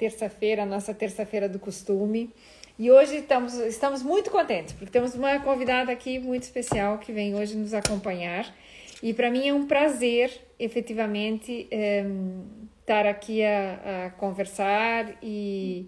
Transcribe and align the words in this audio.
terça-feira, 0.00 0.64
nossa 0.64 0.94
terça-feira 0.94 1.46
do 1.46 1.58
costume. 1.58 2.30
E 2.78 2.90
hoje 2.90 3.16
estamos, 3.16 3.52
estamos 3.52 4.02
muito 4.02 4.30
contentes, 4.30 4.72
porque 4.72 4.90
temos 4.90 5.14
uma 5.14 5.38
convidada 5.40 5.92
aqui 5.92 6.18
muito 6.18 6.44
especial 6.44 6.96
que 6.96 7.12
vem 7.12 7.34
hoje 7.34 7.54
nos 7.54 7.74
acompanhar. 7.74 8.50
E 9.02 9.12
para 9.12 9.30
mim 9.30 9.46
é 9.46 9.52
um 9.52 9.66
prazer, 9.66 10.32
efetivamente, 10.58 11.68
é, 11.70 12.06
estar 12.80 13.06
aqui 13.06 13.44
a, 13.44 14.06
a 14.06 14.10
conversar 14.10 15.18
e 15.22 15.86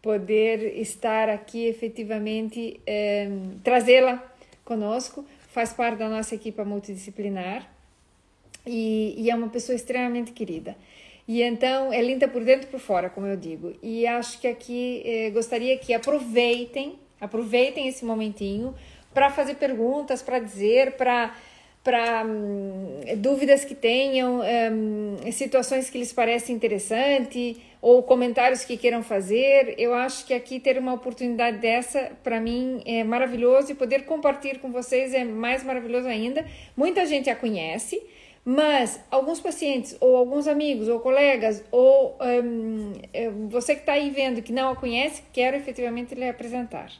poder 0.00 0.78
estar 0.78 1.28
aqui 1.28 1.66
efetivamente, 1.66 2.80
é, 2.86 3.28
trazê-la 3.64 4.22
conosco, 4.64 5.26
faz 5.48 5.72
parte 5.72 5.98
da 5.98 6.08
nossa 6.08 6.36
equipa 6.36 6.64
multidisciplinar 6.64 7.68
e, 8.64 9.14
e, 9.18 9.30
é 9.30 9.34
uma 9.34 9.48
pessoa 9.48 9.74
extremamente 9.74 10.30
querida. 10.30 10.76
E 11.26 11.42
então 11.42 11.92
é 11.92 12.02
linda 12.02 12.26
por 12.26 12.42
dentro 12.44 12.68
e 12.68 12.70
por 12.70 12.80
fora, 12.80 13.08
como 13.08 13.26
eu 13.26 13.36
digo. 13.36 13.72
E 13.82 14.06
acho 14.06 14.40
que 14.40 14.48
aqui 14.48 15.02
eh, 15.04 15.30
gostaria 15.30 15.78
que 15.78 15.94
aproveitem, 15.94 16.98
aproveitem 17.20 17.86
esse 17.88 18.04
momentinho 18.04 18.74
para 19.14 19.30
fazer 19.30 19.54
perguntas, 19.54 20.22
para 20.22 20.38
dizer, 20.38 20.92
para 20.92 21.34
para 21.82 22.24
hum, 22.24 23.00
dúvidas 23.16 23.64
que 23.64 23.74
tenham, 23.74 24.40
hum, 24.40 25.32
situações 25.32 25.90
que 25.90 25.98
lhes 25.98 26.12
parecem 26.12 26.54
interessante 26.54 27.60
ou 27.80 28.02
comentários 28.04 28.64
que 28.64 28.76
queiram 28.76 29.02
fazer. 29.02 29.74
Eu 29.76 29.92
acho 29.92 30.24
que 30.24 30.32
aqui 30.32 30.60
ter 30.60 30.78
uma 30.78 30.94
oportunidade 30.94 31.58
dessa, 31.58 32.12
para 32.22 32.40
mim, 32.40 32.80
é 32.86 33.02
maravilhoso 33.02 33.72
e 33.72 33.74
poder 33.74 34.04
compartilhar 34.04 34.60
com 34.60 34.70
vocês 34.70 35.12
é 35.12 35.24
mais 35.24 35.64
maravilhoso 35.64 36.06
ainda. 36.06 36.46
Muita 36.76 37.04
gente 37.04 37.28
a 37.28 37.34
conhece, 37.34 38.00
mas 38.44 39.00
alguns 39.10 39.40
pacientes, 39.40 39.96
ou 40.00 40.16
alguns 40.16 40.48
amigos, 40.48 40.88
ou 40.88 40.98
colegas, 40.98 41.64
ou 41.70 42.18
um, 42.20 42.92
você 43.48 43.74
que 43.74 43.82
está 43.82 43.92
aí 43.92 44.10
vendo 44.10 44.42
que 44.42 44.52
não 44.52 44.70
a 44.70 44.76
conhece, 44.76 45.22
quero 45.32 45.56
efetivamente 45.56 46.14
lhe 46.14 46.28
apresentar. 46.28 46.90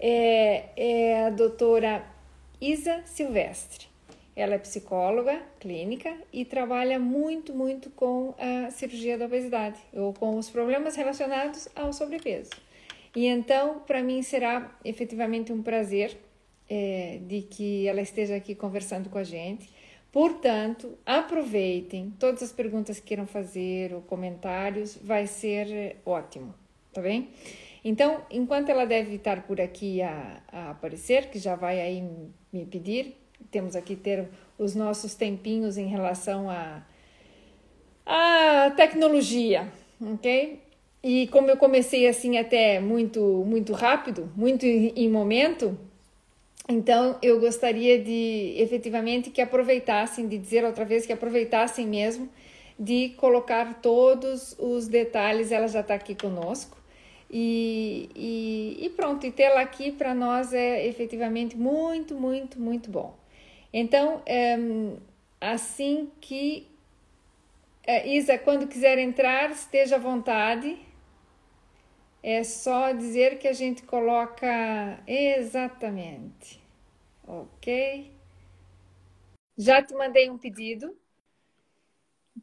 É, 0.00 0.64
é 0.76 1.26
a 1.26 1.30
doutora 1.30 2.04
Isa 2.60 3.02
Silvestre. 3.04 3.86
Ela 4.36 4.54
é 4.54 4.58
psicóloga 4.58 5.40
clínica 5.60 6.12
e 6.32 6.44
trabalha 6.44 6.98
muito, 6.98 7.54
muito 7.54 7.88
com 7.90 8.34
a 8.36 8.68
cirurgia 8.70 9.16
da 9.16 9.26
obesidade 9.26 9.78
ou 9.92 10.12
com 10.12 10.36
os 10.36 10.50
problemas 10.50 10.96
relacionados 10.96 11.68
ao 11.76 11.92
sobrepeso. 11.92 12.50
E 13.14 13.26
então, 13.26 13.78
para 13.86 14.02
mim, 14.02 14.22
será 14.22 14.76
efetivamente 14.84 15.52
um 15.52 15.62
prazer 15.62 16.16
é, 16.68 17.20
de 17.22 17.42
que 17.42 17.86
ela 17.86 18.00
esteja 18.00 18.34
aqui 18.34 18.56
conversando 18.56 19.08
com 19.08 19.18
a 19.18 19.24
gente. 19.24 19.70
Portanto, 20.14 20.96
aproveitem 21.04 22.14
todas 22.20 22.40
as 22.40 22.52
perguntas 22.52 23.00
que 23.00 23.06
queiram 23.06 23.26
fazer 23.26 23.92
ou 23.92 24.00
comentários, 24.00 24.96
vai 25.02 25.26
ser 25.26 25.96
ótimo, 26.06 26.54
tá 26.92 27.02
bem? 27.02 27.30
Então, 27.84 28.22
enquanto 28.30 28.68
ela 28.68 28.84
deve 28.84 29.16
estar 29.16 29.42
por 29.42 29.60
aqui 29.60 30.00
a, 30.02 30.40
a 30.52 30.70
aparecer, 30.70 31.30
que 31.30 31.38
já 31.40 31.56
vai 31.56 31.80
aí 31.80 32.08
me 32.52 32.64
pedir, 32.64 33.16
temos 33.50 33.74
aqui 33.74 33.96
ter 33.96 34.28
os 34.56 34.76
nossos 34.76 35.16
tempinhos 35.16 35.76
em 35.76 35.88
relação 35.88 36.48
à 36.48 36.86
a, 38.06 38.66
a 38.66 38.70
tecnologia, 38.70 39.66
ok? 40.00 40.62
E 41.02 41.26
como 41.26 41.50
eu 41.50 41.56
comecei 41.56 42.06
assim 42.06 42.38
até 42.38 42.78
muito 42.78 43.20
muito 43.44 43.72
rápido, 43.72 44.30
muito 44.36 44.64
em, 44.64 44.92
em 44.94 45.10
momento, 45.10 45.76
então 46.68 47.18
eu 47.22 47.40
gostaria 47.40 47.98
de 47.98 48.54
efetivamente 48.56 49.30
que 49.30 49.40
aproveitassem, 49.40 50.26
de 50.26 50.38
dizer 50.38 50.64
outra 50.64 50.84
vez 50.84 51.04
que 51.06 51.12
aproveitassem 51.12 51.86
mesmo 51.86 52.28
de 52.78 53.10
colocar 53.16 53.80
todos 53.80 54.56
os 54.58 54.88
detalhes. 54.88 55.52
Ela 55.52 55.68
já 55.68 55.80
está 55.80 55.94
aqui 55.94 56.14
conosco. 56.14 56.76
E, 57.30 58.08
e, 58.14 58.86
e, 58.86 58.90
pronto, 58.90 59.26
e 59.26 59.32
tê-la 59.32 59.60
aqui 59.60 59.90
para 59.90 60.14
nós 60.14 60.52
é 60.52 60.86
efetivamente 60.86 61.56
muito, 61.56 62.14
muito, 62.14 62.60
muito 62.60 62.90
bom. 62.90 63.16
Então, 63.72 64.22
um, 64.58 64.96
assim 65.40 66.10
que 66.20 66.68
uh, 67.88 68.06
Isa, 68.06 68.38
quando 68.38 68.68
quiser 68.68 68.98
entrar, 68.98 69.50
esteja 69.50 69.96
à 69.96 69.98
vontade. 69.98 70.76
É 72.26 72.42
só 72.42 72.90
dizer 72.92 73.38
que 73.38 73.46
a 73.46 73.52
gente 73.52 73.82
coloca 73.82 74.98
exatamente. 75.06 76.58
Ok? 77.26 78.16
Já 79.58 79.82
te 79.82 79.92
mandei 79.92 80.30
um 80.30 80.38
pedido 80.38 80.96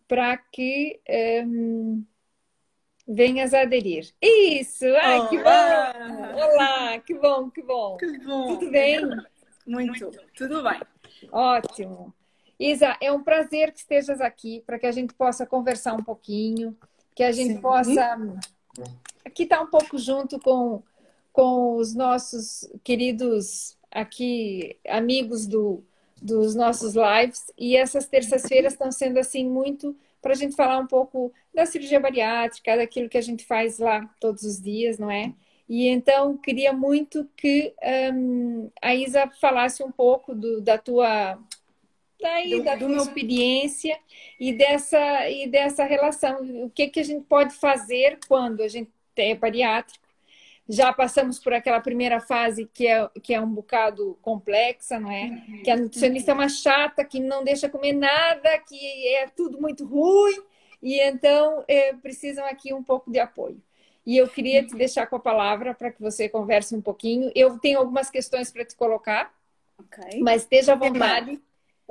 para 0.08 0.38
que 0.38 1.02
um, 1.44 2.06
venhas 3.08 3.56
a 3.56 3.62
aderir. 3.62 4.14
Isso! 4.22 4.86
Ai, 5.02 5.18
Olá. 5.18 5.30
que 5.30 5.38
bom! 5.40 6.44
Olá, 6.44 7.00
que 7.00 7.14
bom, 7.16 7.50
que 7.50 7.64
bom! 7.64 7.98
Que 7.98 8.20
bom! 8.20 8.48
Tudo 8.60 8.70
bem? 8.70 9.02
Muito, 9.66 10.12
tudo 10.38 10.62
bem. 10.62 10.80
Ótimo. 11.32 12.14
Isa, 12.60 12.96
é 13.02 13.12
um 13.12 13.24
prazer 13.24 13.72
que 13.72 13.80
estejas 13.80 14.22
aqui 14.22 14.62
para 14.64 14.78
que 14.78 14.86
a 14.86 14.92
gente 14.92 15.16
possa 15.16 15.44
conversar 15.44 15.96
um 15.96 16.04
pouquinho, 16.04 16.78
que 17.16 17.24
a 17.24 17.32
gente 17.32 17.56
Sim. 17.56 17.62
possa 17.62 18.16
aqui 19.26 19.44
estar 19.44 19.58
tá 19.58 19.64
um 19.64 19.68
pouco 19.68 19.98
junto 19.98 20.40
com, 20.40 20.82
com 21.32 21.76
os 21.76 21.94
nossos 21.94 22.70
queridos 22.84 23.78
aqui 23.92 24.78
amigos 24.88 25.46
do, 25.46 25.84
dos 26.22 26.56
nossos 26.56 26.94
lives 26.96 27.52
e 27.58 27.76
essas 27.76 28.08
terças-feiras 28.08 28.74
estão 28.74 28.92
sendo 28.92 29.20
assim 29.20 29.46
muito 29.46 29.96
para 30.22 30.34
a 30.34 30.36
gente 30.36 30.56
falar 30.56 30.78
um 30.78 30.88
pouco 30.88 31.34
da 31.54 31.66
cirurgia 31.66 32.00
bariátrica, 32.00 32.78
daquilo 32.78 33.10
que 33.10 33.18
a 33.18 33.22
gente 33.22 33.44
faz 33.44 33.80
lá 33.80 34.08
todos 34.20 34.44
os 34.44 34.62
dias, 34.62 35.00
não 35.00 35.10
é? 35.10 35.34
E 35.68 35.88
então 35.88 36.38
queria 36.38 36.72
muito 36.74 37.28
que 37.36 37.74
um, 38.14 38.70
a 38.82 38.94
Isa 38.94 39.28
falasse 39.40 39.82
um 39.82 39.92
pouco 39.92 40.36
do, 40.36 40.62
da 40.62 40.78
tua 40.78 41.40
daí, 42.22 42.52
do, 42.52 42.64
da 42.64 42.78
tua 42.78 42.90
meu... 42.90 42.98
experiência 42.98 43.98
e 44.40 44.54
dessa 44.54 45.30
e 45.30 45.48
dessa 45.48 45.84
relação. 45.84 46.66
O 46.66 46.70
que 46.70 46.88
que 46.88 47.00
a 47.00 47.04
gente 47.04 47.26
pode 47.26 47.54
fazer 47.54 48.20
quando 48.28 48.62
a 48.62 48.68
gente 48.68 48.92
bariátrico? 49.40 50.06
Já 50.70 50.94
passamos 50.94 51.40
por 51.40 51.54
aquela 51.54 51.82
primeira 51.82 52.20
fase 52.20 52.70
que 52.74 52.88
é, 52.88 53.10
que 53.22 53.34
é 53.34 53.42
um 53.42 53.50
bocado 53.50 54.18
complexa, 54.22 55.00
não 55.00 55.12
é? 55.12 55.26
Uhum. 55.26 55.64
Que 55.64 55.72
a 55.72 55.76
nutricionista 55.76 56.32
é 56.32 56.34
uma 56.34 56.48
chata, 56.48 57.04
que 57.04 57.20
não 57.20 57.44
deixa 57.44 57.68
comer 57.68 57.94
nada, 57.94 58.58
que 58.60 59.08
é 59.16 59.28
tudo 59.28 59.60
muito 59.60 59.86
ruim, 59.86 60.42
e 60.82 61.00
então 61.02 61.64
é, 61.68 61.94
precisam 61.94 62.46
aqui 62.46 62.74
um 62.74 62.84
pouco 62.84 63.12
de 63.12 63.20
apoio. 63.20 63.62
E 64.06 64.18
eu 64.18 64.28
queria 64.28 64.66
te 64.66 64.76
deixar 64.76 65.08
com 65.08 65.16
a 65.16 65.20
palavra 65.20 65.74
para 65.74 65.92
que 65.92 66.02
você 66.02 66.28
converse 66.28 66.76
um 66.76 66.82
pouquinho. 66.82 67.32
Eu 67.36 67.60
tenho 67.60 67.80
algumas 67.80 68.10
questões 68.10 68.52
para 68.52 68.66
te 68.66 68.76
colocar, 68.76 69.32
okay. 69.78 70.22
mas 70.22 70.44
esteja 70.44 70.74
à 70.74 70.76
vontade. 70.76 71.40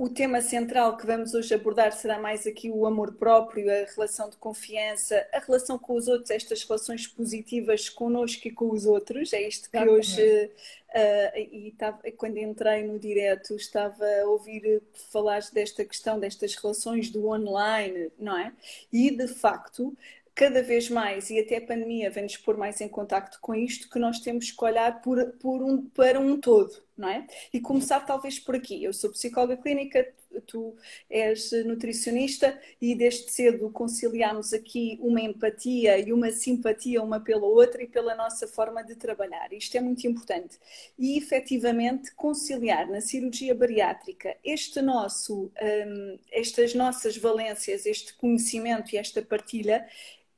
O 0.00 0.08
tema 0.08 0.40
central 0.40 0.96
que 0.96 1.04
vamos 1.04 1.34
hoje 1.34 1.52
abordar 1.52 1.92
será 1.92 2.18
mais 2.18 2.46
aqui 2.46 2.70
o 2.70 2.86
amor 2.86 3.12
próprio, 3.16 3.70
a 3.70 3.84
relação 3.84 4.30
de 4.30 4.36
confiança, 4.38 5.28
a 5.30 5.40
relação 5.40 5.78
com 5.78 5.94
os 5.94 6.08
outros, 6.08 6.30
estas 6.30 6.64
relações 6.64 7.06
positivas 7.06 7.90
connosco 7.90 8.48
e 8.48 8.50
com 8.50 8.70
os 8.70 8.86
outros. 8.86 9.34
É 9.34 9.46
isto 9.46 9.68
que 9.68 9.76
Exatamente. 9.76 9.98
hoje, 9.98 10.50
uh, 10.88 11.38
e 11.38 11.74
tava, 11.76 11.98
quando 12.16 12.38
entrei 12.38 12.82
no 12.82 12.98
direto, 12.98 13.54
estava 13.54 14.06
a 14.22 14.26
ouvir 14.26 14.82
falar 15.10 15.42
desta 15.52 15.84
questão, 15.84 16.18
destas 16.18 16.54
relações 16.54 17.10
do 17.10 17.28
online, 17.28 18.10
não 18.18 18.38
é? 18.38 18.54
E 18.90 19.10
de 19.10 19.28
facto, 19.28 19.94
cada 20.40 20.62
vez 20.62 20.88
mais, 20.88 21.28
e 21.28 21.38
até 21.38 21.58
a 21.58 21.60
pandemia 21.60 22.08
vem-nos 22.08 22.38
pôr 22.38 22.56
mais 22.56 22.80
em 22.80 22.88
contacto 22.88 23.38
com 23.42 23.54
isto, 23.54 23.90
que 23.90 23.98
nós 23.98 24.20
temos 24.20 24.50
que 24.50 24.64
olhar 24.64 25.02
por, 25.02 25.22
por 25.32 25.62
um, 25.62 25.84
para 25.90 26.18
um 26.18 26.40
todo, 26.40 26.82
não 26.96 27.10
é? 27.10 27.26
E 27.52 27.60
começar 27.60 28.00
talvez 28.06 28.38
por 28.38 28.54
aqui. 28.54 28.82
Eu 28.82 28.94
sou 28.94 29.10
psicóloga 29.10 29.58
clínica, 29.58 30.10
tu 30.46 30.74
és 31.10 31.50
nutricionista 31.66 32.58
e 32.80 32.94
desde 32.94 33.30
cedo 33.30 33.68
conciliamos 33.70 34.54
aqui 34.54 34.98
uma 35.02 35.20
empatia 35.20 35.98
e 35.98 36.10
uma 36.10 36.30
simpatia 36.30 37.02
uma 37.02 37.20
pela 37.20 37.44
outra 37.44 37.82
e 37.82 37.86
pela 37.86 38.14
nossa 38.14 38.48
forma 38.48 38.82
de 38.82 38.94
trabalhar. 38.94 39.52
Isto 39.52 39.76
é 39.76 39.80
muito 39.80 40.06
importante. 40.06 40.58
E 40.98 41.18
efetivamente 41.18 42.14
conciliar 42.14 42.88
na 42.88 43.02
cirurgia 43.02 43.54
bariátrica 43.54 44.34
este 44.42 44.80
nosso, 44.80 45.52
um, 45.60 46.18
estas 46.32 46.74
nossas 46.74 47.18
valências, 47.18 47.84
este 47.84 48.14
conhecimento 48.14 48.94
e 48.94 48.96
esta 48.96 49.20
partilha 49.20 49.86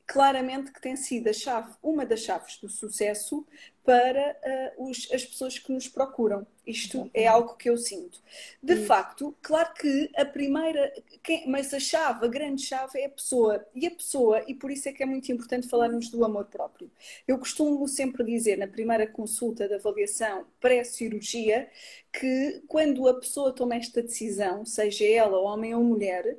claramente 0.06 0.72
que 0.72 0.80
tem 0.80 0.96
sido 0.96 1.28
a 1.28 1.32
chave, 1.32 1.72
uma 1.82 2.04
das 2.04 2.20
chaves 2.20 2.58
do 2.58 2.68
sucesso 2.68 3.46
para 3.84 4.36
uh, 4.78 4.88
os, 4.88 5.08
as 5.12 5.24
pessoas 5.24 5.58
que 5.58 5.72
nos 5.72 5.88
procuram. 5.88 6.46
Isto 6.64 7.10
é 7.12 7.26
algo 7.26 7.56
que 7.56 7.68
eu 7.68 7.76
sinto. 7.76 8.20
De 8.62 8.76
facto, 8.86 9.34
claro 9.42 9.74
que 9.74 10.08
a 10.14 10.24
primeira, 10.24 10.92
quem, 11.20 11.48
mas 11.48 11.74
a 11.74 11.80
chave, 11.80 12.24
a 12.24 12.28
grande 12.28 12.62
chave 12.62 13.00
é 13.00 13.06
a 13.06 13.10
pessoa. 13.10 13.66
E 13.74 13.84
a 13.84 13.90
pessoa, 13.90 14.44
e 14.46 14.54
por 14.54 14.70
isso 14.70 14.88
é 14.88 14.92
que 14.92 15.02
é 15.02 15.06
muito 15.06 15.32
importante 15.32 15.68
falarmos 15.68 16.08
do 16.08 16.24
amor 16.24 16.44
próprio. 16.44 16.88
Eu 17.26 17.36
costumo 17.36 17.88
sempre 17.88 18.22
dizer 18.22 18.56
na 18.56 18.68
primeira 18.68 19.08
consulta 19.08 19.66
de 19.66 19.74
avaliação 19.74 20.46
pré-cirurgia 20.60 21.68
que 22.12 22.62
quando 22.68 23.08
a 23.08 23.14
pessoa 23.18 23.52
toma 23.52 23.74
esta 23.74 24.00
decisão, 24.00 24.64
seja 24.64 25.04
ela 25.04 25.40
homem 25.40 25.74
ou 25.74 25.82
mulher, 25.82 26.36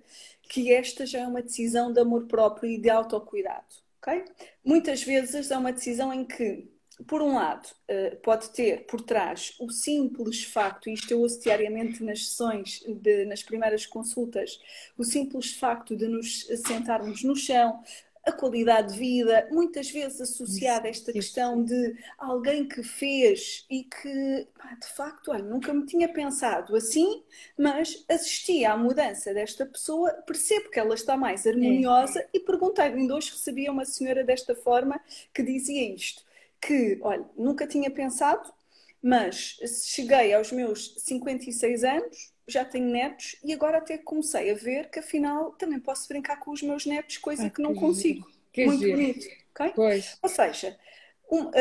que 0.53 0.71
esta 0.71 1.03
já 1.03 1.21
é 1.21 1.27
uma 1.27 1.41
decisão 1.41 1.91
de 1.91 1.99
amor 1.99 2.27
próprio 2.27 2.69
e 2.69 2.77
de 2.77 2.87
autocuidado. 2.87 3.65
Okay? 3.99 4.23
Muitas 4.63 5.01
vezes 5.01 5.49
é 5.49 5.57
uma 5.57 5.73
decisão 5.73 6.13
em 6.13 6.23
que 6.23 6.71
por 7.07 7.23
um 7.23 7.33
lado, 7.33 7.67
eh, 7.87 8.15
pode 8.23 8.51
ter 8.51 8.85
por 8.85 9.01
trás 9.01 9.55
o 9.59 9.71
simples 9.71 10.43
facto, 10.43 10.91
isto 10.91 11.09
eu 11.11 11.21
ouço 11.21 11.41
diariamente 11.41 12.03
nas 12.03 12.27
sessões, 12.27 12.83
de, 12.87 13.25
nas 13.25 13.41
primeiras 13.41 13.87
consultas, 13.87 14.59
o 14.95 15.03
simples 15.03 15.55
facto 15.55 15.95
de 15.95 16.07
nos 16.07 16.45
sentarmos 16.63 17.23
no 17.23 17.35
chão, 17.35 17.81
a 18.25 18.31
qualidade 18.31 18.93
de 18.93 18.99
vida, 18.99 19.47
muitas 19.51 19.89
vezes 19.91 20.21
associada 20.21 20.87
a 20.87 20.89
esta 20.89 21.11
questão 21.11 21.63
de 21.63 21.95
alguém 22.17 22.67
que 22.67 22.81
fez 22.81 23.65
e 23.69 23.83
que, 23.83 24.47
de 24.79 24.87
facto, 24.95 25.31
olha, 25.31 25.43
nunca 25.43 25.73
me 25.73 25.85
tinha 25.85 26.07
pensado 26.07 26.75
assim, 26.75 27.23
mas 27.57 28.05
assisti 28.09 28.63
à 28.63 28.77
mudança 28.77 29.33
desta 29.33 29.65
pessoa, 29.65 30.11
percebo 30.25 30.69
que 30.69 30.79
ela 30.79 30.95
está 30.95 31.17
mais 31.17 31.45
harmoniosa 31.45 32.19
é. 32.21 32.29
e 32.33 32.39
perguntei, 32.39 32.85
ainda 32.85 33.15
hoje 33.15 33.31
recebi 33.31 33.69
uma 33.69 33.85
senhora 33.85 34.23
desta 34.23 34.55
forma 34.55 34.99
que 35.33 35.43
dizia 35.43 35.93
isto 35.93 36.23
que, 36.65 36.97
olha, 37.01 37.25
nunca 37.37 37.67
tinha 37.67 37.91
pensado, 37.91 38.51
mas 39.01 39.57
cheguei 39.85 40.33
aos 40.33 40.51
meus 40.51 40.95
56 40.97 41.83
anos, 41.83 42.32
já 42.47 42.65
tenho 42.65 42.89
netos 42.89 43.35
e 43.43 43.53
agora 43.53 43.77
até 43.77 43.97
comecei 43.97 44.51
a 44.51 44.55
ver 44.55 44.89
que 44.89 44.99
afinal 44.99 45.51
também 45.51 45.79
posso 45.79 46.07
brincar 46.07 46.37
com 46.37 46.51
os 46.51 46.61
meus 46.61 46.85
netos, 46.85 47.17
coisa 47.17 47.47
ah, 47.47 47.49
que 47.49 47.61
não 47.61 47.73
consigo. 47.73 48.29
Que 48.51 48.65
Muito 48.65 48.81
giro. 48.81 48.97
bonito. 48.97 49.25
Okay? 49.51 49.71
Pois. 49.75 50.17
Ou 50.21 50.29
seja, 50.29 50.77
um, 51.31 51.45
uh, 51.45 51.53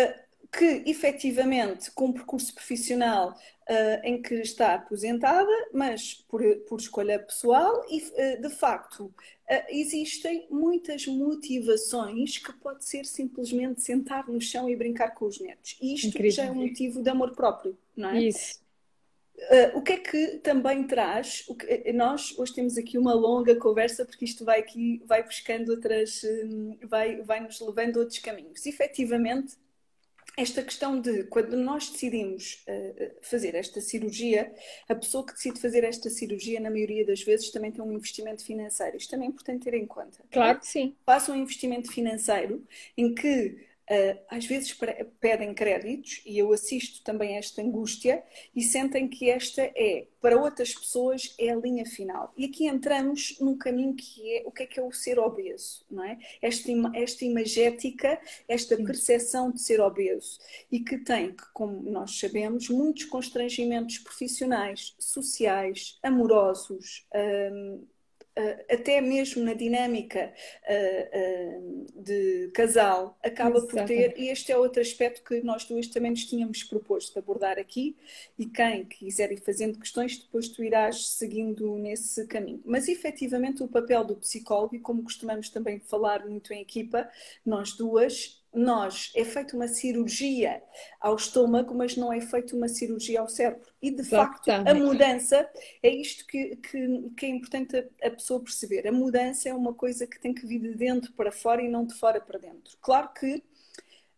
que 0.50 0.82
efetivamente 0.86 1.90
com 1.92 2.06
um 2.06 2.12
percurso 2.12 2.54
profissional 2.54 3.30
uh, 3.30 4.00
em 4.04 4.20
que 4.20 4.34
está 4.34 4.74
aposentada, 4.74 5.50
mas 5.72 6.14
por, 6.28 6.42
por 6.68 6.78
escolha 6.78 7.18
pessoal, 7.18 7.84
e 7.88 7.98
uh, 8.02 8.42
de 8.42 8.50
facto 8.50 9.12
existem 9.68 10.46
muitas 10.50 11.06
motivações 11.06 12.38
que 12.38 12.54
pode 12.54 12.86
ser 12.86 13.04
simplesmente 13.04 13.82
sentar 13.82 14.26
no 14.26 14.40
chão 14.40 14.66
e 14.66 14.74
brincar 14.74 15.10
com 15.10 15.26
os 15.26 15.38
netos. 15.38 15.76
E 15.78 15.94
isto 15.94 16.08
Incrível. 16.08 16.30
já 16.30 16.44
é 16.46 16.50
um 16.50 16.54
motivo 16.54 17.02
de 17.02 17.10
amor 17.10 17.32
próprio, 17.32 17.76
não 17.94 18.08
é? 18.08 18.22
Isso. 18.22 18.62
Uh, 19.50 19.78
o 19.78 19.82
que 19.82 19.92
é 19.92 19.96
que 19.98 20.26
também 20.38 20.86
traz? 20.86 21.44
Que, 21.58 21.92
nós 21.92 22.36
hoje 22.38 22.54
temos 22.54 22.76
aqui 22.76 22.96
uma 22.96 23.14
longa 23.14 23.56
conversa 23.56 24.04
porque 24.04 24.24
isto 24.24 24.44
vai 24.44 24.60
aqui, 24.60 25.02
vai 25.04 25.22
buscando 25.22 25.70
outras, 25.70 26.22
um, 26.24 26.78
vai, 26.84 27.22
vai 27.22 27.40
nos 27.40 27.60
levando 27.60 27.96
a 27.96 28.00
outros 28.00 28.18
caminhos. 28.18 28.64
Efetivamente, 28.64 29.56
esta 30.36 30.62
questão 30.62 31.00
de 31.00 31.24
quando 31.24 31.56
nós 31.56 31.90
decidimos 31.90 32.64
uh, 32.66 33.10
fazer 33.20 33.54
esta 33.54 33.80
cirurgia, 33.80 34.52
a 34.88 34.94
pessoa 34.94 35.26
que 35.26 35.32
decide 35.32 35.60
fazer 35.60 35.84
esta 35.84 36.08
cirurgia, 36.08 36.58
na 36.60 36.70
maioria 36.70 37.04
das 37.04 37.22
vezes, 37.22 37.50
também 37.50 37.70
tem 37.70 37.82
um 37.82 37.92
investimento 37.92 38.44
financeiro. 38.44 38.96
Isto 38.96 39.10
também 39.10 39.28
é 39.28 39.30
importante 39.30 39.64
ter 39.64 39.74
em 39.74 39.86
conta. 39.86 40.24
Claro 40.30 40.60
que 40.60 40.66
sim. 40.66 40.96
Faça 41.04 41.32
um 41.32 41.36
investimento 41.36 41.92
financeiro 41.92 42.64
em 42.96 43.14
que 43.14 43.71
às 44.28 44.46
vezes 44.46 44.76
pedem 45.20 45.52
créditos 45.54 46.22
e 46.24 46.38
eu 46.38 46.52
assisto 46.52 47.02
também 47.02 47.36
a 47.36 47.38
esta 47.38 47.60
angústia 47.60 48.22
e 48.54 48.62
sentem 48.62 49.08
que 49.08 49.28
esta 49.28 49.62
é, 49.62 50.06
para 50.20 50.40
outras 50.40 50.72
pessoas, 50.74 51.34
é 51.38 51.50
a 51.50 51.56
linha 51.56 51.84
final. 51.84 52.32
E 52.36 52.44
aqui 52.44 52.66
entramos 52.66 53.36
num 53.40 53.56
caminho 53.58 53.94
que 53.94 54.36
é 54.36 54.42
o 54.46 54.52
que 54.52 54.62
é 54.62 54.66
que 54.66 54.80
é 54.80 54.82
o 54.82 54.92
ser 54.92 55.18
obeso, 55.18 55.84
não 55.90 56.04
é? 56.04 56.18
Esta, 56.40 56.70
esta 56.94 57.24
imagética, 57.24 58.20
esta 58.48 58.76
percepção 58.76 59.50
de 59.50 59.60
ser 59.60 59.80
obeso 59.80 60.38
e 60.70 60.80
que 60.80 60.98
tem, 60.98 61.34
como 61.52 61.82
nós 61.90 62.18
sabemos, 62.18 62.68
muitos 62.68 63.04
constrangimentos 63.04 63.98
profissionais, 63.98 64.94
sociais, 64.98 65.98
amorosos, 66.02 67.06
um, 67.14 67.82
Uh, 67.82 67.91
até 68.70 69.00
mesmo 69.00 69.44
na 69.44 69.54
dinâmica 69.54 70.32
uh, 70.68 71.18
uh, 71.18 72.02
de 72.02 72.50
casal, 72.54 73.18
acaba 73.22 73.58
Exato. 73.58 73.74
por 73.76 73.84
ter, 73.84 74.14
e 74.18 74.28
este 74.28 74.50
é 74.50 74.56
outro 74.56 74.80
aspecto 74.80 75.22
que 75.22 75.42
nós 75.42 75.64
duas 75.64 75.86
também 75.86 76.10
nos 76.10 76.24
tínhamos 76.24 76.62
proposto 76.62 77.12
de 77.12 77.18
abordar 77.18 77.58
aqui, 77.58 77.96
e 78.38 78.46
quem 78.46 78.84
quiser 78.84 79.32
ir 79.32 79.40
fazendo 79.40 79.78
questões, 79.78 80.18
depois 80.18 80.48
tu 80.48 80.64
irás 80.64 81.08
seguindo 81.08 81.76
nesse 81.76 82.26
caminho. 82.26 82.62
Mas 82.64 82.88
efetivamente 82.88 83.62
o 83.62 83.68
papel 83.68 84.04
do 84.04 84.16
psicólogo, 84.16 84.74
e 84.74 84.80
como 84.80 85.02
costumamos 85.02 85.50
também 85.50 85.78
falar 85.80 86.26
muito 86.26 86.52
em 86.52 86.60
equipa, 86.60 87.08
nós 87.44 87.72
duas, 87.72 88.41
nós 88.54 89.10
é 89.16 89.24
feita 89.24 89.56
uma 89.56 89.66
cirurgia 89.66 90.62
ao 91.00 91.16
estômago, 91.16 91.74
mas 91.74 91.96
não 91.96 92.12
é 92.12 92.20
feita 92.20 92.54
uma 92.54 92.68
cirurgia 92.68 93.20
ao 93.20 93.28
cérebro. 93.28 93.66
E 93.80 93.90
de 93.90 94.04
facto, 94.04 94.48
a 94.48 94.74
mudança 94.74 95.48
é 95.82 95.88
isto 95.88 96.26
que, 96.26 96.56
que, 96.56 97.10
que, 97.16 97.26
é 97.26 97.28
importante 97.28 97.76
a, 97.76 98.06
a 98.06 98.10
pessoa 98.10 98.42
perceber. 98.42 98.86
A 98.86 98.92
mudança 98.92 99.48
é 99.48 99.54
uma 99.54 99.72
coisa 99.72 100.06
que 100.06 100.20
tem 100.20 100.34
que 100.34 100.46
vir 100.46 100.60
de 100.60 100.74
dentro 100.74 101.12
para 101.12 101.32
fora 101.32 101.62
e 101.62 101.68
não 101.68 101.86
de 101.86 101.94
fora 101.94 102.20
para 102.20 102.38
dentro. 102.38 102.76
Claro 102.80 103.08
que 103.12 103.42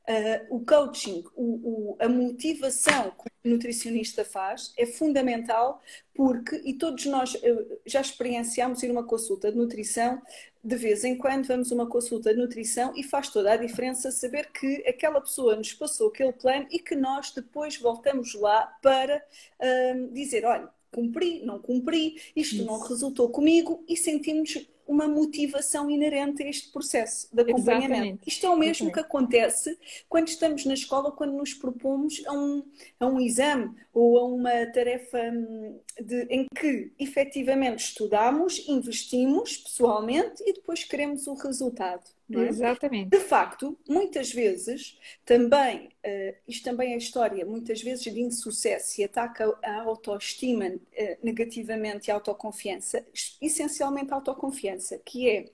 Uh, 0.06 0.56
o 0.56 0.60
coaching, 0.66 1.24
o, 1.34 1.42
o, 1.42 1.96
a 1.98 2.06
motivação 2.06 3.10
que 3.12 3.48
o 3.48 3.52
nutricionista 3.52 4.22
faz 4.22 4.74
é 4.76 4.84
fundamental 4.84 5.80
porque, 6.14 6.60
e 6.62 6.74
todos 6.74 7.06
nós 7.06 7.34
uh, 7.34 7.80
já 7.86 8.02
experienciamos 8.02 8.82
ir 8.82 8.90
uma 8.90 9.04
consulta 9.04 9.50
de 9.50 9.56
nutrição, 9.56 10.20
de 10.62 10.76
vez 10.76 11.04
em 11.04 11.16
quando 11.16 11.46
vamos 11.46 11.70
uma 11.70 11.86
consulta 11.86 12.34
de 12.34 12.38
nutrição 12.38 12.92
e 12.94 13.02
faz 13.02 13.30
toda 13.30 13.52
a 13.52 13.56
diferença 13.56 14.10
saber 14.10 14.52
que 14.52 14.84
aquela 14.86 15.22
pessoa 15.22 15.56
nos 15.56 15.72
passou 15.72 16.08
aquele 16.08 16.32
plano 16.32 16.66
e 16.70 16.78
que 16.78 16.94
nós 16.94 17.30
depois 17.30 17.78
voltamos 17.78 18.34
lá 18.34 18.76
para 18.82 19.16
uh, 19.58 20.12
dizer, 20.12 20.44
olha, 20.44 20.68
cumpri, 20.94 21.42
não 21.44 21.58
cumpri, 21.58 22.20
isto 22.36 22.56
Isso. 22.56 22.64
não 22.64 22.78
resultou 22.78 23.28
comigo 23.30 23.82
e 23.88 23.96
sentimos 23.96 24.68
uma 24.86 25.08
motivação 25.08 25.90
inerente 25.90 26.42
a 26.42 26.48
este 26.48 26.70
processo 26.72 27.28
de 27.34 27.42
acompanhamento. 27.42 27.92
Exatamente. 27.92 28.28
Isto 28.28 28.46
é 28.46 28.50
o 28.50 28.56
mesmo 28.56 28.70
Exatamente. 28.70 28.94
que 28.94 29.00
acontece 29.00 29.78
quando 30.08 30.28
estamos 30.28 30.64
na 30.64 30.74
escola, 30.74 31.12
quando 31.12 31.32
nos 31.32 31.54
propomos 31.54 32.22
a 32.26 32.32
um, 32.32 32.64
a 33.00 33.06
um 33.06 33.20
exame 33.20 33.74
ou 33.92 34.18
a 34.18 34.24
uma 34.24 34.66
tarefa 34.66 35.18
hum, 35.18 35.78
de, 36.00 36.26
em 36.30 36.46
que 36.54 36.92
efetivamente 36.98 37.84
estudamos, 37.84 38.66
investimos 38.68 39.56
pessoalmente 39.56 40.42
e 40.46 40.52
depois 40.52 40.84
queremos 40.84 41.26
o 41.26 41.34
resultado. 41.34 42.04
É? 42.32 42.48
Exatamente. 42.48 43.10
De 43.10 43.20
facto, 43.20 43.78
muitas 43.86 44.32
vezes, 44.32 44.98
também, 45.26 45.88
uh, 46.04 46.34
isto 46.48 46.64
também 46.64 46.94
é 46.94 46.96
história, 46.96 47.44
muitas 47.44 47.82
vezes 47.82 48.02
de 48.04 48.18
insucesso 48.18 48.98
e 49.00 49.04
ataca 49.04 49.54
a 49.62 49.82
autoestima 49.82 50.68
uh, 50.68 50.80
negativamente 51.22 52.08
e 52.08 52.10
a 52.10 52.14
autoconfiança, 52.14 53.04
essencialmente 53.42 54.10
a 54.10 54.16
autoconfiança, 54.16 54.73
que 55.04 55.28
é 55.28 55.44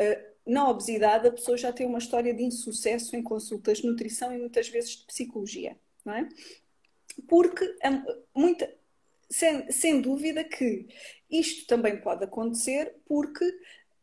uh, 0.00 0.30
na 0.46 0.68
obesidade 0.68 1.28
a 1.28 1.32
pessoa 1.32 1.56
já 1.56 1.72
tem 1.72 1.86
uma 1.86 1.98
história 1.98 2.34
de 2.34 2.42
insucesso 2.42 3.14
em 3.14 3.22
consultas 3.22 3.78
de 3.78 3.86
nutrição 3.86 4.32
e 4.32 4.38
muitas 4.38 4.68
vezes 4.68 4.96
de 4.96 5.04
psicologia, 5.04 5.76
não 6.04 6.14
é? 6.14 6.28
Porque 7.28 7.76
muita, 8.34 8.72
sem, 9.28 9.70
sem 9.70 10.00
dúvida 10.00 10.42
que 10.42 10.88
isto 11.30 11.66
também 11.66 12.00
pode 12.00 12.24
acontecer 12.24 12.96
porque 13.06 13.44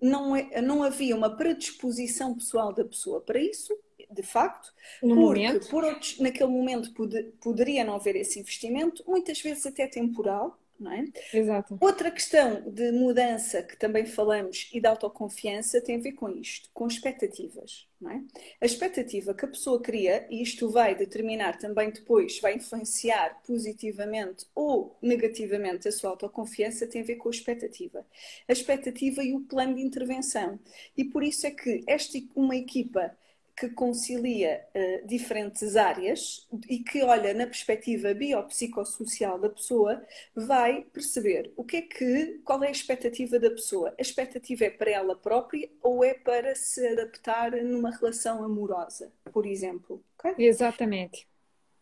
não, 0.02 0.36
é, 0.36 0.62
não 0.62 0.84
havia 0.84 1.16
uma 1.16 1.36
predisposição 1.36 2.36
pessoal 2.36 2.74
da 2.74 2.86
pessoa 2.86 3.20
para 3.22 3.40
isso, 3.40 3.78
de 4.10 4.24
facto, 4.24 4.74
no 5.02 5.16
porque 5.16 5.44
momento. 5.48 5.70
por 5.70 5.84
outros, 5.84 6.20
naquele 6.20 6.50
momento 6.50 6.94
pode, 6.94 7.24
poderia 7.42 7.84
não 7.84 7.96
haver 7.96 8.16
esse 8.16 8.40
investimento, 8.40 9.04
muitas 9.08 9.42
vezes 9.42 9.66
até 9.66 9.88
temporal, 9.88 10.58
não 10.80 10.92
é? 10.92 11.06
Exato. 11.34 11.78
Outra 11.80 12.12
questão 12.12 12.62
de 12.70 12.92
mudança 12.92 13.64
que 13.64 13.78
também 13.78 14.06
falamos 14.06 14.70
e 14.74 14.80
de 14.80 14.88
autoconfiança 14.88 15.82
tem 15.82 15.98
a 15.98 16.02
ver 16.02 16.14
com 16.14 16.30
isto, 16.30 16.70
com 16.74 16.88
expectativas, 16.88 17.88
não 18.00 18.12
é? 18.12 18.24
A 18.62 18.66
expectativa 18.66 19.34
que 19.34 19.46
a 19.46 19.48
pessoa 19.48 19.82
cria, 19.82 20.28
e 20.30 20.42
isto 20.42 20.70
vai 20.70 20.96
determinar 20.96 21.58
também 21.58 21.92
depois, 21.92 22.40
vai 22.40 22.56
influenciar 22.56 23.42
positivamente 23.46 24.46
ou 24.54 24.98
negativamente 25.02 25.88
a 25.88 25.92
sua 25.92 26.12
autoconfiança, 26.12 26.88
tem 26.88 27.02
a 27.02 27.06
ver 27.06 27.16
com 27.16 27.30
a 27.30 27.32
expectativa. 27.32 28.06
A 28.48 28.52
expectativa 28.52 29.24
e 29.24 29.34
o 29.34 29.42
plano 29.42 29.76
de 29.76 29.82
intervenção. 29.82 30.60
E 30.96 31.06
por 31.06 31.24
isso 31.24 31.48
é 31.48 31.52
que 31.52 31.84
esta 31.88 32.18
uma 32.36 32.56
equipa 32.56 33.16
que 33.58 33.70
concilia 33.70 34.64
uh, 34.76 35.08
diferentes 35.08 35.76
áreas 35.76 36.48
e 36.70 36.78
que 36.78 37.02
olha 37.02 37.34
na 37.34 37.48
perspectiva 37.48 38.14
biopsicossocial 38.14 39.40
da 39.40 39.50
pessoa, 39.50 40.06
vai 40.36 40.84
perceber 40.94 41.52
o 41.58 41.64
que 41.64 41.78
é 41.78 41.82
que, 41.82 42.40
qual 42.46 42.64
é 42.64 42.68
a 42.68 42.72
expectativa 42.72 43.40
da 43.40 43.50
pessoa. 43.50 43.96
A 43.98 44.02
expectativa 44.02 44.66
é 44.66 44.70
para 44.70 44.92
ela 44.92 45.16
própria 45.16 45.68
ou 45.82 46.04
é 46.04 46.14
para 46.14 46.54
se 46.54 46.88
adaptar 46.88 47.52
numa 47.64 47.90
relação 47.90 48.44
amorosa, 48.44 49.12
por 49.34 49.48
exemplo. 49.48 50.04
Okay? 50.20 50.46
Exatamente. 50.46 51.28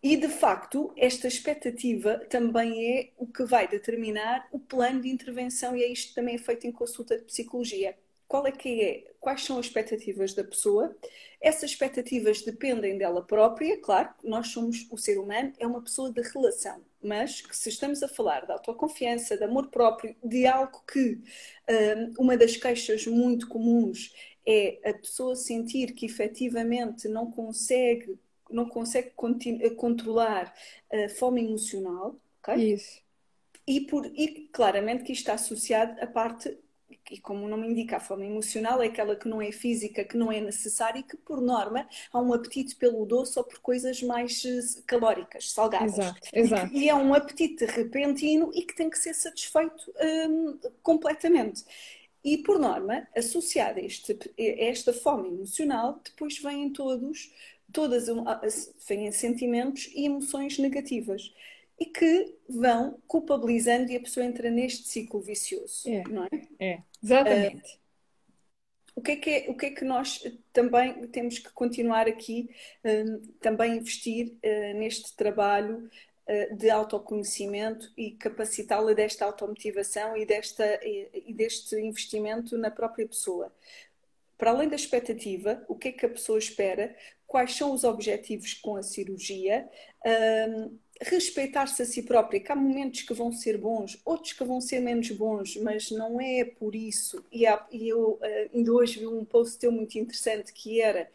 E 0.01 0.15
de 0.15 0.29
facto, 0.29 0.93
esta 0.95 1.27
expectativa 1.27 2.19
também 2.29 2.99
é 2.99 3.11
o 3.17 3.27
que 3.27 3.43
vai 3.43 3.67
determinar 3.67 4.47
o 4.51 4.59
plano 4.59 5.01
de 5.01 5.09
intervenção, 5.09 5.75
e 5.75 5.83
é 5.83 5.91
isto 5.91 6.13
também 6.13 6.35
é 6.35 6.37
feito 6.37 6.67
em 6.67 6.71
consulta 6.71 7.17
de 7.17 7.25
psicologia 7.25 7.97
qual 8.27 8.45
é 8.47 8.51
que 8.51 8.81
é, 8.81 9.11
quais 9.19 9.43
são 9.43 9.57
as 9.57 9.65
expectativas 9.67 10.33
da 10.33 10.43
pessoa. 10.43 10.95
Essas 11.41 11.71
expectativas 11.71 12.41
dependem 12.41 12.97
dela 12.97 13.21
própria, 13.23 13.79
claro, 13.79 14.09
nós 14.23 14.49
somos, 14.49 14.87
o 14.91 14.97
ser 14.97 15.17
humano 15.17 15.53
é 15.59 15.65
uma 15.65 15.81
pessoa 15.81 16.11
de 16.11 16.21
relação, 16.21 16.81
mas 17.01 17.41
que 17.41 17.55
se 17.55 17.69
estamos 17.69 18.01
a 18.03 18.07
falar 18.07 18.45
de 18.45 18.51
autoconfiança, 18.51 19.37
de 19.37 19.43
amor 19.43 19.67
próprio, 19.67 20.15
de 20.23 20.45
algo 20.45 20.83
que 20.91 21.19
um, 21.69 22.23
uma 22.23 22.37
das 22.37 22.57
queixas 22.57 23.05
muito 23.07 23.47
comuns 23.47 24.13
é 24.45 24.79
a 24.89 24.93
pessoa 24.93 25.35
sentir 25.35 25.93
que 25.93 26.05
efetivamente 26.05 27.07
não 27.07 27.31
consegue, 27.31 28.19
não 28.49 28.67
consegue 28.67 29.11
controlar 29.75 30.53
a 30.91 31.09
fome 31.09 31.43
emocional, 31.43 32.15
ok? 32.43 32.73
Isso. 32.73 33.03
E, 33.67 33.81
por, 33.81 34.05
e 34.05 34.47
claramente 34.51 35.03
que 35.03 35.11
isto 35.11 35.21
está 35.21 35.33
associado 35.33 35.99
à 35.99 36.05
parte 36.05 36.55
e 37.11 37.19
como 37.19 37.45
o 37.45 37.47
nome 37.47 37.67
indica, 37.67 37.97
a 37.97 37.99
fome 37.99 38.25
emocional 38.25 38.81
é 38.81 38.87
aquela 38.87 39.15
que 39.15 39.27
não 39.27 39.41
é 39.41 39.51
física, 39.51 40.03
que 40.03 40.17
não 40.17 40.31
é 40.31 40.41
necessária 40.41 40.99
e 40.99 41.03
que, 41.03 41.17
por 41.17 41.41
norma, 41.41 41.87
há 42.11 42.19
um 42.19 42.33
apetite 42.33 42.75
pelo 42.75 43.05
doce 43.05 43.37
ou 43.37 43.45
por 43.45 43.59
coisas 43.59 44.01
mais 44.01 44.43
eh, 44.45 44.81
calóricas, 44.85 45.51
salgadas. 45.51 45.97
Exato, 45.97 46.29
exato. 46.33 46.73
E, 46.73 46.85
e 46.85 46.89
é 46.89 46.95
um 46.95 47.13
apetite 47.13 47.65
repentino 47.65 48.51
e 48.53 48.63
que 48.63 48.75
tem 48.75 48.89
que 48.89 48.97
ser 48.97 49.13
satisfeito 49.13 49.93
hum, 50.29 50.59
completamente. 50.81 51.63
E, 52.23 52.39
por 52.39 52.57
norma, 52.57 53.07
associada 53.15 53.79
a, 53.79 53.83
este, 53.83 54.17
a 54.39 54.63
esta 54.65 54.91
fome 54.91 55.29
emocional, 55.29 56.01
depois 56.03 56.39
vêm 56.39 56.71
todos, 56.71 57.31
todas 57.71 58.07
vêm 58.87 59.11
sentimentos 59.11 59.91
e 59.93 60.05
emoções 60.05 60.57
negativas 60.57 61.31
e 61.79 61.85
que 61.85 62.35
vão 62.47 62.99
culpabilizando 63.07 63.91
e 63.91 63.97
a 63.97 63.99
pessoa 63.99 64.25
entra 64.25 64.49
neste 64.49 64.87
ciclo 64.87 65.19
vicioso, 65.19 65.89
é, 65.89 66.03
não 66.07 66.23
é? 66.23 66.29
É, 66.59 66.79
exatamente. 67.03 67.73
Uh, 67.73 67.85
o 68.95 69.01
que, 69.01 69.11
é 69.11 69.15
que 69.17 69.29
é, 69.29 69.45
o 69.49 69.57
que 69.57 69.65
é 69.65 69.69
que 69.71 69.83
nós 69.83 70.23
também 70.53 71.05
temos 71.07 71.37
que 71.37 71.51
continuar 71.51 72.07
aqui, 72.07 72.49
um, 72.83 73.21
também 73.41 73.75
investir 73.75 74.27
uh, 74.27 74.77
neste 74.77 75.13
trabalho 75.17 75.89
uh, 76.29 76.55
de 76.55 76.69
autoconhecimento 76.69 77.91
e 77.97 78.11
capacitá-la 78.11 78.93
desta 78.93 79.25
automotivação 79.25 80.15
e, 80.15 80.25
desta, 80.25 80.79
e, 80.81 81.09
e 81.27 81.33
deste 81.33 81.75
investimento 81.75 82.57
na 82.57 82.71
própria 82.71 83.05
pessoa? 83.05 83.53
Para 84.37 84.51
além 84.51 84.69
da 84.69 84.75
expectativa, 84.77 85.63
o 85.67 85.75
que 85.75 85.89
é 85.89 85.91
que 85.91 86.05
a 86.05 86.09
pessoa 86.09 86.39
espera? 86.39 86.95
Quais 87.27 87.53
são 87.53 87.73
os 87.73 87.83
objetivos 87.83 88.53
com 88.53 88.77
a 88.77 88.83
cirurgia? 88.83 89.69
Um, 90.05 90.77
respeitar-se 91.01 91.81
a 91.81 91.85
si 91.85 92.03
própria, 92.03 92.39
que 92.39 92.51
há 92.51 92.55
momentos 92.55 93.01
que 93.01 93.13
vão 93.13 93.31
ser 93.31 93.57
bons, 93.57 93.99
outros 94.05 94.33
que 94.33 94.43
vão 94.43 94.61
ser 94.61 94.79
menos 94.79 95.09
bons, 95.11 95.57
mas 95.57 95.91
não 95.91 96.19
é 96.21 96.45
por 96.45 96.75
isso. 96.75 97.23
E, 97.31 97.45
há, 97.45 97.65
e 97.71 97.89
eu 97.89 98.19
uh, 98.21 98.49
ainda 98.53 98.71
hoje 98.71 98.99
vi 98.99 99.07
um 99.07 99.25
post 99.25 99.57
teu 99.57 99.71
muito 99.71 99.97
interessante 99.97 100.53
que 100.53 100.81
era: 100.81 101.09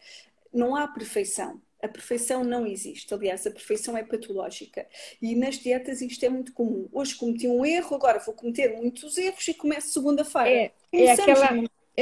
não 0.53 0.77
há 0.77 0.87
perfeição. 0.87 1.61
A 1.83 1.89
perfeição 1.89 2.45
não 2.45 2.67
existe. 2.67 3.15
Aliás, 3.15 3.47
a 3.47 3.51
perfeição 3.51 3.97
é 3.97 4.03
patológica. 4.03 4.87
E 5.21 5.35
nas 5.35 5.59
dietas 5.59 6.03
isto 6.03 6.23
é 6.25 6.29
muito 6.29 6.53
comum. 6.53 6.87
Hoje 6.93 7.15
cometi 7.15 7.49
um 7.49 7.65
erro, 7.65 7.97
agora 7.97 8.19
vou 8.19 8.35
cometer 8.35 8.77
muitos 8.77 9.17
erros 9.17 9.49
e 9.49 9.55
começo 9.55 9.89
segunda-feira. 9.89 10.51
É, 10.51 10.73
é 10.93 11.13
aquela, 11.13 11.49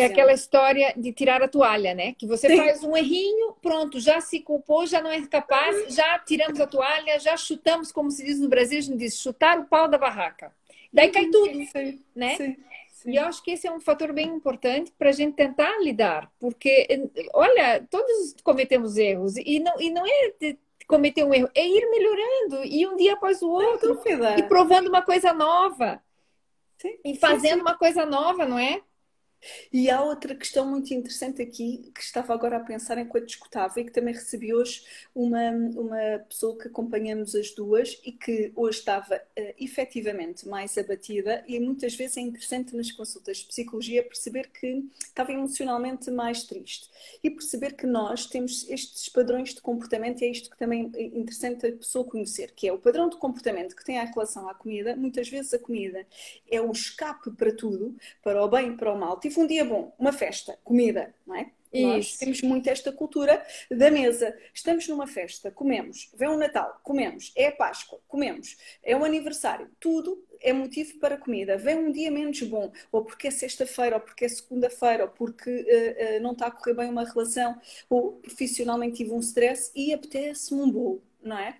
é 0.00 0.06
aquela 0.06 0.32
história 0.32 0.92
de 0.96 1.12
tirar 1.12 1.42
a 1.42 1.48
toalha, 1.48 1.94
né? 1.94 2.14
Que 2.14 2.26
você 2.26 2.48
Sim. 2.48 2.56
faz 2.56 2.82
um 2.82 2.96
errinho, 2.96 3.54
pronto, 3.62 4.00
já 4.00 4.20
se 4.20 4.40
culpou, 4.40 4.86
já 4.86 5.00
não 5.00 5.10
é 5.10 5.26
capaz, 5.26 5.94
já 5.94 6.18
tiramos 6.18 6.60
a 6.60 6.66
toalha, 6.66 7.18
já 7.18 7.36
chutamos, 7.36 7.92
como 7.92 8.10
se 8.10 8.24
diz 8.24 8.40
no 8.40 8.48
Brasil, 8.48 8.78
a 8.78 8.82
gente 8.82 8.98
diz 8.98 9.18
chutar 9.18 9.58
o 9.58 9.64
pau 9.64 9.88
da 9.88 9.98
barraca. 9.98 10.52
Daí 10.92 11.10
cai 11.10 11.26
tudo, 11.26 11.64
Sim. 11.66 12.02
né? 12.14 12.36
Sim. 12.36 12.56
E 13.06 13.16
eu 13.16 13.24
acho 13.24 13.42
que 13.42 13.52
esse 13.52 13.66
é 13.66 13.72
um 13.72 13.80
fator 13.80 14.12
bem 14.12 14.26
importante 14.26 14.92
para 14.98 15.10
a 15.10 15.12
gente 15.12 15.34
tentar 15.34 15.78
lidar, 15.80 16.30
porque, 16.40 17.08
olha, 17.32 17.86
todos 17.88 18.34
cometemos 18.42 18.96
erros 18.96 19.36
e 19.36 19.60
não, 19.60 19.80
e 19.80 19.90
não 19.90 20.04
é 20.04 20.56
cometer 20.86 21.22
um 21.22 21.32
erro, 21.32 21.48
é 21.54 21.66
ir 21.66 21.88
melhorando 21.90 22.64
e 22.64 22.86
um 22.86 22.96
dia 22.96 23.12
após 23.12 23.42
o 23.42 23.48
outro 23.48 24.00
e 24.36 24.42
provando 24.44 24.88
uma 24.88 25.02
coisa 25.02 25.32
nova 25.34 26.02
sim, 26.78 26.98
e 27.04 27.14
fazendo 27.16 27.40
sim, 27.40 27.54
sim. 27.56 27.60
uma 27.60 27.76
coisa 27.76 28.06
nova, 28.06 28.46
não 28.46 28.58
é? 28.58 28.80
E 29.72 29.90
há 29.90 30.02
outra 30.02 30.34
questão 30.34 30.66
muito 30.66 30.92
interessante 30.92 31.42
aqui 31.42 31.90
que 31.94 32.00
estava 32.00 32.34
agora 32.34 32.56
a 32.56 32.60
pensar 32.60 32.98
enquanto 32.98 33.28
escutava 33.28 33.80
e 33.80 33.84
que 33.84 33.92
também 33.92 34.14
recebi 34.14 34.52
hoje 34.52 34.82
uma, 35.14 35.50
uma 35.50 36.18
pessoa 36.28 36.56
que 36.58 36.68
acompanhamos 36.68 37.34
as 37.34 37.52
duas 37.52 38.00
e 38.04 38.12
que 38.12 38.52
hoje 38.56 38.78
estava 38.78 39.16
uh, 39.16 39.54
efetivamente 39.58 40.48
mais 40.48 40.76
abatida 40.76 41.44
e 41.46 41.58
muitas 41.60 41.94
vezes 41.94 42.16
é 42.16 42.20
interessante 42.20 42.76
nas 42.76 42.90
consultas 42.90 43.38
de 43.38 43.46
psicologia 43.46 44.02
perceber 44.02 44.48
que 44.48 44.84
estava 44.98 45.32
emocionalmente 45.32 46.10
mais 46.10 46.44
triste 46.44 46.88
e 47.22 47.30
perceber 47.30 47.74
que 47.74 47.86
nós 47.86 48.26
temos 48.26 48.68
estes 48.68 49.08
padrões 49.08 49.54
de 49.54 49.60
comportamento 49.60 50.22
e 50.22 50.26
é 50.26 50.30
isto 50.30 50.50
que 50.50 50.58
também 50.58 50.90
é 50.94 51.02
interessante 51.02 51.66
a 51.66 51.72
pessoa 51.72 52.04
conhecer, 52.04 52.52
que 52.52 52.66
é 52.66 52.72
o 52.72 52.78
padrão 52.78 53.08
de 53.08 53.16
comportamento 53.16 53.76
que 53.76 53.84
tem 53.84 53.98
a 53.98 54.04
relação 54.04 54.48
à 54.48 54.54
comida, 54.54 54.96
muitas 54.96 55.28
vezes 55.28 55.52
a 55.54 55.58
comida 55.58 56.06
é 56.50 56.60
o 56.60 56.70
escape 56.70 57.30
para 57.32 57.54
tudo, 57.54 57.96
para 58.22 58.44
o 58.44 58.48
bem 58.48 58.72
e 58.72 58.76
para 58.76 58.92
o 58.92 58.98
mal 58.98 59.18
tive 59.28 59.40
um 59.40 59.46
dia 59.46 59.64
bom, 59.64 59.94
uma 59.98 60.12
festa, 60.12 60.58
comida, 60.64 61.14
não 61.26 61.36
é? 61.36 61.50
Isso. 61.72 61.86
Nós 61.86 62.16
temos 62.16 62.42
muito 62.42 62.68
esta 62.68 62.90
cultura 62.90 63.44
da 63.70 63.90
mesa. 63.90 64.34
Estamos 64.54 64.88
numa 64.88 65.06
festa, 65.06 65.50
comemos. 65.50 66.10
Vem 66.14 66.28
um 66.28 66.38
Natal, 66.38 66.80
comemos. 66.82 67.32
É 67.36 67.48
a 67.48 67.52
Páscoa, 67.52 68.00
comemos. 68.08 68.56
É 68.82 68.96
um 68.96 69.04
aniversário. 69.04 69.70
Tudo 69.78 70.24
é 70.40 70.52
motivo 70.52 70.98
para 70.98 71.18
comida. 71.18 71.58
Vem 71.58 71.76
um 71.76 71.92
dia 71.92 72.10
menos 72.10 72.40
bom, 72.42 72.72
ou 72.90 73.04
porque 73.04 73.28
é 73.28 73.30
sexta-feira, 73.30 73.96
ou 73.96 74.00
porque 74.00 74.24
é 74.24 74.28
segunda-feira, 74.28 75.04
ou 75.04 75.10
porque 75.10 75.50
uh, 75.50 76.16
uh, 76.16 76.22
não 76.22 76.32
está 76.32 76.46
a 76.46 76.50
correr 76.50 76.74
bem 76.74 76.90
uma 76.90 77.04
relação, 77.04 77.60
ou 77.90 78.12
profissionalmente 78.12 78.96
tive 78.96 79.12
um 79.12 79.20
stress 79.20 79.70
e 79.74 79.92
apetece-me 79.92 80.62
um 80.62 80.70
bolo, 80.70 81.02
não 81.22 81.38
é? 81.38 81.58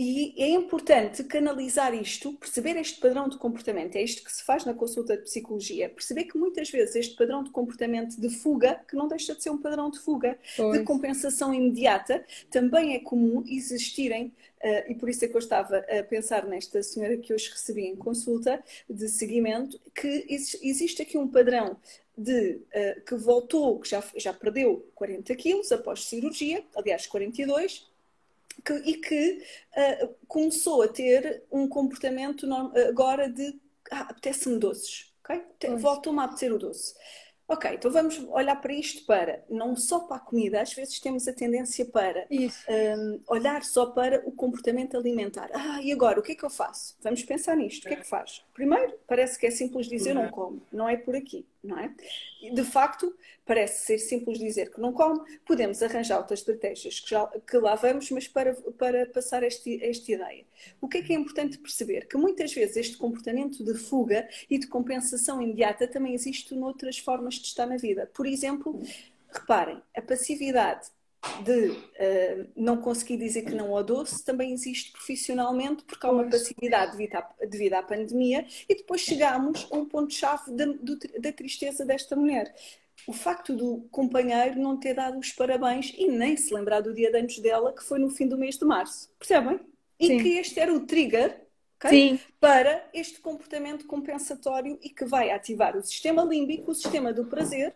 E 0.00 0.32
é 0.36 0.50
importante 0.50 1.24
canalizar 1.24 1.92
isto, 1.92 2.32
perceber 2.34 2.76
este 2.76 3.00
padrão 3.00 3.28
de 3.28 3.36
comportamento. 3.36 3.96
É 3.96 4.02
isto 4.02 4.22
que 4.22 4.32
se 4.32 4.44
faz 4.44 4.64
na 4.64 4.72
consulta 4.72 5.16
de 5.16 5.24
psicologia. 5.24 5.88
Perceber 5.88 6.22
que 6.24 6.38
muitas 6.38 6.70
vezes 6.70 6.94
este 6.94 7.16
padrão 7.16 7.42
de 7.42 7.50
comportamento 7.50 8.20
de 8.20 8.30
fuga, 8.30 8.80
que 8.86 8.94
não 8.94 9.08
deixa 9.08 9.34
de 9.34 9.42
ser 9.42 9.50
um 9.50 9.58
padrão 9.58 9.90
de 9.90 9.98
fuga, 9.98 10.38
pois. 10.56 10.78
de 10.78 10.84
compensação 10.84 11.52
imediata, 11.52 12.24
também 12.48 12.94
é 12.94 13.00
comum 13.00 13.42
existirem. 13.44 14.32
Uh, 14.62 14.92
e 14.92 14.94
por 14.94 15.08
isso 15.08 15.24
é 15.24 15.28
que 15.28 15.34
eu 15.34 15.40
estava 15.40 15.78
a 15.78 16.04
pensar 16.04 16.46
nesta 16.46 16.80
senhora 16.80 17.16
que 17.16 17.34
hoje 17.34 17.50
recebi 17.50 17.82
em 17.86 17.96
consulta 17.96 18.62
de 18.88 19.08
seguimento, 19.08 19.80
que 19.92 20.26
existe 20.28 21.02
aqui 21.02 21.18
um 21.18 21.26
padrão 21.26 21.76
de 22.16 22.60
uh, 22.72 23.04
que 23.04 23.16
voltou, 23.16 23.80
que 23.80 23.88
já, 23.88 24.04
já 24.16 24.32
perdeu 24.32 24.88
40 24.94 25.34
quilos 25.34 25.72
após 25.72 26.04
cirurgia, 26.04 26.64
aliás, 26.76 27.04
42, 27.08 27.87
que, 28.64 28.72
e 28.74 28.94
que 28.94 29.42
uh, 29.76 30.14
começou 30.26 30.82
a 30.82 30.88
ter 30.88 31.42
um 31.50 31.68
comportamento 31.68 32.46
agora 32.88 33.28
de 33.28 33.58
ah, 33.90 34.08
apetece-me 34.10 34.58
doces, 34.58 35.12
ok? 35.24 35.42
Voltou-me 35.76 36.20
a 36.20 36.24
apetecer 36.24 36.52
o 36.52 36.58
doce. 36.58 36.94
Ok, 37.50 37.70
então 37.72 37.90
vamos 37.90 38.18
olhar 38.28 38.56
para 38.56 38.74
isto 38.74 39.06
para, 39.06 39.42
não 39.48 39.74
só 39.74 40.00
para 40.00 40.18
a 40.18 40.20
comida, 40.20 40.60
às 40.60 40.74
vezes 40.74 41.00
temos 41.00 41.26
a 41.26 41.32
tendência 41.32 41.86
para 41.86 42.26
um, 42.30 43.20
olhar 43.26 43.64
só 43.64 43.86
para 43.86 44.22
o 44.28 44.32
comportamento 44.32 44.98
alimentar. 44.98 45.48
Ah, 45.54 45.80
e 45.82 45.90
agora, 45.90 46.20
o 46.20 46.22
que 46.22 46.32
é 46.32 46.34
que 46.34 46.44
eu 46.44 46.50
faço? 46.50 46.94
Vamos 47.00 47.22
pensar 47.22 47.56
nisto, 47.56 47.86
o 47.86 47.88
que 47.88 47.94
é 47.94 47.96
que 47.96 48.06
faz? 48.06 48.44
Primeiro, 48.52 48.92
parece 49.06 49.38
que 49.38 49.46
é 49.46 49.50
simples 49.50 49.86
dizer 49.86 50.12
não 50.12 50.28
como, 50.28 50.60
não 50.70 50.86
é 50.86 50.98
por 50.98 51.16
aqui, 51.16 51.46
não 51.62 51.78
é? 51.78 51.92
De 52.52 52.64
facto, 52.64 53.16
parece 53.44 53.86
ser 53.86 53.98
simples 53.98 54.38
dizer 54.38 54.72
que 54.72 54.80
não 54.80 54.92
come, 54.92 55.20
podemos 55.44 55.82
arranjar 55.82 56.18
outras 56.18 56.40
estratégias 56.40 57.00
que, 57.00 57.10
já, 57.10 57.26
que 57.26 57.58
lá 57.58 57.74
vamos, 57.74 58.10
mas 58.10 58.28
para, 58.28 58.54
para 58.54 59.06
passar 59.06 59.42
este, 59.42 59.82
esta 59.84 60.12
ideia. 60.12 60.44
O 60.80 60.88
que 60.88 60.98
é 60.98 61.02
que 61.02 61.12
é 61.12 61.16
importante 61.16 61.58
perceber? 61.58 62.06
Que 62.06 62.16
muitas 62.16 62.52
vezes 62.52 62.76
este 62.76 62.96
comportamento 62.96 63.64
de 63.64 63.74
fuga 63.74 64.28
e 64.48 64.58
de 64.58 64.66
compensação 64.66 65.42
imediata 65.42 65.88
também 65.88 66.14
existe 66.14 66.54
noutras 66.54 66.98
formas 66.98 67.34
de 67.34 67.46
estar 67.46 67.66
na 67.66 67.76
vida. 67.76 68.10
Por 68.14 68.26
exemplo, 68.26 68.80
reparem, 69.30 69.82
a 69.96 70.02
passividade 70.02 70.88
de 71.44 71.70
uh, 71.70 72.48
não 72.56 72.76
conseguir 72.76 73.16
dizer 73.16 73.42
que 73.42 73.54
não 73.54 73.76
ao 73.76 73.82
doce 73.82 74.24
também 74.24 74.52
existe 74.52 74.92
profissionalmente 74.92 75.82
porque 75.84 76.06
há 76.06 76.10
uma 76.10 76.28
passividade 76.28 76.92
devido 76.92 77.16
à, 77.16 77.28
devido 77.46 77.74
à 77.74 77.82
pandemia 77.82 78.46
e 78.68 78.74
depois 78.74 79.00
chegamos 79.00 79.66
a 79.70 79.76
um 79.76 79.84
ponto-chave 79.84 80.52
da, 80.52 80.66
da 81.18 81.32
tristeza 81.32 81.84
desta 81.84 82.14
mulher 82.14 82.54
o 83.06 83.12
facto 83.12 83.54
do 83.54 83.88
companheiro 83.90 84.60
não 84.60 84.76
ter 84.76 84.94
dado 84.94 85.18
os 85.18 85.32
parabéns 85.32 85.92
e 85.96 86.08
nem 86.08 86.36
se 86.36 86.52
lembrar 86.52 86.80
do 86.80 86.92
dia 86.92 87.10
de 87.10 87.18
anos 87.18 87.38
dela, 87.38 87.72
que 87.72 87.82
foi 87.82 87.98
no 87.98 88.10
fim 88.10 88.26
do 88.26 88.36
mês 88.36 88.58
de 88.58 88.64
março. 88.64 89.10
Percebem? 89.18 89.60
E 89.98 90.06
Sim. 90.06 90.18
que 90.18 90.28
este 90.38 90.60
era 90.60 90.72
o 90.72 90.80
trigger 90.80 91.40
okay? 91.76 92.20
para 92.40 92.86
este 92.92 93.20
comportamento 93.20 93.86
compensatório 93.86 94.78
e 94.82 94.90
que 94.90 95.04
vai 95.04 95.30
ativar 95.30 95.76
o 95.76 95.82
sistema 95.82 96.22
límbico, 96.22 96.70
o 96.70 96.74
sistema 96.74 97.12
do 97.12 97.24
prazer. 97.24 97.74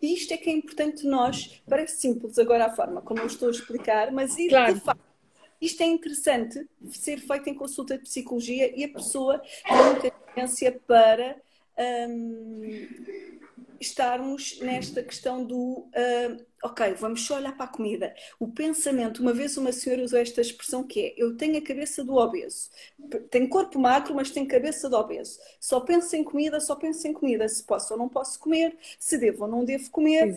E 0.00 0.14
isto 0.14 0.32
é 0.32 0.36
que 0.36 0.50
é 0.50 0.52
importante 0.52 1.06
nós, 1.06 1.62
parece 1.68 2.00
simples 2.00 2.38
agora 2.38 2.66
a 2.66 2.74
forma 2.74 3.00
como 3.00 3.20
eu 3.20 3.26
estou 3.26 3.48
a 3.48 3.50
explicar, 3.50 4.12
mas 4.12 4.36
claro. 4.48 4.74
facto 4.80 5.10
isto 5.60 5.82
é 5.82 5.86
interessante 5.86 6.66
ser 6.90 7.18
feito 7.18 7.50
em 7.50 7.54
consulta 7.54 7.98
de 7.98 8.04
psicologia 8.04 8.72
e 8.74 8.82
a 8.82 8.88
pessoa 8.88 9.38
tem 9.38 9.76
muita 9.76 10.10
tendência 10.10 10.80
para 10.86 11.36
hum, 12.08 12.88
estarmos 13.80 14.58
nesta 14.60 15.02
questão 15.02 15.42
do 15.42 15.88
uh, 15.88 16.46
ok, 16.62 16.92
vamos 16.94 17.24
só 17.24 17.36
olhar 17.36 17.56
para 17.56 17.64
a 17.64 17.68
comida. 17.68 18.14
O 18.38 18.48
pensamento, 18.48 19.22
uma 19.22 19.32
vez 19.32 19.56
uma 19.56 19.72
senhora 19.72 20.04
usou 20.04 20.18
esta 20.18 20.40
expressão 20.40 20.84
que 20.84 21.00
é: 21.00 21.14
eu 21.16 21.36
tenho 21.36 21.56
a 21.58 21.62
cabeça 21.62 22.04
do 22.04 22.16
obeso. 22.16 22.70
Tenho 23.30 23.48
corpo 23.48 23.78
magro, 23.78 24.14
mas 24.14 24.30
tenho 24.30 24.46
cabeça 24.46 24.88
do 24.88 24.96
obeso. 24.96 25.38
Só 25.58 25.80
penso 25.80 26.14
em 26.14 26.22
comida, 26.22 26.60
só 26.60 26.76
penso 26.76 27.06
em 27.08 27.12
comida. 27.12 27.48
Se 27.48 27.64
posso 27.64 27.94
ou 27.94 27.98
não 27.98 28.08
posso 28.08 28.38
comer, 28.38 28.76
se 28.98 29.16
devo 29.16 29.44
ou 29.44 29.50
não 29.50 29.64
devo 29.64 29.90
comer, 29.90 30.34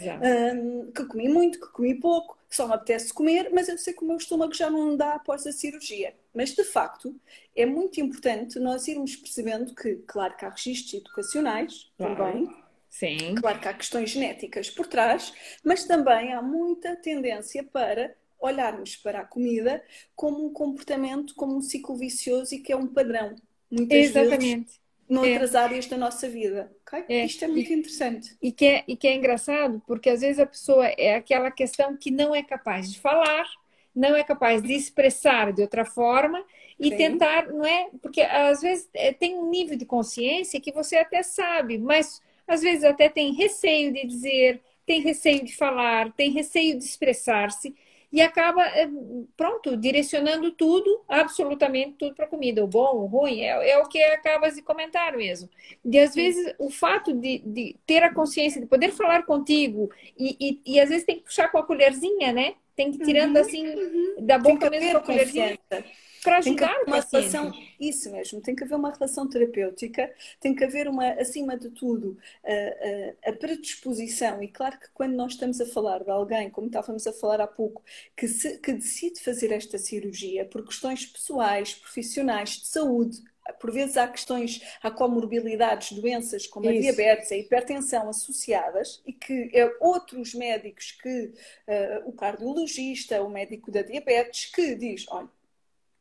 hum, 0.55 0.91
que 0.91 1.05
comi 1.05 1.27
muito, 1.27 1.59
que 1.59 1.67
comi 1.67 1.95
pouco, 1.95 2.37
só 2.49 2.67
me 2.67 2.73
apetece 2.73 3.13
comer, 3.13 3.49
mas 3.51 3.67
eu 3.67 3.77
sei 3.77 3.93
que 3.93 4.03
o 4.03 4.07
meu 4.07 4.17
estômago 4.17 4.53
já 4.53 4.69
não 4.69 4.95
dá 4.95 5.15
após 5.15 5.45
a 5.45 5.51
cirurgia. 5.51 6.13
Mas 6.33 6.53
de 6.53 6.63
facto, 6.63 7.15
é 7.55 7.65
muito 7.65 7.99
importante 7.99 8.59
nós 8.59 8.87
irmos 8.87 9.15
percebendo 9.15 9.75
que, 9.75 9.95
claro 10.07 10.35
que 10.37 10.45
há 10.45 10.49
registros 10.49 10.93
educacionais 10.93 11.91
claro. 11.97 12.15
também 12.15 12.62
Sim. 12.93 13.33
Claro 13.33 13.59
que 13.59 13.67
há 13.67 13.73
questões 13.73 14.11
genéticas 14.11 14.69
por 14.69 14.85
trás, 14.85 15.33
mas 15.63 15.83
também 15.83 16.31
há 16.31 16.43
muita 16.43 16.95
tendência 16.95 17.63
para 17.63 18.15
olharmos 18.39 18.95
para 18.95 19.21
a 19.21 19.25
comida 19.25 19.83
como 20.15 20.45
um 20.45 20.53
comportamento, 20.53 21.33
como 21.33 21.57
um 21.57 21.61
ciclo 21.61 21.95
vicioso 21.95 22.53
e 22.53 22.59
que 22.59 22.71
é 22.71 22.77
um 22.77 22.85
padrão. 22.85 23.35
Muitas 23.71 23.97
Exatamente. 23.97 24.45
vezes 24.45 24.81
noutras 25.09 25.55
é. 25.55 25.57
áreas 25.57 25.87
da 25.87 25.97
nossa 25.97 26.29
vida. 26.29 26.71
Okay? 26.87 27.03
É. 27.09 27.25
Isto 27.25 27.45
é 27.45 27.47
muito 27.47 27.71
e, 27.71 27.73
interessante. 27.73 28.37
E 28.39 28.51
que, 28.51 28.65
é, 28.65 28.83
e 28.87 28.95
que 28.95 29.07
é 29.07 29.15
engraçado, 29.15 29.81
porque 29.87 30.11
às 30.11 30.21
vezes 30.21 30.37
a 30.37 30.45
pessoa 30.45 30.85
é 30.85 31.15
aquela 31.15 31.49
questão 31.49 31.97
que 31.97 32.11
não 32.11 32.35
é 32.35 32.43
capaz 32.43 32.91
de 32.91 32.99
falar, 32.99 33.47
não 33.95 34.15
é 34.15 34.23
capaz 34.23 34.61
de 34.61 34.71
expressar 34.71 35.51
de 35.51 35.63
outra 35.63 35.83
forma 35.83 36.45
e 36.79 36.89
Sim. 36.89 36.97
tentar, 36.97 37.47
não 37.47 37.65
é? 37.65 37.89
Porque 38.03 38.21
às 38.21 38.61
vezes 38.61 38.87
é, 38.93 39.11
tem 39.11 39.35
um 39.35 39.49
nível 39.49 39.75
de 39.75 39.85
consciência 39.85 40.61
que 40.61 40.71
você 40.71 40.97
até 40.97 41.23
sabe, 41.23 41.79
mas 41.79 42.21
às 42.47 42.61
vezes 42.61 42.83
até 42.83 43.09
tem 43.09 43.33
receio 43.33 43.91
de 43.91 44.05
dizer, 44.05 44.61
tem 44.85 45.01
receio 45.01 45.43
de 45.43 45.55
falar, 45.55 46.11
tem 46.13 46.31
receio 46.31 46.77
de 46.77 46.83
expressar-se 46.83 47.73
e 48.11 48.21
acaba, 48.21 48.63
eh, 48.67 48.87
pronto, 49.35 49.75
direcionando 49.75 50.51
tudo, 50.51 51.03
absolutamente 51.07 51.95
tudo 51.97 52.13
para 52.13 52.25
a 52.25 52.27
comida. 52.27 52.63
O 52.63 52.67
bom, 52.67 52.97
o 52.97 53.05
ruim, 53.07 53.41
é, 53.41 53.71
é, 53.71 53.79
o 53.79 53.87
que 53.87 53.97
acaba 54.03 54.51
de 54.51 54.61
comentar 54.61 55.17
mesmo. 55.17 55.49
E 55.83 55.97
às 55.97 56.13
vezes 56.13 56.53
o 56.59 56.69
fato 56.69 57.11
de, 57.11 57.39
de 57.39 57.75
ter 57.87 58.03
a 58.03 58.13
consciência, 58.13 58.61
de 58.61 58.67
poder 58.67 58.91
falar 58.91 59.23
contigo, 59.25 59.89
e, 60.15 60.37
e, 60.39 60.73
e, 60.75 60.79
às 60.79 60.89
vezes 60.89 61.05
tem 61.05 61.15
que 61.15 61.23
puxar 61.23 61.47
com 61.49 61.57
a 61.57 61.65
colherzinha, 61.65 62.31
né? 62.31 62.53
Tem 62.75 62.91
que 62.91 63.01
ir 63.01 63.05
tirando 63.05 63.35
uhum, 63.35 63.41
assim 63.41 63.67
uhum. 63.67 64.15
da 64.19 64.37
boca 64.37 64.69
mesmo 64.69 64.91
com 64.91 64.97
a 64.97 65.01
colherzinha. 65.01 65.57
Confiança 65.57 66.03
para 66.23 66.37
ajudar 66.37 66.83
uma 66.87 66.99
relação 66.99 67.51
isso 67.79 68.11
mesmo 68.11 68.41
tem 68.41 68.55
que 68.55 68.63
haver 68.63 68.75
uma 68.75 68.91
relação 68.91 69.27
terapêutica 69.27 70.13
tem 70.39 70.55
que 70.55 70.63
haver 70.63 70.87
uma 70.87 71.09
acima 71.13 71.57
de 71.57 71.69
tudo 71.69 72.17
a, 72.43 73.27
a, 73.27 73.31
a, 73.31 73.33
predisposição 73.33 74.41
e 74.41 74.47
claro 74.47 74.79
que 74.79 74.87
quando 74.93 75.13
nós 75.13 75.33
estamos 75.33 75.59
a 75.59 75.65
falar 75.65 76.03
de 76.03 76.09
alguém 76.09 76.49
como 76.49 76.67
estávamos 76.67 77.05
a 77.05 77.13
falar 77.13 77.41
há 77.41 77.47
pouco 77.47 77.83
que, 78.15 78.27
se, 78.27 78.57
que 78.59 78.73
decide 78.73 79.19
fazer 79.19 79.51
esta 79.51 79.77
cirurgia 79.77 80.45
por 80.45 80.65
questões 80.65 81.05
pessoais 81.05 81.73
profissionais 81.73 82.51
de 82.51 82.67
saúde 82.67 83.21
por 83.59 83.71
vezes 83.71 83.97
há 83.97 84.07
questões, 84.07 84.61
há 84.81 84.89
comorbilidades, 84.89 85.91
doenças 85.91 86.47
como 86.47 86.69
Isso. 86.69 86.77
a 86.77 86.81
diabetes, 86.81 87.31
a 87.31 87.37
hipertensão 87.37 88.09
associadas 88.09 89.01
e 89.05 89.11
que 89.11 89.49
é 89.53 89.69
outros 89.79 90.33
médicos 90.33 90.91
que 90.91 91.25
uh, 91.25 92.07
o 92.07 92.13
cardiologista, 92.13 93.21
o 93.21 93.29
médico 93.29 93.71
da 93.71 93.81
diabetes, 93.81 94.45
que 94.45 94.75
diz, 94.75 95.05
olha, 95.09 95.29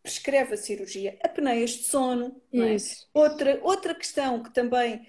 prescreve 0.03 0.55
a 0.55 0.57
cirurgia, 0.57 1.17
apneias 1.23 1.71
de 1.71 1.85
sono. 1.85 2.41
É? 2.53 2.77
Outra, 3.15 3.61
outra 3.63 3.95
questão 3.95 4.43
que 4.43 4.53
também 4.53 5.07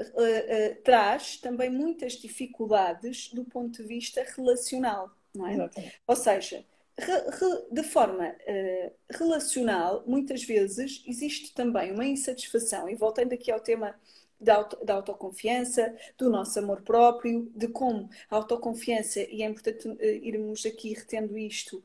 uh, 0.00 0.02
uh, 0.02 0.82
traz 0.82 1.36
também 1.36 1.70
muitas 1.70 2.14
dificuldades 2.14 3.30
do 3.32 3.44
ponto 3.44 3.82
de 3.82 3.86
vista 3.86 4.24
relacional. 4.36 5.14
É? 5.36 5.90
Ou 6.06 6.16
seja, 6.16 6.64
re, 6.96 7.12
re, 7.12 7.66
de 7.70 7.82
forma 7.82 8.28
uh, 8.28 8.92
relacional, 9.10 10.02
muitas 10.06 10.42
vezes 10.42 11.02
existe 11.06 11.52
também 11.52 11.92
uma 11.92 12.06
insatisfação, 12.06 12.88
e 12.88 12.94
voltando 12.94 13.32
aqui 13.34 13.50
ao 13.50 13.60
tema 13.60 13.94
da, 14.40 14.54
auto, 14.56 14.84
da, 14.84 14.94
autoconfiança, 14.94 15.94
do 16.16 16.30
nosso 16.30 16.58
amor 16.58 16.82
próprio, 16.82 17.50
de 17.54 17.68
como 17.68 18.08
a 18.30 18.36
autoconfiança, 18.36 19.20
e 19.20 19.42
é 19.42 19.46
importante 19.46 19.88
irmos 20.22 20.64
aqui 20.64 20.94
retendo 20.94 21.36
isto, 21.36 21.82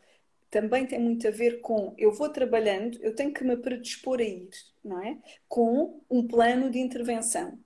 também 0.50 0.86
tem 0.86 1.00
muito 1.00 1.28
a 1.28 1.32
ver 1.32 1.62
com 1.62 1.94
eu 1.98 2.12
vou 2.12 2.30
trabalhando, 2.30 2.98
eu 3.02 3.14
tenho 3.16 3.34
que 3.34 3.44
me 3.44 3.56
predispor 3.56 4.20
a 4.20 4.24
ir, 4.24 4.50
não 4.84 5.02
é? 5.02 5.18
Com 5.48 6.02
um 6.10 6.28
plano 6.28 6.70
de 6.70 6.80
intervenção. 6.80 7.58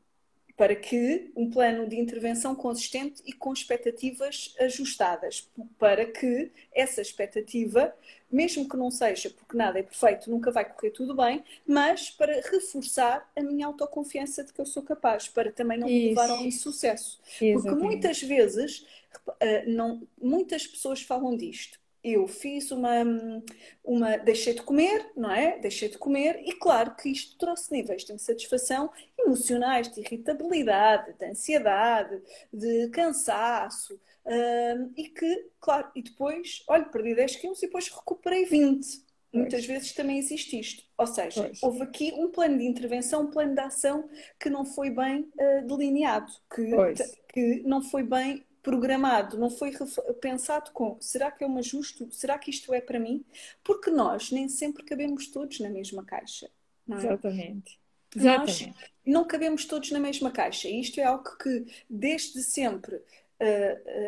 Para 0.55 0.75
que 0.75 1.31
um 1.35 1.49
plano 1.49 1.87
de 1.87 1.97
intervenção 1.99 2.55
consistente 2.55 3.23
e 3.25 3.33
com 3.33 3.51
expectativas 3.51 4.53
ajustadas, 4.59 5.49
para 5.79 6.05
que 6.05 6.51
essa 6.71 7.01
expectativa, 7.01 7.91
mesmo 8.31 8.69
que 8.69 8.77
não 8.77 8.91
seja, 8.91 9.31
porque 9.31 9.57
nada 9.57 9.79
é 9.79 9.83
perfeito, 9.83 10.29
nunca 10.29 10.51
vai 10.51 10.63
correr 10.71 10.91
tudo 10.91 11.15
bem, 11.15 11.43
mas 11.65 12.11
para 12.11 12.35
reforçar 12.51 13.31
a 13.35 13.41
minha 13.41 13.65
autoconfiança 13.65 14.43
de 14.43 14.53
que 14.53 14.61
eu 14.61 14.65
sou 14.65 14.83
capaz, 14.83 15.27
para 15.27 15.51
também 15.51 15.77
não 15.79 15.89
me 15.89 15.99
levar 15.99 16.29
ao 16.29 16.45
insucesso. 16.45 17.19
Porque 17.51 17.73
muitas 17.73 18.21
vezes, 18.21 18.85
eh, 19.39 19.65
não, 19.65 20.07
muitas 20.21 20.67
pessoas 20.67 21.01
falam 21.01 21.35
disto 21.35 21.82
eu 22.03 22.27
fiz 22.27 22.69
uma, 22.71 22.91
uma. 23.83 24.17
deixei 24.17 24.53
de 24.53 24.61
comer, 24.61 25.09
não 25.15 25.31
é? 25.31 25.57
Deixei 25.59 25.87
de 25.87 25.97
comer, 25.97 26.41
e 26.43 26.51
claro 26.53 26.95
que 26.95 27.09
isto 27.09 27.37
trouxe 27.37 27.71
níveis 27.71 28.03
de 28.03 28.11
insatisfação 28.11 28.91
emocionais, 29.17 29.89
de 29.89 30.01
irritabilidade, 30.01 31.13
de 31.17 31.25
ansiedade, 31.25 32.21
de 32.51 32.89
cansaço, 32.89 33.97
um, 34.25 34.93
e 34.97 35.09
que, 35.09 35.49
claro, 35.59 35.89
e 35.95 36.01
depois, 36.01 36.63
olha, 36.67 36.85
perdi 36.85 37.15
10 37.15 37.35
quilos 37.37 37.63
e 37.63 37.67
depois 37.67 37.87
recuperei 37.87 38.45
20. 38.45 39.03
Muitas 39.33 39.65
vezes 39.65 39.93
também 39.93 40.19
existe 40.19 40.59
isto. 40.59 40.83
Ou 40.95 41.07
seja, 41.07 41.45
pois. 41.45 41.63
houve 41.63 41.81
aqui 41.81 42.13
um 42.15 42.29
plano 42.29 42.59
de 42.59 42.65
intervenção, 42.65 43.23
um 43.23 43.31
plano 43.31 43.55
de 43.55 43.61
ação 43.61 44.07
que 44.39 44.47
não 44.47 44.63
foi 44.63 44.91
bem 44.91 45.21
uh, 45.21 45.65
delineado, 45.67 46.31
que, 46.53 46.69
que 47.33 47.63
não 47.65 47.81
foi 47.81 48.03
bem 48.03 48.45
programado, 48.63 49.37
não 49.37 49.49
foi 49.49 49.73
pensado 50.21 50.71
com 50.71 50.97
será 50.99 51.29
que 51.29 51.43
é 51.43 51.47
um 51.47 51.57
ajuste? 51.57 52.07
Será 52.11 52.39
que 52.39 52.49
isto 52.49 52.73
é 52.73 52.79
para 52.79 52.97
mim? 52.97 53.23
Porque 53.63 53.91
nós 53.91 54.31
nem 54.31 54.47
sempre 54.47 54.83
cabemos 54.83 55.27
todos 55.27 55.59
na 55.59 55.69
mesma 55.69 56.03
caixa. 56.03 56.49
É? 56.89 56.93
Exatamente. 56.93 57.79
Exatamente. 58.15 58.67
Nós 58.67 58.75
não 59.05 59.25
cabemos 59.25 59.65
todos 59.65 59.91
na 59.91 59.99
mesma 59.99 60.31
caixa. 60.31 60.69
E 60.69 60.79
isto 60.79 60.99
é 60.99 61.03
algo 61.03 61.37
que 61.37 61.65
desde 61.89 62.41
sempre 62.41 63.01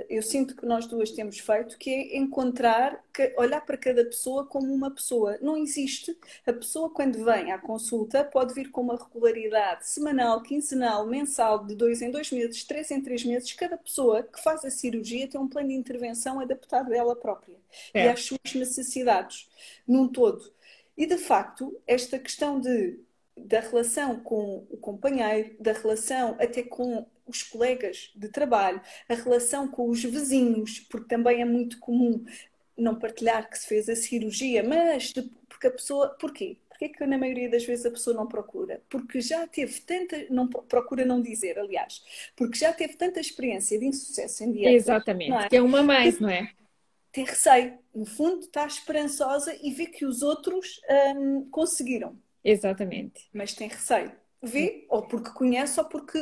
eu 0.10 0.22
sinto 0.22 0.56
que 0.56 0.66
nós 0.66 0.86
duas 0.86 1.12
temos 1.12 1.40
feito, 1.40 1.78
que 1.78 1.90
é 1.90 2.18
encontrar, 2.18 3.04
olhar 3.38 3.62
para 3.62 3.78
cada 3.78 4.06
pessoa 4.06 4.46
como 4.46 4.74
uma 4.74 4.92
pessoa. 4.92 5.38
Não 5.42 5.58
existe. 5.58 6.18
A 6.46 6.54
pessoa, 6.54 6.90
quando 6.90 7.24
vem 7.24 7.52
à 7.52 7.58
consulta, 7.58 8.24
pode 8.24 8.54
vir 8.54 8.72
com 8.72 8.82
uma 8.82 8.98
regularidade 8.98 9.88
semanal, 9.88 10.42
quinzenal, 10.42 11.06
mensal, 11.06 11.66
de 11.66 11.76
dois 11.76 12.02
em 12.02 12.12
dois 12.12 12.32
meses, 12.32 12.64
três 12.64 12.92
em 12.92 13.02
três 13.02 13.24
meses. 13.26 13.52
Cada 13.54 13.78
pessoa 13.78 14.24
que 14.24 14.42
faz 14.42 14.64
a 14.64 14.70
cirurgia 14.70 15.28
tem 15.28 15.40
um 15.40 15.48
plano 15.48 15.70
de 15.70 15.76
intervenção 15.76 16.40
adaptado 16.40 16.94
a 16.94 16.96
ela 16.96 17.16
própria 17.16 17.56
é. 17.94 18.06
e 18.06 18.10
às 18.10 18.24
suas 18.24 18.54
necessidades, 18.54 19.50
num 19.88 20.08
todo. 20.08 20.54
E 20.98 21.06
de 21.06 21.18
facto, 21.18 21.78
esta 21.86 22.18
questão 22.18 22.60
de 22.60 23.00
da 23.38 23.60
relação 23.60 24.20
com 24.22 24.66
o 24.70 24.78
companheiro, 24.78 25.56
da 25.60 25.74
relação 25.74 26.38
até 26.40 26.64
com 26.64 27.06
os 27.28 27.44
colegas 27.44 28.12
de 28.16 28.30
trabalho, 28.30 28.82
a 29.10 29.14
relação 29.14 29.68
com 29.68 29.90
os 29.90 30.04
vizinhos, 30.04 30.80
porque 30.80 31.08
também 31.08 31.42
é 31.42 31.46
muito 31.46 31.80
comum 31.80 32.24
não 32.78 32.96
partilhar 32.96 33.50
que 33.50 33.58
se 33.58 33.68
fez 33.68 33.88
a 33.90 33.96
cirurgia, 33.96 34.64
mas 34.64 35.14
porque 35.48 35.68
a 35.68 35.72
pessoa. 35.72 36.10
Porquê? 36.20 36.58
Porquê 36.70 36.90
que 36.90 37.06
na 37.06 37.18
maioria 37.18 37.50
das 37.50 37.64
vezes 37.64 37.86
a 37.86 37.92
pessoa 37.92 38.16
não 38.16 38.28
procura? 38.28 38.82
Porque 38.90 39.22
já 39.22 39.48
teve 39.48 39.80
tanta. 39.82 40.26
Não, 40.30 40.48
procura 40.48 41.06
não 41.06 41.22
dizer, 41.22 41.58
aliás. 41.58 42.04
Porque 42.36 42.58
já 42.58 42.74
teve 42.74 42.96
tanta 42.96 43.20
experiência 43.20 43.80
de 43.80 43.86
insucesso 43.86 44.44
em 44.44 44.52
dia. 44.52 44.72
Exatamente, 44.72 45.32
é? 45.32 45.50
que 45.50 45.56
é 45.56 45.62
uma 45.62 45.82
mais, 45.82 46.20
não 46.20 46.30
é? 46.30 46.52
Tem 47.14 47.24
receio. 47.24 47.80
No 47.94 48.06
fundo, 48.06 48.42
está 48.42 48.68
esperançosa 48.68 49.58
e 49.64 49.72
vê 49.72 49.86
que 49.86 50.06
os 50.06 50.22
outros 50.22 50.82
hum, 51.16 51.48
conseguiram. 51.50 52.18
Exatamente. 52.44 53.30
Mas 53.34 53.54
tem 53.54 53.70
receio 53.70 54.12
vê, 54.46 54.86
ou 54.90 55.02
porque 55.08 55.32
conhece, 55.32 55.80
ou 55.80 55.86
porque 55.86 56.18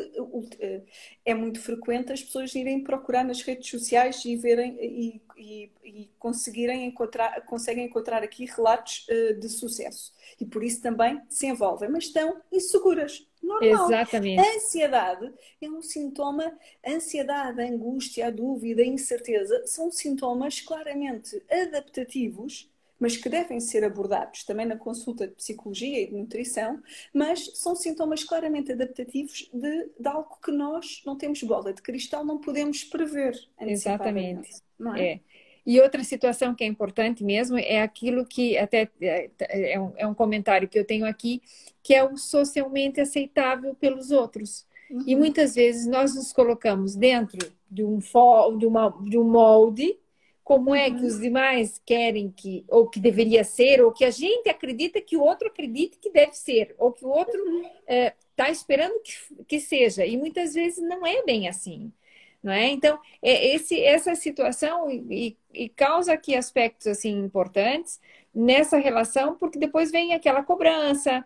eh, 0.60 0.82
é 1.26 1.34
muito 1.34 1.60
frequente 1.60 2.12
as 2.12 2.22
pessoas 2.22 2.54
irem 2.56 2.84
procurar 2.84 3.24
nas 3.24 3.42
redes 3.42 3.70
sociais 3.70 4.24
e 4.26 4.36
verem 4.36 4.78
e, 4.80 5.22
e, 5.38 5.72
e 5.84 6.10
conseguirem 6.18 6.86
encontrar, 6.86 7.42
conseguem 7.46 7.86
encontrar 7.86 8.24
aqui 8.24 8.46
relatos 8.46 9.08
uh, 9.10 9.40
de 9.40 9.50
sucesso. 9.50 10.14
E 10.40 10.46
por 10.46 10.64
isso 10.64 10.82
também 10.82 11.22
se 11.30 11.48
envolvem, 11.48 11.90
mas 11.90 12.06
estão 12.06 12.42
inseguras. 12.52 13.28
Normal. 13.42 13.88
Exatamente. 13.88 14.40
A 14.40 14.56
ansiedade 14.56 15.34
é 15.62 15.70
um 15.70 15.82
sintoma, 15.82 16.58
a 16.86 16.92
ansiedade, 16.92 17.62
a 17.62 17.66
angústia, 17.66 18.28
a 18.28 18.30
dúvida, 18.30 18.82
a 18.82 18.86
incerteza 18.86 19.68
são 19.68 19.92
sintomas 19.92 20.62
claramente 20.62 21.44
adaptativos 21.52 22.73
mas 23.00 23.18
que 23.18 23.30
devem 23.30 23.60
ser 23.60 23.84
abordados 23.84 24.44
também 24.44 24.66
na 24.66 24.78
consulta 24.78 25.28
de 25.28 25.34
psicologia 25.34 26.02
e 26.02 26.08
de 26.08 26.14
nutrição, 26.14 26.82
mas 27.14 27.52
são 27.56 27.76
sintomas 27.76 28.24
claramente 28.24 28.72
adaptativos 28.72 29.50
de, 29.54 29.90
de 30.00 30.08
algo 30.08 30.38
que 30.44 30.52
nós 30.52 31.02
não 31.06 31.18
temos 31.18 31.42
bola 31.44 31.74
de 31.74 31.82
cristal, 31.82 32.24
não 32.24 32.40
podemos 32.40 32.84
prever. 32.84 33.36
Exatamente. 33.60 34.50
É? 34.96 35.14
é. 35.14 35.20
E 35.66 35.80
outra 35.80 36.04
situação 36.04 36.54
que 36.54 36.64
é 36.64 36.68
importante 36.68 37.24
mesmo 37.24 37.58
é 37.58 37.82
aquilo 37.82 38.26
que 38.26 38.58
até 38.58 38.90
é, 39.02 39.30
é 39.74 39.80
um, 39.80 39.94
é 39.96 40.08
um 40.08 40.14
comentário 40.14 40.68
que 40.68 40.78
eu 40.78 40.86
tenho 40.86 41.06
aqui, 41.06 41.42
que 41.82 41.94
é 41.94 42.04
o 42.04 42.18
socialmente 42.18 43.00
aceitável 43.00 43.74
pelos 43.76 44.12
outros. 44.12 44.66
Uhum. 44.90 45.04
E 45.08 45.16
muitas 45.16 45.56
vezes 45.56 45.88
nós 45.88 46.16
nos 46.16 46.34
colocamos 46.34 46.96
dentro 46.96 47.50
de 47.70 47.84
um, 47.84 48.00
de 48.58 48.66
uma, 48.66 48.90
de 49.04 49.18
um 49.18 49.24
molde, 49.24 49.98
como 50.44 50.76
é 50.76 50.90
que 50.90 50.98
uhum. 50.98 51.08
os 51.08 51.20
demais 51.20 51.82
querem 51.86 52.30
que, 52.30 52.66
ou 52.68 52.88
que 52.90 53.00
deveria 53.00 53.44
ser, 53.44 53.82
ou 53.82 53.92
que 53.92 54.04
a 54.04 54.12
gente 54.12 54.50
acredita 54.50 55.02
que 55.02 55.16
o 55.16 55.22
outro 55.22 55.48
acredita 55.48 55.98
que 56.02 56.12
deve 56.12 56.34
ser, 56.34 56.76
ou 56.78 56.92
que 56.92 57.06
o 57.06 57.10
outro 57.10 57.40
está 57.40 57.50
uhum. 57.50 57.72
é, 57.88 58.14
tá 58.36 58.50
esperando 58.50 59.02
que, 59.02 59.44
que 59.46 59.60
seja. 59.60 60.06
E 60.06 60.18
muitas 60.18 60.54
vezes 60.54 60.84
não 60.84 61.06
é 61.06 61.24
bem 61.24 61.48
assim 61.48 61.92
não 62.44 62.52
é? 62.52 62.68
Então, 62.68 63.00
é 63.22 63.56
esse, 63.56 63.82
essa 63.82 64.14
situação 64.16 64.92
e, 64.92 65.38
e, 65.54 65.70
causa 65.70 66.12
aqui 66.12 66.36
aspectos 66.36 66.88
assim 66.88 67.18
importantes 67.20 68.02
nessa 68.34 68.78
relação, 68.78 69.36
porque 69.36 69.60
depois 69.60 69.92
vem 69.92 70.14
aquela 70.14 70.42
cobrança, 70.44 71.26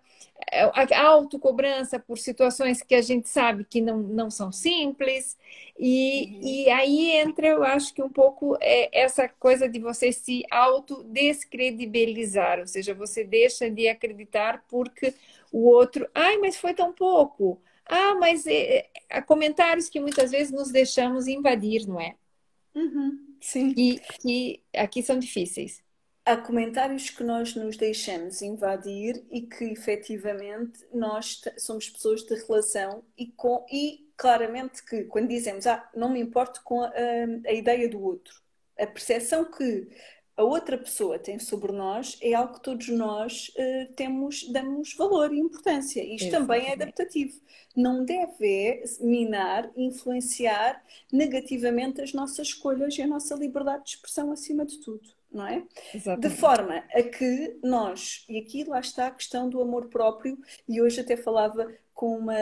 é, 0.52 0.64
a 0.64 1.08
autocobrança 1.08 2.00
por 2.00 2.18
situações 2.18 2.82
que 2.82 2.96
a 2.96 3.02
gente 3.02 3.30
sabe 3.30 3.64
que 3.64 3.80
não, 3.82 4.00
não 4.00 4.30
são 4.30 4.52
simples, 4.52 5.38
e, 5.80 6.26
uhum. 6.26 6.42
e 6.44 6.70
aí 6.70 7.12
entra, 7.12 7.48
eu 7.48 7.64
acho 7.64 7.94
que 7.94 8.04
um 8.04 8.10
pouco 8.10 8.58
é, 8.60 8.90
essa 8.92 9.30
coisa 9.30 9.70
de 9.70 9.80
você 9.80 10.12
se 10.12 10.44
autodescredibilizar, 10.52 12.60
ou 12.60 12.68
seja, 12.68 12.94
você 12.94 13.24
deixa 13.24 13.70
de 13.70 13.88
acreditar 13.88 14.66
porque 14.70 15.14
o 15.52 15.68
outro, 15.68 16.10
ai, 16.14 16.38
mas 16.38 16.58
foi 16.58 16.74
tão 16.74 16.92
pouco 16.92 17.62
ah, 17.88 18.16
mas 18.16 18.46
é, 18.46 18.90
há 19.10 19.22
comentários 19.22 19.90
que 19.90 20.00
muitas 20.00 20.32
vezes 20.32 20.52
nos 20.52 20.72
deixamos 20.72 21.28
invadir, 21.28 21.88
não 21.88 22.00
é? 22.00 22.16
Uhum, 22.76 23.36
sim. 23.40 23.74
E 23.78 24.00
que 24.22 24.62
aqui 24.76 25.02
são 25.02 25.18
difíceis. 25.18 25.82
Há 26.28 26.36
comentários 26.36 27.10
que 27.10 27.24
nós 27.24 27.56
nos 27.56 27.78
deixamos 27.78 28.42
invadir 28.42 29.24
e 29.32 29.44
que 29.44 29.64
efetivamente 29.64 30.86
nós 30.94 31.42
somos 31.58 31.90
pessoas 31.90 32.22
de 32.22 32.36
relação 32.36 33.02
e, 33.18 33.28
com, 33.28 33.66
e 33.72 34.06
claramente 34.18 34.84
que 34.84 35.06
quando 35.06 35.30
dizemos 35.30 35.66
ah, 35.66 35.90
não 35.96 36.10
me 36.10 36.20
importo 36.20 36.62
com 36.66 36.82
a, 36.82 36.92
a 37.46 37.54
ideia 37.54 37.88
do 37.88 38.04
outro, 38.04 38.42
a 38.78 38.86
percepção 38.86 39.50
que 39.50 39.88
a 40.36 40.44
outra 40.44 40.78
pessoa 40.78 41.18
tem 41.18 41.40
sobre 41.40 41.72
nós 41.72 42.18
é 42.22 42.34
algo 42.34 42.56
que 42.56 42.62
todos 42.62 42.90
nós 42.90 43.48
uh, 43.56 43.94
temos, 43.94 44.52
damos 44.52 44.96
valor 44.96 45.34
e 45.34 45.40
importância. 45.40 46.04
Isto 46.04 46.30
também 46.30 46.68
é 46.68 46.74
adaptativo. 46.74 47.40
Não 47.74 48.04
deve 48.04 48.84
minar, 49.00 49.72
influenciar 49.78 50.84
negativamente 51.10 52.02
as 52.02 52.12
nossas 52.12 52.50
escolhas 52.50 52.98
e 52.98 53.02
a 53.02 53.08
nossa 53.08 53.34
liberdade 53.34 53.86
de 53.86 53.90
expressão 53.92 54.30
acima 54.30 54.66
de 54.66 54.78
tudo. 54.82 55.17
Não 55.32 55.46
é? 55.46 55.64
Exatamente. 55.94 56.34
De 56.34 56.40
forma 56.40 56.84
a 56.94 57.04
que 57.04 57.60
nós, 57.64 58.26
e 58.30 58.40
aqui 58.40 58.64
lá 58.64 58.80
está 58.80 59.08
a 59.08 59.12
questão 59.12 59.50
do 59.50 59.62
amor 59.62 59.88
próprio, 59.90 60.38
e 60.68 60.82
hoje 60.82 61.02
até 61.02 61.18
falava 61.18 61.68
com 61.94 62.18
uma, 62.18 62.36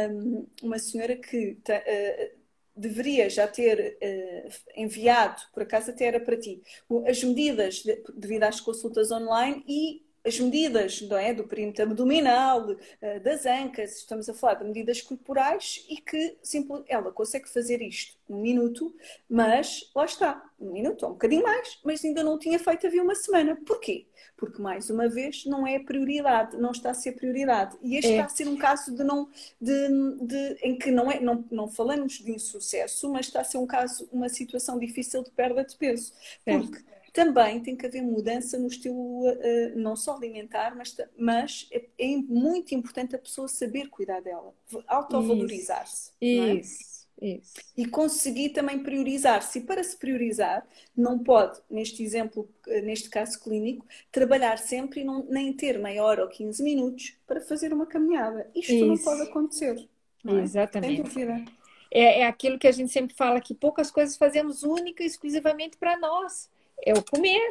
uma 0.62 0.78
senhora 0.78 1.15
que 1.15 1.52
uh, 1.52 2.39
deveria 2.76 3.30
já 3.30 3.48
ter 3.48 3.98
uh, 4.02 4.50
enviado, 4.76 5.41
por 5.54 5.63
acaso 5.63 5.91
até 5.91 6.06
era 6.06 6.19
para 6.19 6.38
ti, 6.38 6.62
as 7.08 7.24
medidas 7.24 7.76
de, 7.76 8.04
devido 8.15 8.43
às 8.43 8.60
consultas 8.60 9.12
online 9.12 9.63
e 9.67 10.05
as 10.26 10.40
medidas 10.40 11.02
não 11.02 11.18
é, 11.18 11.34
do 11.34 11.44
perímetro 11.44 11.84
abdominal, 11.84 12.72
uh, 12.72 13.20
das 13.24 13.46
ancas, 13.46 13.98
estamos 13.98 14.28
a 14.28 14.34
falar 14.34 14.56
de 14.56 14.66
medidas 14.66 15.02
corporais 15.02 15.86
e 15.90 15.98
que 15.98 16.38
simples, 16.42 16.84
ela 16.88 17.12
consegue 17.12 17.48
fazer 17.50 17.82
isto 17.82 18.18
num 18.28 18.42
minuto, 18.42 18.96
mas 19.30 19.92
lá 19.96 20.06
está, 20.06 20.44
um 20.60 20.72
minuto 20.72 21.04
ou 21.04 21.10
um 21.10 21.14
bocadinho 21.14 21.44
mais, 21.44 21.80
mas 21.84 22.04
ainda 22.04 22.24
não 22.24 22.40
tinha 22.40 22.58
feito 22.58 22.88
havia 22.88 23.04
uma 23.04 23.16
semana. 23.16 23.56
Porquê? 23.66 24.08
porque 24.38 24.62
mais 24.62 24.90
uma 24.90 25.08
vez 25.08 25.46
não 25.46 25.66
é 25.66 25.80
prioridade, 25.80 26.58
não 26.58 26.72
está 26.72 26.92
a 26.92 26.94
ser 26.94 27.14
prioridade. 27.14 27.78
E 27.82 27.96
este 27.98 28.12
é. 28.12 28.16
está 28.16 28.26
a 28.26 28.30
ser 28.30 28.48
um 28.48 28.58
caso 28.58 28.94
de 28.96 29.04
não, 29.04 29.30
de, 29.60 29.88
de, 30.22 30.58
em 30.62 30.78
que 30.78 30.92
não, 30.92 31.10
é, 31.10 31.20
não, 31.20 31.44
não 31.50 31.70
falamos 31.70 32.20
de 32.20 32.32
insucesso, 32.32 33.10
mas 33.12 33.28
está 33.28 33.42
a 33.42 33.44
ser 33.44 33.58
um 33.58 33.68
caso, 33.68 34.08
uma 34.12 34.30
situação 34.30 34.78
difícil 34.78 35.24
de 35.24 35.32
perda 35.32 35.64
de 35.64 35.76
peso. 35.76 36.14
Porque. 36.44 36.95
Também 37.15 37.62
tem 37.62 37.78
que 37.78 37.86
haver 37.86 38.01
mudança 38.01 38.60
no 38.60 38.67
estilo 38.67 39.25
uh, 39.25 39.36
não 39.73 39.95
só 39.95 40.17
alimentar, 40.17 40.75
mas, 40.75 40.93
mas 41.17 41.65
é, 41.71 41.86
é, 41.97 42.17
muito 42.17 42.75
importante 42.75 43.15
a 43.15 43.19
pessoa 43.19 43.47
saber 43.47 43.88
cuidar 43.88 44.19
dela, 44.19 44.54
autovalorizar-se. 44.86 46.12
Isso. 46.19 46.93
Isso. 47.21 47.54
E 47.78 47.86
conseguir 47.86 48.49
também 48.49 48.84
priorizar-se. 48.84 49.60
E 49.60 49.62
para 49.62 49.82
se 49.82 49.95
priorizar, 49.95 50.67
não 50.93 51.17
pode, 51.17 51.62
neste 51.69 52.04
exemplo, 52.04 52.49
neste 52.84 53.10
caso 53.10 53.41
clínico, 53.41 53.86
trabalhar 54.12 54.58
sempre 54.58 54.99
e 54.99 55.04
não, 55.06 55.25
nem 55.30 55.54
ter 55.54 55.80
meia 55.80 56.04
hora 56.04 56.23
ou 56.23 56.28
15 56.28 56.62
minutos 56.62 57.17
para 57.25 57.39
fazer 57.39 57.71
uma 57.71 57.86
caminhada. 57.86 58.51
Isto 58.54 58.73
Isso. 58.73 58.86
não 58.86 58.97
pode 58.97 59.21
acontecer. 59.21 59.88
Não 60.21 60.38
é? 60.38 60.41
Exatamente. 60.41 60.95
Sem 60.95 61.25
dúvida. 61.25 61.51
É, 61.89 62.19
é 62.19 62.28
aquilo 62.28 62.60
que 62.60 62.67
a 62.67 62.71
gente 62.73 62.91
sempre 62.91 63.15
fala, 63.15 63.39
que 63.39 63.54
poucas 63.54 63.89
coisas 63.89 64.17
fazemos 64.17 64.63
única 64.63 65.01
e 65.01 65.06
exclusivamente 65.06 65.78
para 65.78 65.97
nós. 65.97 66.54
É 66.84 66.94
o 66.94 67.04
comer, 67.04 67.50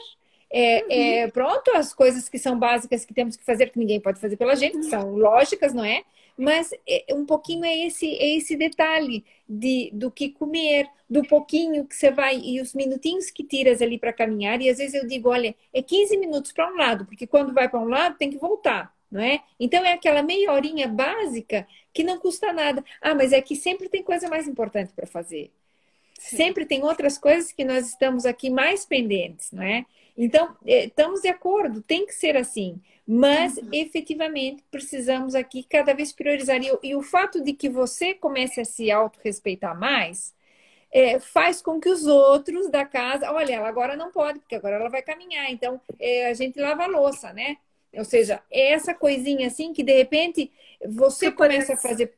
é, 0.51 0.83
uhum. 0.83 0.87
é, 0.91 1.31
pronto, 1.33 1.71
as 1.75 1.93
coisas 1.93 2.29
que 2.29 2.39
são 2.39 2.57
básicas 2.57 3.05
que 3.05 3.13
temos 3.13 3.37
que 3.37 3.45
fazer, 3.45 3.71
que 3.71 3.79
ninguém 3.79 4.01
pode 4.01 4.21
fazer 4.21 4.37
pela 4.37 4.55
gente, 4.55 4.79
que 4.79 4.85
uhum. 4.85 4.91
são 4.91 5.15
lógicas, 5.17 5.75
não 5.75 5.85
é? 5.85 6.05
Mas 6.37 6.71
é, 6.89 7.07
um 7.13 7.25
pouquinho 7.25 7.65
é 7.65 7.87
esse, 7.87 8.07
é 8.07 8.37
esse 8.37 8.57
detalhe 8.57 9.25
de, 9.49 9.91
do 9.93 10.11
que 10.11 10.31
comer, 10.31 10.89
do 11.09 11.23
pouquinho 11.23 11.85
que 11.85 11.95
você 11.97 12.11
vai 12.11 12.39
e 12.39 12.61
os 12.61 12.73
minutinhos 12.73 13.31
que 13.31 13.45
tiras 13.45 13.83
ali 13.83 13.99
para 13.99 14.13
caminhar. 14.13 14.61
E 14.61 14.69
às 14.69 14.79
vezes 14.79 14.95
eu 14.95 15.07
digo, 15.09 15.29
olha, 15.29 15.55
é 15.73 15.83
15 15.83 16.17
minutos 16.19 16.53
para 16.53 16.73
um 16.73 16.77
lado, 16.77 17.05
porque 17.05 17.27
quando 17.27 17.53
vai 17.53 17.69
para 17.69 17.81
um 17.81 17.89
lado 17.89 18.17
tem 18.17 18.31
que 18.31 18.39
voltar. 18.39 18.95
Não 19.11 19.21
é? 19.21 19.41
Então 19.61 19.85
é 19.85 19.93
aquela 19.93 20.23
meia 20.23 20.53
horinha 20.53 20.89
básica 20.89 21.69
que 21.93 22.03
não 22.03 22.19
custa 22.19 22.53
nada. 22.53 22.85
Ah, 23.01 23.15
mas 23.15 23.33
é 23.33 23.41
que 23.41 23.55
sempre 23.55 23.89
tem 23.89 24.03
coisa 24.03 24.29
mais 24.29 24.49
importante 24.49 24.93
para 24.93 25.07
fazer. 25.07 25.53
Sim. 26.19 26.37
Sempre 26.37 26.65
tem 26.65 26.83
outras 26.83 27.19
coisas 27.19 27.53
que 27.53 27.65
nós 27.65 27.89
estamos 27.89 28.25
aqui 28.25 28.51
mais 28.51 28.85
pendentes, 28.85 29.51
não 29.53 29.63
é? 29.63 29.85
Então, 30.17 30.57
é, 30.65 30.87
estamos 30.87 31.21
de 31.23 31.29
acordo, 31.29 31.83
tem 31.83 32.07
que 32.07 32.15
ser 32.15 32.37
assim. 32.37 32.81
Mas, 33.07 33.57
uhum. 33.57 33.69
efetivamente, 33.73 34.65
precisamos 34.71 35.35
aqui 35.35 35.65
cada 35.65 35.93
vez 35.93 36.13
priorizar. 36.13 36.61
E, 36.63 36.71
e, 36.83 36.95
o 36.95 37.03
fato 37.03 37.43
de 37.43 37.53
que 37.53 37.69
você 37.69 38.15
comece 38.15 38.61
a 38.61 38.65
se 38.65 38.91
autorrespeitar 38.91 39.79
mais 39.79 40.35
é, 40.91 41.19
faz 41.19 41.61
com 41.61 41.81
que 41.81 41.89
os 41.89 42.07
outros 42.07 42.71
da 42.71 42.85
casa, 42.85 43.31
olha, 43.33 43.55
ela 43.55 43.69
agora 43.69 43.97
não 43.97 44.11
pode, 44.13 44.39
porque 44.39 44.55
agora 44.55 44.77
ela 44.77 44.89
vai 44.89 45.03
caminhar. 45.03 45.51
Então, 45.51 45.81
é, 45.99 46.29
a 46.29 46.35
gente 46.35 46.59
lava 46.61 46.85
a 46.85 46.87
louça, 46.87 47.33
né? 47.33 47.59
Ou 47.93 48.05
seja, 48.05 48.43
é 48.51 48.73
essa 48.73 48.95
coisinha 48.95 49.49
assim 49.49 49.73
que, 49.73 49.83
de 49.83 49.93
repente, 49.93 50.51
você 50.87 51.31
começa 51.31 51.75
a 51.75 51.77
fazer 51.77 52.15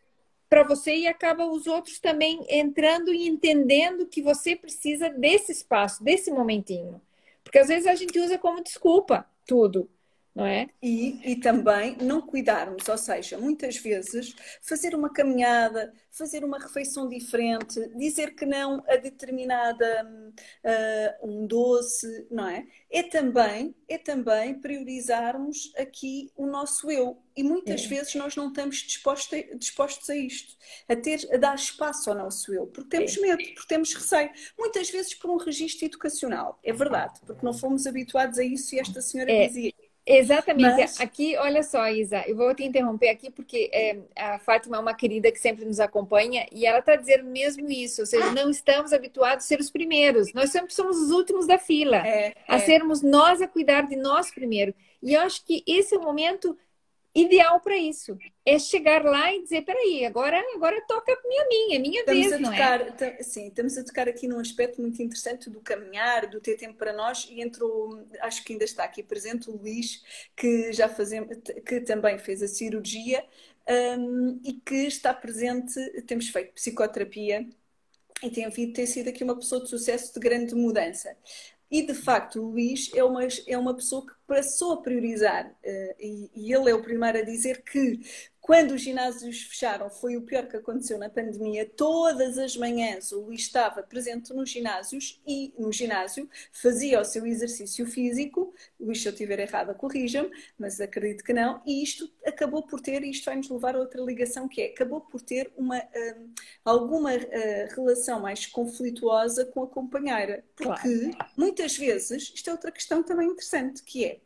para 0.49 0.63
você 0.63 0.95
e 0.95 1.07
acaba 1.07 1.47
os 1.47 1.67
outros 1.67 1.99
também 1.99 2.45
entrando 2.49 3.13
e 3.13 3.27
entendendo 3.27 4.07
que 4.07 4.23
você 4.23 4.55
precisa 4.55 5.09
desse 5.09 5.53
espaço, 5.53 6.03
desse 6.03 6.31
momentinho. 6.31 7.01
Porque 7.43 7.59
às 7.59 7.69
vezes 7.69 7.87
a 7.87 7.95
gente 7.95 8.19
usa 8.19 8.39
como 8.39 8.63
desculpa 8.63 9.27
tudo, 9.47 9.89
não 10.37 10.45
é? 10.45 10.69
E, 10.83 11.33
e 11.33 11.37
também 11.37 11.97
não 11.97 12.21
cuidarmos, 12.21 12.87
ou 12.87 12.99
seja, 12.99 13.39
muitas 13.39 13.79
vezes 13.79 14.37
fazer 14.61 14.95
uma 14.95 15.11
caminhada, 15.11 15.95
fazer 16.13 16.45
uma 16.45 16.59
refeição 16.59 17.09
diferente, 17.09 17.89
dizer 17.97 18.35
que 18.35 18.45
não 18.45 18.85
a 18.87 18.97
determinada 18.97 20.07
uh, 20.63 21.27
um 21.27 21.47
doce, 21.47 22.27
não 22.31 22.47
é? 22.47 22.67
É 22.91 23.03
também, 23.03 23.75
é 23.89 23.97
também 23.97 24.61
priorizarmos 24.61 25.73
aqui 25.79 26.31
o 26.37 26.47
nosso 26.47 26.91
eu. 26.91 27.17
E 27.35 27.43
muitas 27.43 27.85
é. 27.85 27.89
vezes 27.89 28.15
nós 28.15 28.37
não 28.37 28.49
estamos 28.49 28.77
dispostos 28.77 29.39
a, 29.39 29.57
dispostos 29.57 30.11
a 30.11 30.17
isto, 30.17 30.55
a, 30.87 30.97
ter, 30.97 31.27
a 31.33 31.39
dar 31.39 31.55
espaço 31.55 32.11
ao 32.11 32.17
nosso 32.17 32.53
eu, 32.53 32.67
porque 32.67 32.91
temos 32.91 33.17
é. 33.17 33.21
medo, 33.23 33.43
porque 33.55 33.69
temos 33.69 33.95
receio. 33.95 34.31
Muitas 34.59 34.91
vezes 34.91 35.15
por 35.15 35.31
um 35.31 35.39
registro 35.39 35.87
educacional, 35.87 36.59
é 36.63 36.75
verdade, 36.75 37.21
porque 37.27 37.45
não 37.45 37.55
fomos 37.55 37.87
habituados 37.87 38.39
a 38.39 38.45
isso 38.45 38.75
e 38.75 38.81
esta 38.81 39.01
senhora 39.01 39.33
é. 39.33 39.47
dizia 39.49 39.73
Exatamente. 40.07 40.77
Mas... 40.77 41.01
Aqui, 41.01 41.37
olha 41.37 41.65
só, 41.65 41.89
Isa, 41.89 42.23
eu 42.29 42.37
vou 42.37 42.55
te 42.55 42.63
interromper 42.63 43.09
aqui 43.09 43.29
porque 43.29 43.69
é, 43.73 43.99
a 44.15 44.39
Fátima 44.39 44.77
é 44.77 44.81
uma 44.81 44.95
querida 44.95 45.33
que 45.33 45.41
sempre 45.41 45.65
nos 45.65 45.81
acompanha 45.81 46.47
e 46.53 46.65
ela 46.65 46.79
está 46.79 46.95
dizendo 46.95 47.25
mesmo 47.25 47.69
isso, 47.69 48.03
ou 48.03 48.07
seja, 48.07 48.31
não 48.33 48.49
estamos 48.49 48.93
habituados 48.93 49.45
a 49.45 49.49
ser 49.49 49.59
os 49.59 49.69
primeiros, 49.69 50.33
nós 50.33 50.51
sempre 50.51 50.73
somos 50.73 50.97
os 50.97 51.11
últimos 51.11 51.47
da 51.47 51.59
fila, 51.59 51.97
é, 52.07 52.35
a 52.47 52.57
é. 52.57 52.59
sermos 52.61 53.03
nós 53.03 53.43
a 53.43 53.49
cuidar 53.49 53.83
de 53.83 53.97
nós 53.97 54.31
primeiro. 54.31 54.73
E 55.03 55.15
eu 55.15 55.21
acho 55.23 55.45
que 55.45 55.65
esse 55.67 55.95
é 55.95 55.99
o 55.99 56.03
momento 56.03 56.57
ideal 57.17 57.61
para 57.61 57.77
isso. 57.77 58.17
É 58.45 58.59
chegar 58.59 59.05
lá 59.05 59.33
e 59.33 59.43
dizer, 59.43 59.63
peraí, 59.63 60.05
agora, 60.05 60.39
agora 60.55 60.81
toca 60.87 61.17
minha 61.27 61.47
minha, 61.49 61.81
minha 61.81 62.01
estamos 62.01 62.29
vez, 62.29 62.33
a 62.33 62.51
tocar, 62.51 63.03
é? 63.03 63.23
Sim, 63.23 63.49
estamos 63.49 63.79
a 63.79 63.85
tocar 63.85 64.09
aqui 64.09 64.29
num 64.29 64.39
aspecto 64.39 64.81
muito 64.81 65.03
interessante 65.03 65.49
do 65.49 65.61
caminhar, 65.61 66.29
do 66.29 66.41
ter 66.41 66.57
tempo 66.57 66.75
para 66.75 66.93
nós 66.93 67.27
e 67.31 67.41
entrou, 67.41 68.07
acho 68.21 68.45
que 68.45 68.53
ainda 68.53 68.65
está 68.65 68.85
aqui 68.85 69.03
presente 69.03 69.49
o 69.49 69.57
Luís, 69.57 70.05
que 70.37 70.73
já 70.73 70.89
fazemos, 70.89 71.35
que 71.67 71.81
também 71.81 72.19
fez 72.19 72.43
a 72.43 72.49
cirurgia 72.49 73.25
um, 73.99 74.41
e 74.45 74.53
que 74.53 74.87
está 74.87 75.13
presente, 75.15 75.75
temos 76.03 76.29
feito 76.29 76.53
psicoterapia 76.53 77.49
e 78.23 78.31
tem, 78.31 78.45
havido, 78.47 78.73
tem 78.73 78.87
sido 78.87 79.09
aqui 79.09 79.23
uma 79.25 79.37
pessoa 79.37 79.63
de 79.63 79.69
sucesso 79.69 80.15
de 80.15 80.21
grande 80.21 80.55
mudança. 80.55 81.17
E 81.71 81.85
de 81.85 81.95
facto, 81.95 82.41
o 82.41 82.51
Luís 82.51 82.91
é 82.95 83.03
uma, 83.03 83.27
é 83.47 83.59
uma 83.59 83.75
pessoa 83.75 84.07
que 84.07 84.13
passou 84.27 84.75
a 84.75 84.83
priorizar, 84.83 85.47
uh, 85.47 85.95
e, 85.99 86.31
e, 86.35 86.53
ele 86.53 86.71
é 86.71 86.75
o 86.75 86.83
primeiro 86.83 87.19
a 87.19 87.23
dizer 87.23 87.63
que 87.63 88.01
quando 88.47 88.77
os 88.77 88.81
ginásios 88.81 89.43
fecharam, 89.43 89.91
foi 89.91 90.17
o 90.17 90.23
pior 90.23 90.47
que 90.47 90.57
aconteceu 90.57 90.97
na 90.99 91.11
pandemia. 91.11 91.69
Todas 91.69 92.39
as 92.39 92.57
manhãs 92.57 93.11
o 93.11 93.23
Luís 93.23 93.41
estava 93.41 93.83
presente 93.83 94.33
nos 94.33 94.49
ginásios 94.49 95.21
e 95.27 95.53
no 95.59 95.73
ginásio 95.73 96.31
fazia 96.53 97.01
o 97.01 97.05
seu 97.05 97.27
exercício 97.27 97.85
físico. 97.87 98.55
Luís, 98.79 99.03
se 99.03 99.09
eu 99.09 99.13
estiver 99.13 99.41
errada, 99.41 99.75
corrija-me, 99.75 100.31
mas 100.57 100.81
acredito 100.81 101.25
que 101.25 101.33
não. 101.33 101.61
E 101.67 101.83
isto 101.83 102.09
acabou 102.25 102.63
por 102.63 102.81
ter, 102.81 103.03
e 103.03 103.11
isto 103.11 103.25
vai 103.25 103.35
nos 103.35 103.51
levar 103.51 103.75
a 103.75 103.81
outra 103.81 104.01
ligação, 104.01 104.47
que 104.47 104.63
é, 104.63 104.67
acabou 104.67 105.01
por 105.01 105.21
ter 105.21 105.53
uma, 105.57 105.79
um, 105.79 106.33
alguma 106.65 107.15
uh, 107.15 107.75
relação 107.75 108.21
mais 108.21 108.47
conflituosa 108.47 109.45
com 109.45 109.65
a 109.65 109.67
companheira. 109.67 110.45
Porque 110.55 111.11
claro. 111.11 111.33
muitas 111.37 111.77
vezes, 111.77 112.33
isto 112.33 112.49
é 112.49 112.53
outra 112.53 112.71
questão 112.71 113.03
também 113.03 113.27
interessante, 113.27 113.83
que 113.83 114.05
é 114.05 114.21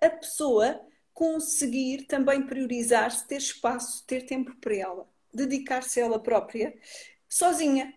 a 0.00 0.08
pessoa 0.08 0.80
conseguir 1.18 2.04
também 2.04 2.46
priorizar-se, 2.46 3.26
ter 3.26 3.38
espaço, 3.38 4.04
ter 4.06 4.24
tempo 4.24 4.54
para 4.60 4.76
ela, 4.76 5.10
dedicar-se 5.34 6.00
a 6.00 6.04
ela 6.04 6.22
própria, 6.22 6.72
sozinha. 7.28 7.92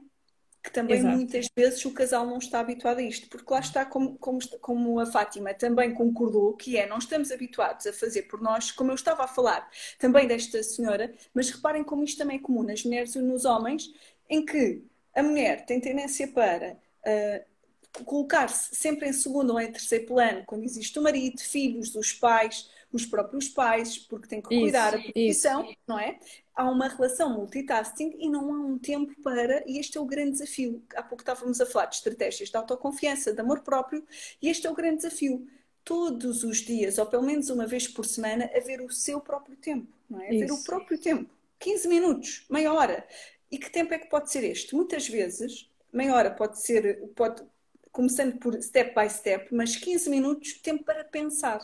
Que 0.63 0.71
também 0.71 0.97
Exato. 0.97 1.15
muitas 1.15 1.47
vezes 1.55 1.85
o 1.85 1.93
casal 1.93 2.25
não 2.25 2.37
está 2.37 2.59
habituado 2.59 2.97
a 2.97 3.03
isto, 3.03 3.27
porque 3.29 3.51
lá 3.51 3.59
está, 3.59 3.85
como, 3.85 4.15
como, 4.17 4.39
como 4.59 4.99
a 4.99 5.05
Fátima 5.05 5.53
também 5.53 5.93
concordou, 5.93 6.53
que 6.55 6.77
é, 6.77 6.87
não 6.87 6.97
estamos 6.97 7.31
habituados 7.31 7.85
a 7.85 7.93
fazer 7.93 8.23
por 8.23 8.41
nós, 8.41 8.71
como 8.71 8.91
eu 8.91 8.95
estava 8.95 9.23
a 9.23 9.27
falar 9.27 9.69
também 9.99 10.27
desta 10.27 10.61
senhora, 10.63 11.13
mas 11.33 11.49
reparem 11.49 11.83
como 11.83 12.03
isto 12.03 12.17
também 12.17 12.37
é 12.37 12.41
comum 12.41 12.63
nas 12.63 12.83
mulheres 12.83 13.13
e 13.15 13.19
nos 13.19 13.45
homens, 13.45 13.91
em 14.29 14.43
que 14.43 14.83
a 15.15 15.21
mulher 15.21 15.65
tem 15.65 15.79
tendência 15.79 16.27
para 16.27 16.73
uh, 16.73 18.03
colocar-se 18.03 18.75
sempre 18.75 19.09
em 19.09 19.13
segundo 19.13 19.53
ou 19.53 19.59
em 19.59 19.71
terceiro 19.71 20.05
plano 20.05 20.43
quando 20.45 20.63
existe 20.63 20.97
o 20.97 21.01
marido, 21.01 21.39
filhos, 21.39 21.95
os 21.95 22.13
pais, 22.13 22.69
os 22.91 23.05
próprios 23.05 23.47
pais, 23.47 23.97
porque 23.97 24.27
têm 24.27 24.41
que 24.41 24.49
cuidar 24.49 24.93
isso, 25.15 25.47
a 25.47 25.53
profissão, 25.53 25.75
não 25.87 25.99
é? 25.99 26.19
Há 26.53 26.69
uma 26.69 26.87
relação 26.87 27.33
multitasking 27.33 28.15
e 28.19 28.29
não 28.29 28.53
há 28.53 28.59
um 28.59 28.77
tempo 28.77 29.13
para, 29.21 29.63
e 29.65 29.79
este 29.79 29.97
é 29.97 30.01
o 30.01 30.05
grande 30.05 30.31
desafio. 30.31 30.83
Há 30.95 31.01
pouco 31.01 31.21
estávamos 31.21 31.61
a 31.61 31.65
falar 31.65 31.85
de 31.85 31.95
estratégias 31.95 32.49
de 32.49 32.57
autoconfiança, 32.57 33.33
de 33.33 33.39
amor 33.39 33.61
próprio, 33.61 34.05
e 34.41 34.49
este 34.49 34.67
é 34.67 34.69
o 34.69 34.75
grande 34.75 34.97
desafio. 34.97 35.47
Todos 35.83 36.43
os 36.43 36.57
dias, 36.57 36.97
ou 36.97 37.05
pelo 37.05 37.23
menos 37.23 37.49
uma 37.49 37.65
vez 37.65 37.87
por 37.87 38.05
semana, 38.05 38.49
haver 38.55 38.81
o 38.81 38.91
seu 38.91 39.19
próprio 39.19 39.55
tempo, 39.55 39.87
não 40.09 40.21
é? 40.21 40.27
Haver 40.27 40.51
o 40.51 40.63
próprio 40.63 40.97
tempo. 40.97 41.29
15 41.59 41.87
minutos, 41.87 42.45
meia 42.49 42.73
hora. 42.73 43.07
E 43.49 43.57
que 43.57 43.69
tempo 43.69 43.93
é 43.93 43.99
que 43.99 44.09
pode 44.09 44.31
ser 44.31 44.43
este? 44.43 44.75
Muitas 44.75 45.07
vezes, 45.07 45.69
meia 45.91 46.13
hora 46.15 46.31
pode 46.31 46.61
ser, 46.61 47.07
pode, 47.15 47.43
começando 47.91 48.37
por 48.39 48.61
step 48.61 48.95
by 48.95 49.09
step, 49.09 49.53
mas 49.53 49.75
15 49.75 50.09
minutos 50.09 50.53
tempo 50.61 50.83
para 50.83 51.03
pensar, 51.03 51.59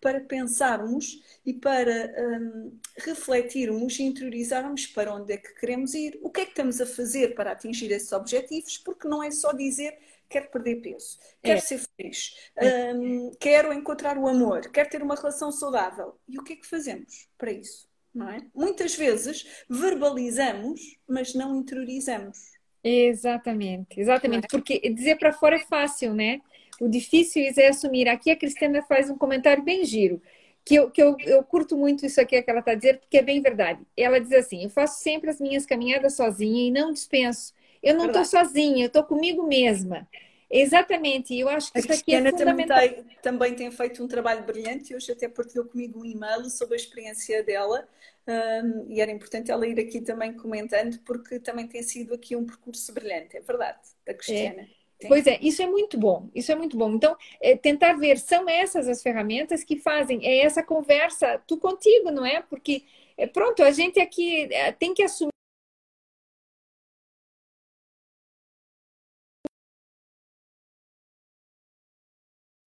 para 0.00 0.20
pensarmos 0.20 1.20
e 1.44 1.52
para 1.52 2.14
um, 2.18 2.78
refletirmos 2.98 3.98
e 3.98 4.04
interiorizarmos 4.04 4.86
para 4.86 5.14
onde 5.14 5.32
é 5.32 5.36
que 5.36 5.54
queremos 5.54 5.94
ir, 5.94 6.18
o 6.22 6.30
que 6.30 6.42
é 6.42 6.44
que 6.44 6.52
estamos 6.52 6.80
a 6.80 6.86
fazer 6.86 7.34
para 7.34 7.52
atingir 7.52 7.90
esses 7.90 8.12
objetivos, 8.12 8.78
porque 8.78 9.08
não 9.08 9.22
é 9.22 9.30
só 9.30 9.52
dizer 9.52 9.98
quero 10.28 10.50
perder 10.50 10.76
peso, 10.76 11.18
quero 11.42 11.58
é. 11.58 11.60
ser 11.60 11.78
feliz, 11.78 12.34
é. 12.56 12.94
um, 12.94 13.30
quero 13.38 13.70
encontrar 13.72 14.16
o 14.16 14.26
amor, 14.26 14.70
quero 14.70 14.88
ter 14.88 15.02
uma 15.02 15.14
relação 15.14 15.52
saudável. 15.52 16.18
E 16.26 16.38
o 16.38 16.42
que 16.42 16.54
é 16.54 16.56
que 16.56 16.66
fazemos 16.66 17.28
para 17.36 17.52
isso? 17.52 17.86
É? 18.14 18.42
Muitas 18.54 18.94
vezes 18.94 19.46
verbalizamos, 19.68 20.98
mas 21.06 21.34
não 21.34 21.56
interiorizamos. 21.56 22.38
Exatamente, 22.84 24.00
exatamente. 24.00 24.48
Porque 24.48 24.80
dizer 24.90 25.16
para 25.16 25.32
fora 25.32 25.56
é 25.56 25.60
fácil, 25.60 26.14
né? 26.14 26.40
O 26.80 26.88
difícil 26.88 27.42
é 27.56 27.68
assumir. 27.68 28.08
Aqui 28.08 28.30
a 28.30 28.36
Cristina 28.36 28.82
faz 28.82 29.08
um 29.08 29.16
comentário 29.16 29.62
bem 29.62 29.84
giro, 29.84 30.20
que 30.64 30.74
eu, 30.74 30.90
que 30.90 31.02
eu, 31.02 31.16
eu 31.20 31.42
curto 31.44 31.76
muito 31.76 32.04
isso 32.04 32.20
aqui 32.20 32.40
que 32.42 32.50
ela 32.50 32.60
está 32.60 32.74
dizendo, 32.74 32.98
porque 32.98 33.18
é 33.18 33.22
bem 33.22 33.40
verdade. 33.40 33.80
Ela 33.96 34.20
diz 34.20 34.32
assim: 34.32 34.64
eu 34.64 34.70
faço 34.70 35.00
sempre 35.00 35.30
as 35.30 35.40
minhas 35.40 35.64
caminhadas 35.64 36.16
sozinha 36.16 36.66
e 36.66 36.70
não 36.70 36.92
dispenso. 36.92 37.54
Eu 37.82 37.94
não 37.94 38.06
estou 38.06 38.24
sozinha, 38.24 38.84
eu 38.84 38.86
estou 38.88 39.04
comigo 39.04 39.46
mesma. 39.46 40.08
Exatamente, 40.52 41.36
eu 41.36 41.48
acho 41.48 41.72
que 41.72 41.78
a 41.78 41.80
isso 41.80 41.92
aqui 41.92 42.14
é 42.14 42.30
fundamental. 42.30 42.78
Também 42.78 42.94
tem, 42.94 43.16
também 43.22 43.54
tem 43.54 43.70
feito 43.70 44.04
um 44.04 44.06
trabalho 44.06 44.44
brilhante 44.44 44.92
e 44.92 44.96
hoje 44.96 45.10
até 45.10 45.26
partilhou 45.26 45.64
comigo 45.64 46.00
um 46.00 46.04
e-mail 46.04 46.50
sobre 46.50 46.74
a 46.74 46.76
experiência 46.76 47.42
dela 47.42 47.88
um, 48.28 48.86
e 48.92 49.00
era 49.00 49.10
importante 49.10 49.50
ela 49.50 49.66
ir 49.66 49.80
aqui 49.80 50.00
também 50.00 50.34
comentando, 50.34 50.98
porque 51.06 51.40
também 51.40 51.66
tem 51.66 51.82
sido 51.82 52.14
aqui 52.14 52.36
um 52.36 52.44
percurso 52.44 52.92
brilhante, 52.92 53.36
é 53.36 53.40
verdade, 53.40 53.78
da 54.06 54.12
Cristiana. 54.12 54.62
É. 54.62 55.08
Pois 55.08 55.26
é, 55.26 55.38
isso 55.42 55.60
é 55.60 55.66
muito 55.66 55.98
bom, 55.98 56.30
isso 56.32 56.52
é 56.52 56.54
muito 56.54 56.76
bom. 56.76 56.92
Então, 56.92 57.16
é, 57.40 57.56
tentar 57.56 57.94
ver, 57.94 58.18
são 58.18 58.48
essas 58.48 58.86
as 58.86 59.02
ferramentas 59.02 59.64
que 59.64 59.76
fazem, 59.76 60.24
é 60.24 60.44
essa 60.44 60.62
conversa, 60.62 61.42
tu 61.46 61.56
contigo, 61.56 62.12
não 62.12 62.24
é? 62.24 62.40
Porque, 62.42 62.84
é, 63.16 63.26
pronto, 63.26 63.64
a 63.64 63.70
gente 63.72 63.98
aqui 63.98 64.52
é, 64.52 64.70
tem 64.70 64.94
que 64.94 65.02
assumir 65.02 65.32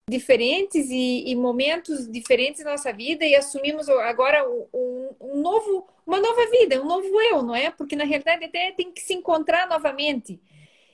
diferentes 0.08 0.88
e, 0.88 1.24
e, 1.26 1.34
momentos 1.34 2.08
diferentes 2.08 2.62
na 2.64 2.70
nossa 2.70 2.92
vida 2.92 3.24
e 3.24 3.34
assumimos 3.34 3.88
agora 3.88 4.48
um, 4.48 5.10
um, 5.20 5.42
novo, 5.42 5.88
uma 6.06 6.20
nova 6.20 6.48
vida, 6.48 6.80
um 6.80 6.86
novo 6.86 7.08
eu, 7.22 7.42
não 7.42 7.56
é? 7.56 7.72
Porque 7.72 7.96
na 7.96 8.04
realidade 8.04 8.44
até 8.44 8.70
tem 8.70 8.92
que 8.92 9.00
se 9.00 9.14
encontrar 9.14 9.68
novamente. 9.68 10.40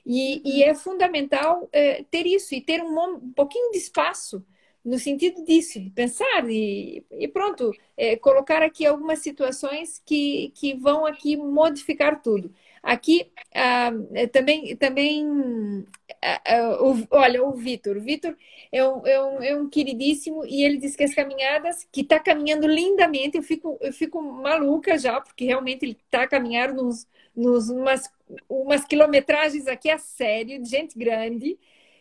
E, 0.07 0.41
e 0.45 0.65
é 0.65 0.75
fundamental 0.75 1.69
é, 1.73 2.03
ter 2.11 2.27
isso 2.27 2.55
e 2.55 2.63
ter 2.63 2.83
um, 2.83 2.99
um, 2.99 3.33
pouquinho 3.33 3.71
de 3.71 3.77
espaço 3.77 4.43
no 4.83 4.99
sentido 4.99 5.45
disso, 5.45 5.79
de 5.79 5.91
pensar 5.91 6.49
e, 6.49 7.05
e 7.11 7.29
pronto, 7.29 7.71
é, 7.97 8.17
colocar 8.17 8.63
aqui 8.63 8.87
algumas 8.87 9.19
situações 9.19 10.03
que, 10.07 10.53
que 10.57 10.75
vão 10.75 11.05
aqui 11.05 11.37
modificar 11.37 12.23
tudo. 12.23 12.53
Aqui 12.83 13.31
ah, 13.55 13.93
também, 14.33 14.77
também 14.77 15.87
ah, 16.21 16.43
ah, 16.45 16.83
o, 16.83 17.07
olha, 17.11 17.45
o 17.45 17.53
Vitor. 17.53 17.97
O 17.97 18.01
Vitor 18.01 18.37
é 18.73 18.85
um, 18.85 19.07
é, 19.07 19.23
um, 19.23 19.43
é 19.43 19.57
um 19.57 19.69
queridíssimo 19.69 20.45
e 20.45 20.65
ele 20.65 20.79
diz 20.79 20.97
que 20.97 21.05
as 21.05 21.15
caminhadas, 21.15 21.87
que 21.93 22.01
está 22.01 22.19
caminhando 22.19 22.67
lindamente, 22.67 23.37
eu 23.37 23.43
fico, 23.43 23.79
eu 23.81 23.93
fico 23.93 24.21
maluca 24.21 24.99
já, 24.99 25.21
porque 25.21 25.45
realmente 25.45 25.85
ele 25.85 25.97
está 26.05 26.27
caminhando 26.27 26.83
nos, 26.83 27.07
nos 27.37 27.69
umas, 27.71 28.11
umas 28.49 28.85
quilometragens 28.85 29.67
aqui 29.69 29.89
a 29.91 29.99
sério, 29.99 30.61
de 30.61 30.69
gente 30.69 30.99
grande. 30.99 31.59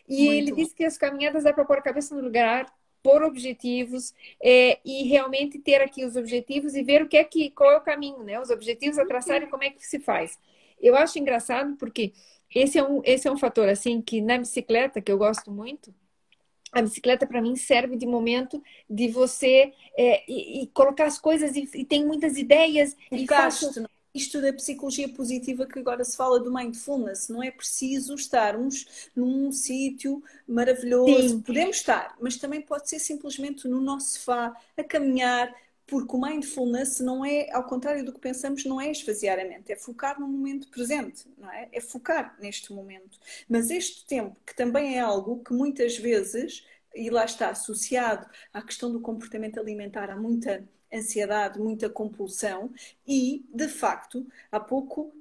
E 0.08 0.24
Muito 0.24 0.32
ele 0.32 0.52
diz 0.52 0.72
que 0.72 0.84
as 0.84 0.98
caminhadas 0.98 1.44
dá 1.44 1.52
para 1.52 1.64
pôr 1.64 1.78
a 1.78 1.82
cabeça 1.82 2.14
no 2.14 2.22
lugar, 2.22 2.66
por 3.02 3.22
objetivos 3.22 4.14
é, 4.40 4.78
e 4.84 5.04
realmente 5.08 5.58
ter 5.58 5.80
aqui 5.82 6.04
os 6.04 6.16
objetivos 6.16 6.74
e 6.74 6.82
ver 6.82 7.02
o 7.02 7.08
que 7.08 7.16
é 7.16 7.24
que 7.24 7.50
qual 7.50 7.72
é 7.72 7.76
o 7.76 7.80
caminho, 7.80 8.22
né? 8.22 8.40
Os 8.40 8.50
objetivos 8.50 8.98
a 8.98 9.04
traçar 9.04 9.42
e 9.42 9.46
como 9.46 9.64
é 9.64 9.70
que 9.70 9.84
se 9.86 9.98
faz. 9.98 10.38
Eu 10.82 10.96
acho 10.96 11.18
engraçado 11.18 11.76
porque 11.76 12.12
esse 12.54 12.78
é 12.78 12.84
um, 12.84 13.00
esse 13.04 13.28
é 13.28 13.32
um 13.32 13.38
fator 13.38 13.68
assim 13.68 14.02
que 14.02 14.20
na 14.20 14.36
bicicleta, 14.36 15.00
que 15.00 15.10
eu 15.10 15.16
gosto 15.16 15.50
muito, 15.50 15.94
a 16.72 16.80
bicicleta 16.80 17.26
para 17.26 17.42
mim 17.42 17.54
serve 17.54 17.96
de 17.96 18.06
momento 18.06 18.62
de 18.88 19.08
você 19.08 19.72
é, 19.96 20.24
e, 20.26 20.62
e, 20.62 20.66
colocar 20.68 21.04
as 21.04 21.18
coisas 21.18 21.54
e, 21.54 21.68
e, 21.74 21.84
tem 21.84 22.04
muitas 22.04 22.36
ideias. 22.36 22.96
O 23.10 23.14
e 23.14 23.24
gasto, 23.26 23.66
faço... 23.66 23.86
isto 24.14 24.40
da 24.40 24.52
psicologia 24.54 25.08
positiva 25.08 25.66
que 25.66 25.78
agora 25.78 26.02
se 26.02 26.16
fala 26.16 26.40
do 26.40 26.52
mindfulness, 26.52 27.28
não 27.28 27.42
é 27.42 27.50
preciso 27.50 28.14
estarmos 28.14 29.10
num 29.14 29.52
sítio 29.52 30.22
maravilhoso. 30.48 31.28
Sim. 31.28 31.40
Podemos 31.42 31.76
estar, 31.76 32.16
mas 32.18 32.38
também 32.38 32.62
pode 32.62 32.88
ser 32.88 32.98
simplesmente 32.98 33.68
no 33.68 33.80
nosso 33.80 34.18
sofá, 34.18 34.56
a 34.74 34.82
caminhar, 34.82 35.54
porque 35.92 36.16
o 36.16 36.18
mindfulness 36.18 37.00
não 37.00 37.22
é, 37.22 37.52
ao 37.52 37.64
contrário 37.64 38.02
do 38.02 38.14
que 38.14 38.18
pensamos, 38.18 38.64
não 38.64 38.80
é 38.80 38.90
esvaziar 38.90 39.38
a 39.38 39.44
mente, 39.44 39.70
é 39.70 39.76
focar 39.76 40.18
no 40.18 40.26
momento 40.26 40.66
presente, 40.68 41.26
não 41.36 41.52
é? 41.52 41.68
É 41.70 41.82
focar 41.82 42.34
neste 42.40 42.72
momento. 42.72 43.18
Mas 43.46 43.68
este 43.68 44.06
tempo, 44.06 44.34
que 44.46 44.56
também 44.56 44.96
é 44.96 45.00
algo 45.00 45.44
que 45.44 45.52
muitas 45.52 45.98
vezes, 45.98 46.66
e 46.94 47.10
lá 47.10 47.26
está 47.26 47.50
associado 47.50 48.26
à 48.54 48.62
questão 48.62 48.90
do 48.90 49.02
comportamento 49.02 49.60
alimentar, 49.60 50.08
há 50.08 50.16
muita 50.16 50.66
ansiedade, 50.90 51.58
muita 51.58 51.90
compulsão 51.90 52.72
e, 53.06 53.44
de 53.52 53.68
facto, 53.68 54.26
há 54.50 54.58
pouco, 54.58 55.12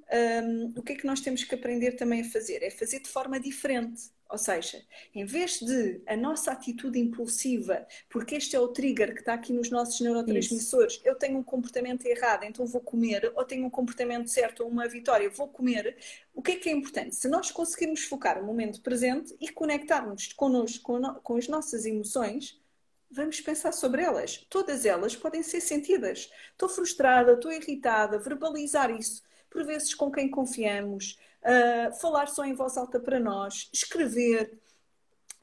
um, 0.42 0.74
o 0.78 0.82
que 0.82 0.94
é 0.94 0.96
que 0.96 1.06
nós 1.06 1.20
temos 1.20 1.44
que 1.44 1.54
aprender 1.54 1.98
também 1.98 2.22
a 2.22 2.30
fazer? 2.30 2.64
É 2.64 2.70
fazer 2.70 3.02
de 3.02 3.10
forma 3.10 3.42
diferente 3.42 4.04
Ou 4.32 4.38
seja, 4.38 4.82
em 5.14 5.26
vez 5.26 5.60
de 5.60 6.02
a 6.08 6.16
nossa 6.16 6.54
atitude 6.54 6.98
impulsiva, 6.98 7.86
porque 8.10 8.36
este 8.36 8.56
é 8.56 8.60
o 8.60 8.70
trigger 8.70 9.14
que 9.14 9.20
está 9.20 9.34
aqui 9.34 9.52
nos 9.52 9.70
nossos 9.70 10.00
neurotransmissores, 10.00 10.94
Isso. 10.94 11.02
eu 11.04 11.16
tenho 11.16 11.38
um 11.38 11.44
comportamento 11.44 12.06
errado, 12.06 12.46
então 12.46 12.66
vou 12.66 12.80
comer, 12.80 13.34
ou 13.36 13.44
tenho 13.44 13.66
um 13.66 13.70
comportamento 13.70 14.30
certo 14.30 14.64
ou 14.64 14.70
uma 14.70 14.88
vitória, 14.88 15.30
vou 15.30 15.50
comer. 15.50 15.98
O 16.34 16.42
que 16.42 16.54
é 16.54 16.56
que 16.56 16.70
é 16.70 16.72
importante? 16.72 17.14
Se 17.14 17.28
nós 17.28 17.52
conseguirmos 17.52 18.06
focar 18.06 18.42
o 18.42 18.46
momento 18.46 18.82
presente 18.82 19.36
e 19.40 19.50
conectarmos 19.50 20.32
connosco, 20.32 20.82
com, 20.82 20.98
no, 20.98 21.16
com 21.16 21.36
as 21.36 21.50
nossas 21.50 21.86
emoções, 21.86 22.58
vamos 23.12 23.42
pensar 23.42 23.74
sobre 23.74 24.02
elas. 24.02 24.38
Todas 24.50 24.86
elas 24.86 25.14
podem 25.14 25.44
ser 25.44 25.60
sentidas. 25.60 26.32
Estou 26.52 26.70
frustrada, 26.70 27.34
estou 27.34 27.52
irritada, 27.52 28.18
verbalizar 28.18 28.90
isso, 28.92 29.22
por 29.50 29.66
vezes 29.66 29.94
com 29.94 30.10
quem 30.10 30.30
confiamos, 30.30 31.18
uh, 31.44 31.94
falar 32.00 32.28
só 32.28 32.46
em 32.46 32.54
voz 32.54 32.78
alta 32.78 33.00
para 33.00 33.20
nós, 33.20 33.70
escrever. 33.74 34.60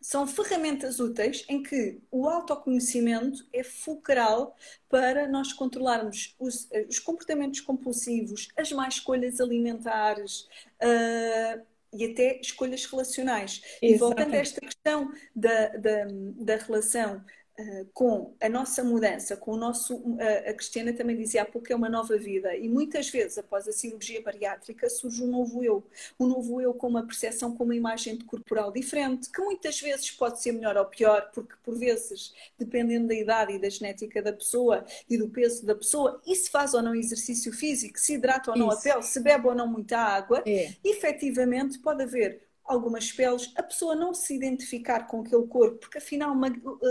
São 0.00 0.28
ferramentas 0.28 1.00
úteis 1.00 1.44
em 1.48 1.60
que 1.60 2.00
o 2.10 2.28
autoconhecimento 2.28 3.44
é 3.52 3.64
fulcral 3.64 4.56
para 4.88 5.26
nós 5.26 5.52
controlarmos 5.52 6.36
os, 6.38 6.68
os 6.88 7.00
comportamentos 7.00 7.60
compulsivos, 7.60 8.48
as 8.56 8.70
más 8.70 8.94
escolhas 8.94 9.40
alimentares, 9.40 10.42
uh, 10.80 11.66
e 11.92 12.04
até 12.04 12.40
escolhas 12.40 12.84
relacionais. 12.84 13.60
Exatamente. 13.82 13.94
E 13.94 13.98
voltando 13.98 14.34
a 14.34 14.36
esta 14.36 14.60
questão 14.60 15.12
da, 15.34 15.68
da, 15.68 16.06
da 16.36 16.56
relação 16.56 17.24
eh, 17.58 17.86
com 17.92 18.34
a 18.40 18.48
nossa 18.48 18.84
mudança, 18.84 19.36
com 19.36 19.52
o 19.52 19.56
nosso. 19.56 20.00
a 20.46 20.52
Cristiana 20.54 20.92
também 20.92 21.16
dizia 21.16 21.42
há 21.42 21.44
pouco 21.44 21.72
é 21.72 21.74
uma 21.76 21.88
nova 21.88 22.16
vida, 22.16 22.54
e 22.56 22.68
muitas 22.68 23.08
vezes 23.10 23.38
após 23.38 23.66
a 23.66 23.72
cirurgia 23.72 24.22
bariátrica 24.22 24.88
surge 24.88 25.22
um 25.24 25.26
novo 25.26 25.64
eu. 25.64 25.84
Um 26.20 26.26
novo 26.26 26.60
eu 26.60 26.72
com 26.72 26.86
uma 26.88 27.04
percepção, 27.04 27.54
com 27.56 27.64
uma 27.64 27.74
imagem 27.74 28.16
de 28.16 28.24
corporal 28.24 28.70
diferente, 28.70 29.30
que 29.30 29.42
muitas 29.42 29.80
vezes 29.80 30.10
pode 30.10 30.40
ser 30.40 30.52
melhor 30.52 30.76
ou 30.76 30.84
pior, 30.84 31.30
porque 31.34 31.54
por 31.64 31.76
vezes, 31.76 32.32
dependendo 32.58 33.08
da 33.08 33.14
idade 33.14 33.54
e 33.54 33.58
da 33.58 33.68
genética 33.68 34.22
da 34.22 34.32
pessoa 34.32 34.84
e 35.08 35.18
do 35.18 35.28
peso 35.28 35.66
da 35.66 35.74
pessoa, 35.74 36.20
e 36.26 36.34
se 36.36 36.50
faz 36.50 36.74
ou 36.74 36.82
não 36.82 36.94
exercício 36.94 37.52
físico, 37.52 37.98
se 37.98 38.14
hidrata 38.14 38.52
ou 38.52 38.56
não 38.56 38.68
Isso. 38.68 38.78
a 38.78 38.82
pele, 38.82 39.02
se 39.02 39.20
bebe 39.20 39.48
ou 39.48 39.54
não 39.54 39.66
muita 39.66 39.98
água, 39.98 40.42
é. 40.46 40.72
efetivamente 40.84 41.78
pode 41.78 42.02
haver 42.02 42.47
algumas 42.68 43.10
peles, 43.10 43.50
a 43.56 43.62
pessoa 43.62 43.96
não 43.96 44.12
se 44.12 44.36
identificar 44.36 45.06
com 45.06 45.22
aquele 45.22 45.46
corpo, 45.46 45.78
porque 45.78 45.98
afinal 45.98 46.32
uma 46.32 46.50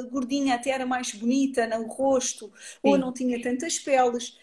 gordinha 0.10 0.56
até 0.56 0.72
era 0.72 0.86
mais 0.86 1.14
bonita 1.14 1.68
no 1.68 1.88
rosto, 1.88 2.48
Sim. 2.48 2.80
ou 2.82 2.98
não 2.98 3.14
tinha 3.14 3.42
tantas 3.42 3.78
peles. 3.78 4.38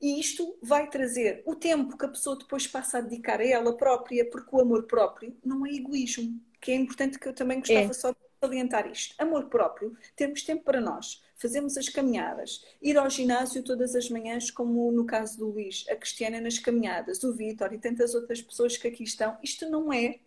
E 0.00 0.18
isto 0.18 0.58
vai 0.62 0.88
trazer 0.88 1.42
o 1.46 1.54
tempo 1.54 1.96
que 1.96 2.06
a 2.06 2.08
pessoa 2.08 2.36
depois 2.36 2.66
passa 2.66 2.98
a 2.98 3.00
dedicar 3.02 3.40
a 3.40 3.46
ela 3.46 3.76
própria, 3.76 4.28
porque 4.28 4.48
o 4.50 4.60
amor 4.60 4.84
próprio 4.84 5.36
não 5.44 5.64
é 5.64 5.70
egoísmo, 5.70 6.40
que 6.60 6.72
é 6.72 6.74
importante 6.74 7.18
que 7.18 7.28
eu 7.28 7.34
também 7.34 7.60
gostava 7.60 7.90
é. 7.90 7.92
só 7.92 8.10
de 8.10 8.18
salientar 8.42 8.90
isto. 8.90 9.14
Amor 9.18 9.44
próprio, 9.50 9.96
termos 10.16 10.42
tempo 10.42 10.64
para 10.64 10.80
nós, 10.80 11.22
fazemos 11.36 11.76
as 11.76 11.88
caminhadas, 11.88 12.64
ir 12.80 12.96
ao 12.96 13.08
ginásio 13.10 13.62
todas 13.62 13.94
as 13.94 14.08
manhãs, 14.08 14.50
como 14.50 14.90
no 14.90 15.04
caso 15.04 15.38
do 15.38 15.50
Luís, 15.50 15.84
a 15.90 15.94
Cristiana 15.94 16.40
nas 16.40 16.58
caminhadas, 16.58 17.22
o 17.22 17.34
Vitor 17.34 17.72
e 17.74 17.78
tantas 17.78 18.14
outras 18.14 18.40
pessoas 18.40 18.78
que 18.78 18.88
aqui 18.88 19.04
estão, 19.04 19.36
isto 19.42 19.68
não 19.68 19.92
é 19.92 20.18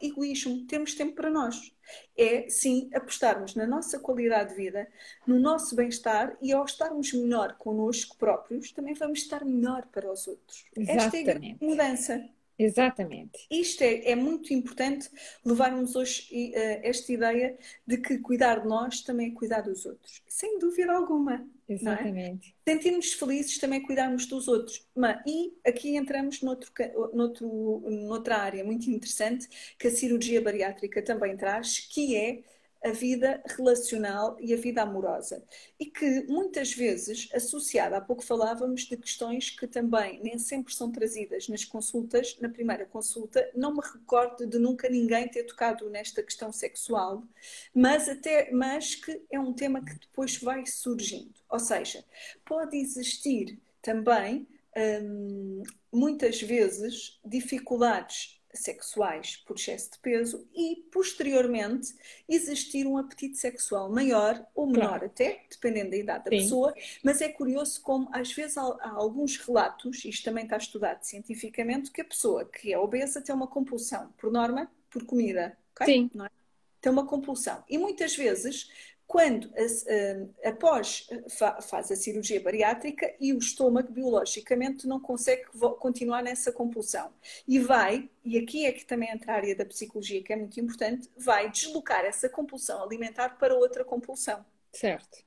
egoísmo, 0.00 0.66
temos 0.66 0.94
tempo 0.94 1.14
para 1.14 1.30
nós. 1.30 1.72
É 2.16 2.48
sim 2.48 2.88
apostarmos 2.94 3.54
na 3.54 3.66
nossa 3.66 3.98
qualidade 3.98 4.50
de 4.50 4.56
vida, 4.56 4.88
no 5.26 5.38
nosso 5.38 5.74
bem-estar 5.74 6.36
e 6.40 6.52
ao 6.52 6.64
estarmos 6.64 7.12
melhor 7.12 7.56
connosco 7.58 8.16
próprios, 8.16 8.72
também 8.72 8.94
vamos 8.94 9.20
estar 9.20 9.44
melhor 9.44 9.86
para 9.86 10.10
os 10.10 10.26
outros. 10.28 10.64
Exatamente. 10.76 11.30
Esta 11.30 11.46
é 11.46 11.52
a 11.52 11.66
mudança. 11.66 12.39
Exatamente. 12.62 13.46
Isto 13.50 13.82
é, 13.82 14.10
é 14.10 14.14
muito 14.14 14.52
importante 14.52 15.08
levarmos 15.42 15.96
hoje 15.96 16.52
uh, 16.54 16.80
esta 16.82 17.10
ideia 17.10 17.58
de 17.86 17.96
que 17.96 18.18
cuidar 18.18 18.60
de 18.60 18.68
nós 18.68 19.00
também 19.00 19.28
é 19.28 19.34
cuidar 19.34 19.62
dos 19.62 19.86
outros. 19.86 20.22
Sem 20.28 20.58
dúvida 20.58 20.92
alguma. 20.92 21.46
É? 21.66 21.72
Exatamente. 21.72 22.54
É? 22.66 22.72
Sentirmos 22.72 23.14
felizes 23.14 23.56
também 23.58 23.80
é 23.80 23.82
cuidarmos 23.82 24.26
dos 24.26 24.46
outros. 24.46 24.86
Mas, 24.94 25.22
e 25.26 25.54
aqui 25.66 25.96
entramos 25.96 26.42
noutro, 26.42 26.70
noutro, 27.14 27.48
noutra 27.88 28.36
área 28.36 28.62
muito 28.62 28.90
interessante 28.90 29.48
que 29.78 29.88
a 29.88 29.90
cirurgia 29.90 30.42
bariátrica 30.42 31.00
também 31.00 31.36
traz, 31.38 31.78
que 31.78 32.14
é 32.14 32.42
a 32.82 32.90
vida 32.90 33.42
relacional 33.46 34.36
e 34.40 34.54
a 34.54 34.56
vida 34.56 34.82
amorosa. 34.82 35.44
E 35.78 35.86
que 35.86 36.24
muitas 36.26 36.72
vezes 36.72 37.28
associada, 37.34 37.98
há 37.98 38.00
pouco 38.00 38.24
falávamos 38.24 38.82
de 38.82 38.96
questões 38.96 39.50
que 39.50 39.66
também 39.66 40.20
nem 40.22 40.38
sempre 40.38 40.74
são 40.74 40.90
trazidas 40.90 41.48
nas 41.48 41.64
consultas, 41.64 42.38
na 42.40 42.48
primeira 42.48 42.86
consulta, 42.86 43.50
não 43.54 43.74
me 43.74 43.80
recordo 43.80 44.46
de 44.46 44.58
nunca 44.58 44.88
ninguém 44.88 45.28
ter 45.28 45.44
tocado 45.44 45.90
nesta 45.90 46.22
questão 46.22 46.52
sexual, 46.52 47.22
mas 47.74 48.08
até 48.08 48.50
mas 48.50 48.94
que 48.94 49.22
é 49.30 49.38
um 49.38 49.52
tema 49.52 49.84
que 49.84 49.98
depois 49.98 50.38
vai 50.38 50.64
surgindo. 50.66 51.34
Ou 51.48 51.58
seja, 51.58 52.04
pode 52.44 52.76
existir 52.76 53.58
também 53.82 54.46
hum, 55.02 55.62
muitas 55.92 56.40
vezes 56.40 57.18
dificuldades 57.24 58.39
sexuais 58.52 59.36
por 59.36 59.56
excesso 59.56 59.92
de 59.92 59.98
peso 59.98 60.46
e, 60.54 60.84
posteriormente, 60.90 61.94
existir 62.28 62.86
um 62.86 62.96
apetite 62.96 63.38
sexual 63.38 63.90
maior 63.90 64.44
ou 64.54 64.66
menor 64.66 64.88
claro. 64.88 65.06
até, 65.06 65.42
dependendo 65.50 65.90
da 65.90 65.96
idade 65.96 66.24
da 66.24 66.30
Sim. 66.30 66.38
pessoa, 66.38 66.74
mas 67.02 67.20
é 67.20 67.28
curioso 67.28 67.80
como 67.82 68.08
às 68.12 68.32
vezes 68.32 68.56
há, 68.56 68.62
há, 68.62 68.90
alguns 68.90 69.36
relatos, 69.36 70.04
isto 70.04 70.24
também 70.24 70.44
está 70.44 70.56
estudado 70.56 71.02
cientificamente, 71.02 71.90
que 71.90 72.00
a 72.00 72.04
pessoa 72.04 72.44
que 72.44 72.72
é 72.72 72.78
obesa 72.78 73.20
tem 73.20 73.34
uma 73.34 73.46
compulsão, 73.46 74.12
por 74.18 74.32
norma, 74.32 74.70
por 74.90 75.04
comida. 75.04 75.56
Okay? 75.74 75.86
Sim. 75.86 76.10
É? 76.24 76.30
Tem 76.80 76.90
uma 76.90 77.06
compulsão. 77.06 77.62
E 77.68 77.76
muitas 77.76 78.16
vezes 78.16 78.70
quando 79.10 79.50
após 80.44 81.08
faz 81.62 81.90
a 81.90 81.96
cirurgia 81.96 82.40
bariátrica 82.40 83.12
e 83.18 83.32
o 83.32 83.38
estômago 83.38 83.90
biologicamente 83.90 84.86
não 84.86 85.00
consegue 85.00 85.46
continuar 85.80 86.22
nessa 86.22 86.52
compulsão 86.52 87.12
e 87.46 87.58
vai, 87.58 88.08
e 88.24 88.38
aqui 88.38 88.66
é 88.66 88.70
que 88.70 88.84
também 88.84 89.10
entra 89.10 89.32
a 89.32 89.34
área 89.34 89.56
da 89.56 89.64
psicologia 89.64 90.22
que 90.22 90.32
é 90.32 90.36
muito 90.36 90.60
importante, 90.60 91.10
vai 91.16 91.50
deslocar 91.50 92.04
essa 92.04 92.28
compulsão 92.28 92.84
alimentar 92.84 93.30
para 93.30 93.52
outra 93.52 93.84
compulsão. 93.84 94.44
Certo 94.72 95.24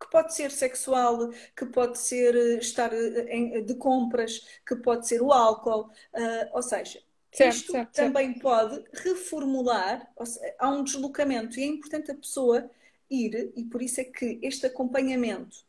que 0.00 0.10
pode 0.10 0.34
ser 0.34 0.50
sexual, 0.50 1.30
que 1.56 1.64
pode 1.66 1.98
ser 1.98 2.34
eh, 2.34 2.58
estar 2.58 2.92
eh, 2.92 3.60
de 3.60 3.74
compras, 3.76 4.44
que 4.66 4.74
pode 4.74 5.06
ser 5.06 5.22
o 5.22 5.32
álcool, 5.32 5.82
uh, 6.12 6.50
ou 6.52 6.60
seja, 6.60 7.00
certo, 7.30 7.54
isto 7.54 7.72
certo, 7.72 7.92
também 7.92 8.32
certo. 8.32 8.42
pode 8.42 8.84
reformular, 8.94 10.10
seja, 10.24 10.54
há 10.58 10.68
um 10.70 10.82
deslocamento 10.82 11.60
e 11.60 11.62
é 11.62 11.66
importante 11.66 12.10
a 12.10 12.16
pessoa 12.16 12.68
ir, 13.10 13.52
e 13.56 13.64
por 13.64 13.82
isso 13.82 14.00
é 14.00 14.04
que 14.04 14.38
este 14.42 14.66
acompanhamento 14.66 15.66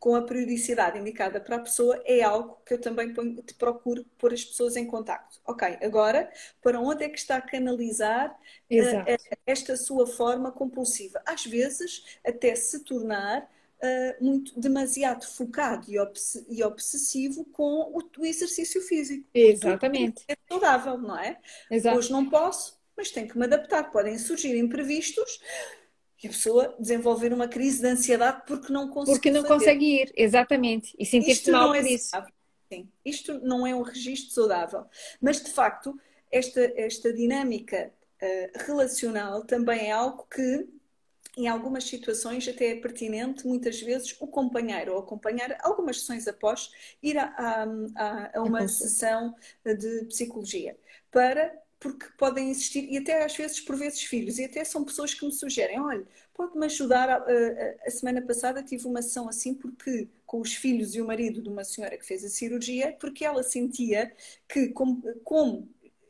com 0.00 0.14
a 0.14 0.22
periodicidade 0.22 0.98
indicada 0.98 1.38
para 1.38 1.56
a 1.56 1.60
pessoa 1.60 2.02
é 2.06 2.22
algo 2.22 2.58
que 2.64 2.72
eu 2.72 2.80
também 2.80 3.12
ponho, 3.12 3.42
te 3.42 3.52
procuro 3.52 4.02
pôr 4.16 4.32
as 4.32 4.42
pessoas 4.42 4.74
em 4.74 4.86
contacto. 4.86 5.38
Ok, 5.44 5.76
agora, 5.82 6.32
para 6.62 6.80
onde 6.80 7.04
é 7.04 7.08
que 7.10 7.18
está 7.18 7.36
a 7.36 7.42
canalizar 7.42 8.30
uh, 8.30 9.36
esta 9.46 9.76
sua 9.76 10.06
forma 10.06 10.50
compulsiva? 10.50 11.20
Às 11.26 11.44
vezes, 11.44 12.18
até 12.24 12.54
se 12.54 12.82
tornar 12.82 13.42
uh, 13.42 14.24
muito 14.24 14.58
demasiado 14.58 15.26
focado 15.26 15.90
e, 15.90 15.98
obs 15.98 16.46
e 16.48 16.62
obsessivo 16.62 17.44
com 17.44 17.92
o, 17.92 18.00
o, 18.18 18.24
exercício 18.24 18.80
físico. 18.80 19.28
Exatamente. 19.34 20.24
É 20.26 20.34
saudável, 20.48 20.96
não 20.96 21.18
é? 21.18 21.38
Exato. 21.70 21.98
Hoje 21.98 22.10
não 22.10 22.28
posso, 22.30 22.80
mas 22.96 23.10
tenho 23.10 23.28
que 23.28 23.36
me 23.36 23.44
adaptar. 23.44 23.90
Podem 23.90 24.16
surgir 24.16 24.56
imprevistos 24.56 25.40
e 26.22 26.26
a 26.26 26.30
pessoa 26.30 26.76
desenvolver 26.78 27.32
uma 27.32 27.48
crise 27.48 27.80
de 27.80 27.86
ansiedade 27.86 28.42
porque 28.46 28.72
não 28.72 28.88
consegue. 28.88 29.16
Porque 29.16 29.30
não 29.30 29.42
fazer. 29.42 29.54
consegue 29.54 30.02
ir, 30.02 30.12
exatamente. 30.14 30.94
E 30.98 31.06
sentir-se 31.06 31.50
mal 31.50 31.74
é 31.74 31.80
por 31.80 31.90
isso. 31.90 32.10
Sim. 32.72 32.88
Isto 33.04 33.40
não 33.40 33.66
é 33.66 33.74
um 33.74 33.82
registro 33.82 34.32
saudável. 34.32 34.84
Mas, 35.20 35.42
de 35.42 35.50
facto, 35.50 35.98
esta, 36.30 36.60
esta 36.76 37.12
dinâmica 37.12 37.92
uh, 38.22 38.64
relacional 38.66 39.44
também 39.44 39.88
é 39.88 39.92
algo 39.92 40.26
que, 40.32 40.68
em 41.36 41.48
algumas 41.48 41.84
situações, 41.84 42.46
até 42.46 42.72
é 42.72 42.74
pertinente, 42.76 43.46
muitas 43.46 43.80
vezes, 43.80 44.14
o 44.20 44.26
companheiro 44.26 44.92
ou 44.92 44.98
acompanhar 45.00 45.56
algumas 45.62 46.00
sessões 46.00 46.28
após 46.28 46.70
ir 47.02 47.16
a, 47.18 47.24
a, 47.24 47.64
a, 47.96 48.38
a 48.38 48.42
uma 48.42 48.68
sessão 48.68 49.34
de 49.64 50.04
psicologia 50.04 50.76
para 51.10 51.52
porque 51.80 52.06
podem 52.18 52.50
existir, 52.50 52.86
e 52.92 52.98
até 52.98 53.24
às 53.24 53.34
vezes 53.34 53.58
por 53.58 53.74
vezes 53.74 54.02
filhos, 54.02 54.38
e 54.38 54.44
até 54.44 54.62
são 54.64 54.84
pessoas 54.84 55.14
que 55.14 55.24
me 55.24 55.32
sugerem, 55.32 55.80
olha, 55.80 56.06
pode-me 56.34 56.66
ajudar, 56.66 57.08
a, 57.08 57.16
a, 57.16 57.86
a, 57.86 57.90
semana 57.90 58.20
passada 58.20 58.62
tive 58.62 58.86
uma 58.86 59.00
sessão 59.00 59.28
assim 59.28 59.54
porque 59.54 60.06
com 60.26 60.40
os 60.40 60.54
filhos 60.54 60.94
e 60.94 61.00
o 61.00 61.06
marido 61.06 61.42
de 61.42 61.48
uma 61.48 61.64
senhora 61.64 61.96
que 61.96 62.04
fez 62.04 62.22
a 62.22 62.28
cirurgia, 62.28 62.94
porque 63.00 63.24
ela 63.24 63.42
sentia 63.42 64.12
que 64.46 64.68
como, 64.68 65.02
como 65.24 65.68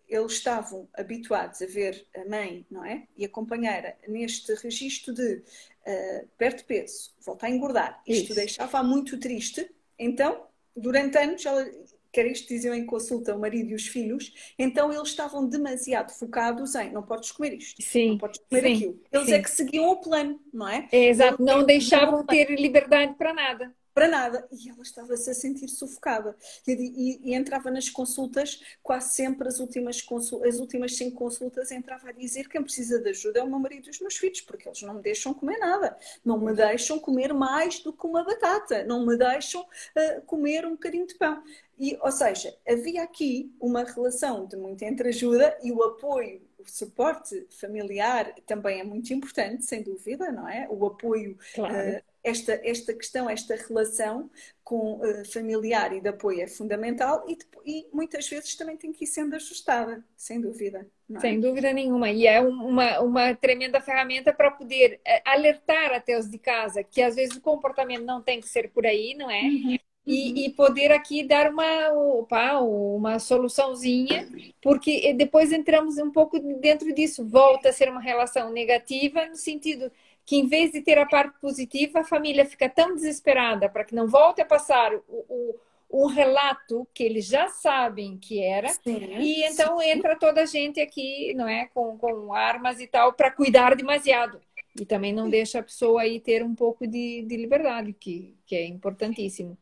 eles 0.08 0.32
estavam 0.32 0.88
habituados 0.92 1.62
a 1.62 1.66
ver 1.66 2.04
a 2.16 2.28
mãe, 2.28 2.66
não 2.68 2.84
é? 2.84 3.06
E 3.16 3.24
a 3.24 3.28
companheira 3.28 3.96
neste 4.08 4.52
registro 4.54 5.14
de 5.14 5.36
uh, 5.36 6.28
perto 6.36 6.64
peso, 6.64 7.12
voltar 7.24 7.46
a 7.46 7.50
engordar. 7.50 8.02
Isto 8.04 8.24
Isso. 8.24 8.34
deixava 8.34 8.82
muito 8.82 9.18
triste. 9.18 9.70
Então, 9.96 10.46
durante 10.76 11.16
anos, 11.16 11.46
ela 11.46 11.64
que 12.12 12.20
era 12.20 12.28
isto 12.28 12.48
diziam 12.48 12.74
em 12.74 12.84
consulta 12.84 13.34
o 13.34 13.38
marido 13.38 13.70
e 13.70 13.74
os 13.74 13.86
filhos, 13.86 14.32
então 14.58 14.92
eles 14.92 15.08
estavam 15.08 15.46
demasiado 15.46 16.10
focados 16.12 16.74
em 16.74 16.92
não 16.92 17.02
podes 17.02 17.32
comer 17.32 17.54
isto, 17.54 17.80
sim, 17.82 18.10
não 18.10 18.18
podes 18.18 18.40
comer 18.48 18.62
sim, 18.62 18.72
aquilo. 18.74 19.02
Eles 19.12 19.26
sim. 19.26 19.34
é 19.34 19.42
que 19.42 19.50
seguiam 19.50 19.88
o 19.90 19.96
plano, 19.96 20.40
não 20.52 20.68
é? 20.68 20.88
é 20.92 21.08
exato, 21.08 21.42
não 21.42 21.64
deixavam 21.64 22.24
ter 22.24 22.50
liberdade 22.50 23.14
para 23.14 23.32
nada 23.32 23.74
para 24.00 24.08
nada. 24.08 24.48
E 24.50 24.70
ela 24.70 24.82
estava-se 24.82 25.30
a 25.30 25.34
sentir 25.34 25.68
sufocada. 25.68 26.36
E, 26.66 26.72
e, 26.72 27.30
e, 27.30 27.34
entrava 27.34 27.70
nas 27.70 27.90
consultas, 27.90 28.60
quase 28.82 29.14
sempre 29.14 29.48
as 29.48 29.58
últimas, 29.60 30.04
as 30.46 30.58
últimas 30.58 30.96
cinco 30.96 31.16
consultas, 31.16 31.70
entrava 31.70 32.08
a 32.08 32.12
dizer 32.12 32.44
que 32.44 32.50
quem 32.50 32.62
precisa 32.62 32.98
de 32.98 33.10
ajuda 33.10 33.40
é 33.40 33.42
o 33.42 33.48
meu 33.48 33.58
marido 33.58 33.86
e 33.86 33.90
os 33.90 34.00
meus 34.00 34.16
filhos, 34.16 34.40
porque 34.40 34.68
eles 34.68 34.80
não 34.82 34.94
me 34.94 35.02
deixam 35.02 35.34
comer 35.34 35.58
nada. 35.58 35.96
Não 36.24 36.38
me 36.38 36.54
deixam 36.54 36.98
comer 36.98 37.34
mais 37.34 37.80
do 37.80 37.92
que 37.92 38.06
uma 38.06 38.24
batata. 38.24 38.84
Não 38.84 39.04
me 39.04 39.16
deixam 39.16 39.62
uh, 39.62 40.22
comer 40.26 40.64
um 40.64 40.72
bocadinho 40.72 41.06
de 41.06 41.14
pão. 41.16 41.42
E, 41.80 41.98
ou 42.02 42.12
seja, 42.12 42.54
havia 42.68 43.02
aqui 43.02 43.50
uma 43.58 43.82
relação 43.84 44.46
de 44.46 44.56
muita 44.56 44.84
entreajuda 44.84 45.58
e 45.62 45.72
o 45.72 45.82
apoio 45.82 46.42
o 46.60 46.68
suporte 46.68 47.46
familiar 47.50 48.34
também 48.46 48.80
é 48.80 48.84
muito 48.84 49.12
importante, 49.12 49.64
sem 49.64 49.82
dúvida, 49.82 50.30
não 50.30 50.48
é? 50.48 50.66
O 50.70 50.86
apoio 50.86 51.38
claro. 51.54 51.74
uh, 51.74 52.02
esta, 52.22 52.60
esta 52.62 52.92
questão, 52.92 53.30
esta 53.30 53.56
relação 53.56 54.30
com 54.62 54.96
uh, 54.96 55.24
familiar 55.32 55.92
e 55.94 56.00
de 56.00 56.08
apoio 56.08 56.42
é 56.42 56.46
fundamental 56.46 57.24
e, 57.26 57.38
e, 57.64 57.88
muitas 57.92 58.28
vezes 58.28 58.54
também 58.54 58.76
tem 58.76 58.92
que 58.92 59.04
ir 59.04 59.08
sendo 59.08 59.34
ajustada, 59.34 60.04
sem 60.16 60.40
dúvida. 60.40 60.86
É? 61.14 61.18
Sem 61.18 61.40
dúvida 61.40 61.72
nenhuma. 61.72 62.10
E 62.10 62.26
é 62.26 62.40
uma, 62.40 63.00
uma 63.00 63.34
tremenda 63.34 63.80
ferramenta 63.80 64.32
para 64.32 64.50
poder 64.50 65.00
eh, 65.04 65.22
alertar 65.24 65.92
até 65.92 66.16
os 66.16 66.30
de 66.30 66.38
casa 66.38 66.84
que 66.84 67.02
às 67.02 67.16
vezes 67.16 67.36
o 67.36 67.40
comportamento 67.40 68.04
não 68.04 68.22
tem 68.22 68.40
que 68.40 68.48
ser 68.48 68.70
por 68.70 68.86
aí, 68.86 69.14
não 69.14 69.30
é? 69.30 69.42
Uhum. 69.42 69.78
E, 70.06 70.30
uhum. 70.30 70.36
e, 70.38 70.50
poder 70.50 70.92
aqui 70.92 71.22
dar 71.22 71.50
uma, 71.50 71.92
opa, 71.92 72.58
uma 72.58 73.18
soluçãozinha, 73.18 74.26
porque 74.62 75.12
depois 75.12 75.52
entramos 75.52 75.98
um 75.98 76.10
pouco 76.10 76.40
dentro 76.40 76.92
disso, 76.94 77.24
volta 77.28 77.68
a 77.68 77.72
ser 77.72 77.90
uma 77.90 78.00
relação 78.00 78.50
negativa 78.50 79.26
no 79.26 79.36
sentido 79.36 79.92
que 80.24 80.36
em 80.36 80.46
vez 80.46 80.70
de 80.70 80.80
ter 80.80 80.96
a 80.96 81.06
parte 81.06 81.38
positiva, 81.40 82.00
a 82.00 82.04
família 82.04 82.46
fica 82.46 82.68
tão 82.68 82.94
desesperada 82.94 83.68
para 83.68 83.84
que 83.84 83.94
não 83.94 84.06
volte 84.06 84.40
a 84.40 84.44
passar 84.44 84.94
o, 84.94 85.02
o, 85.08 85.60
o 85.88 86.06
relato 86.06 86.86
que 86.94 87.02
eles 87.02 87.26
já 87.26 87.48
sabem 87.48 88.16
que 88.16 88.40
era, 88.40 88.68
sim, 88.68 88.96
e 89.18 89.44
então 89.44 89.82
entra 89.82 90.16
toda 90.16 90.42
a 90.42 90.46
gente 90.46 90.80
aqui, 90.80 91.34
não 91.34 91.48
é, 91.48 91.66
com, 91.74 91.98
com 91.98 92.32
armas 92.32 92.80
e 92.80 92.86
tal, 92.86 93.12
para 93.12 93.32
cuidar 93.32 93.74
demasiado. 93.74 94.40
E 94.78 94.86
também 94.86 95.12
não 95.12 95.28
deixa 95.28 95.58
a 95.58 95.64
pessoa 95.64 96.02
aí 96.02 96.20
ter 96.20 96.44
um 96.44 96.54
pouco 96.54 96.86
de, 96.86 97.22
de 97.22 97.36
liberdade, 97.36 97.92
que, 97.92 98.36
que 98.46 98.54
é 98.54 98.64
importantíssimo. 98.64 99.58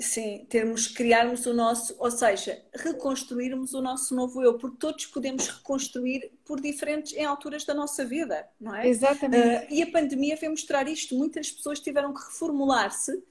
Sim, 0.00 0.46
termos, 0.48 0.88
criarmos 0.88 1.44
o 1.44 1.52
nosso, 1.52 1.94
ou 1.98 2.10
seja, 2.10 2.58
reconstruirmos 2.74 3.74
o 3.74 3.82
nosso 3.82 4.14
novo 4.14 4.42
eu, 4.42 4.56
porque 4.56 4.78
todos 4.78 5.04
podemos 5.04 5.46
reconstruir 5.46 6.32
por 6.42 6.58
diferentes, 6.58 7.12
em 7.12 7.24
alturas 7.24 7.66
da 7.66 7.74
nossa 7.74 8.02
vida, 8.02 8.48
não 8.58 8.74
é? 8.74 8.88
Exatamente. 8.88 9.66
Uh, 9.66 9.74
e 9.74 9.82
a 9.82 9.90
pandemia 9.90 10.36
veio 10.36 10.52
mostrar 10.52 10.88
isto. 10.88 11.14
Muitas 11.14 11.50
pessoas 11.50 11.80
tiveram 11.80 12.14
que 12.14 12.24
reformular-se 12.24 13.12
uh, 13.12 13.22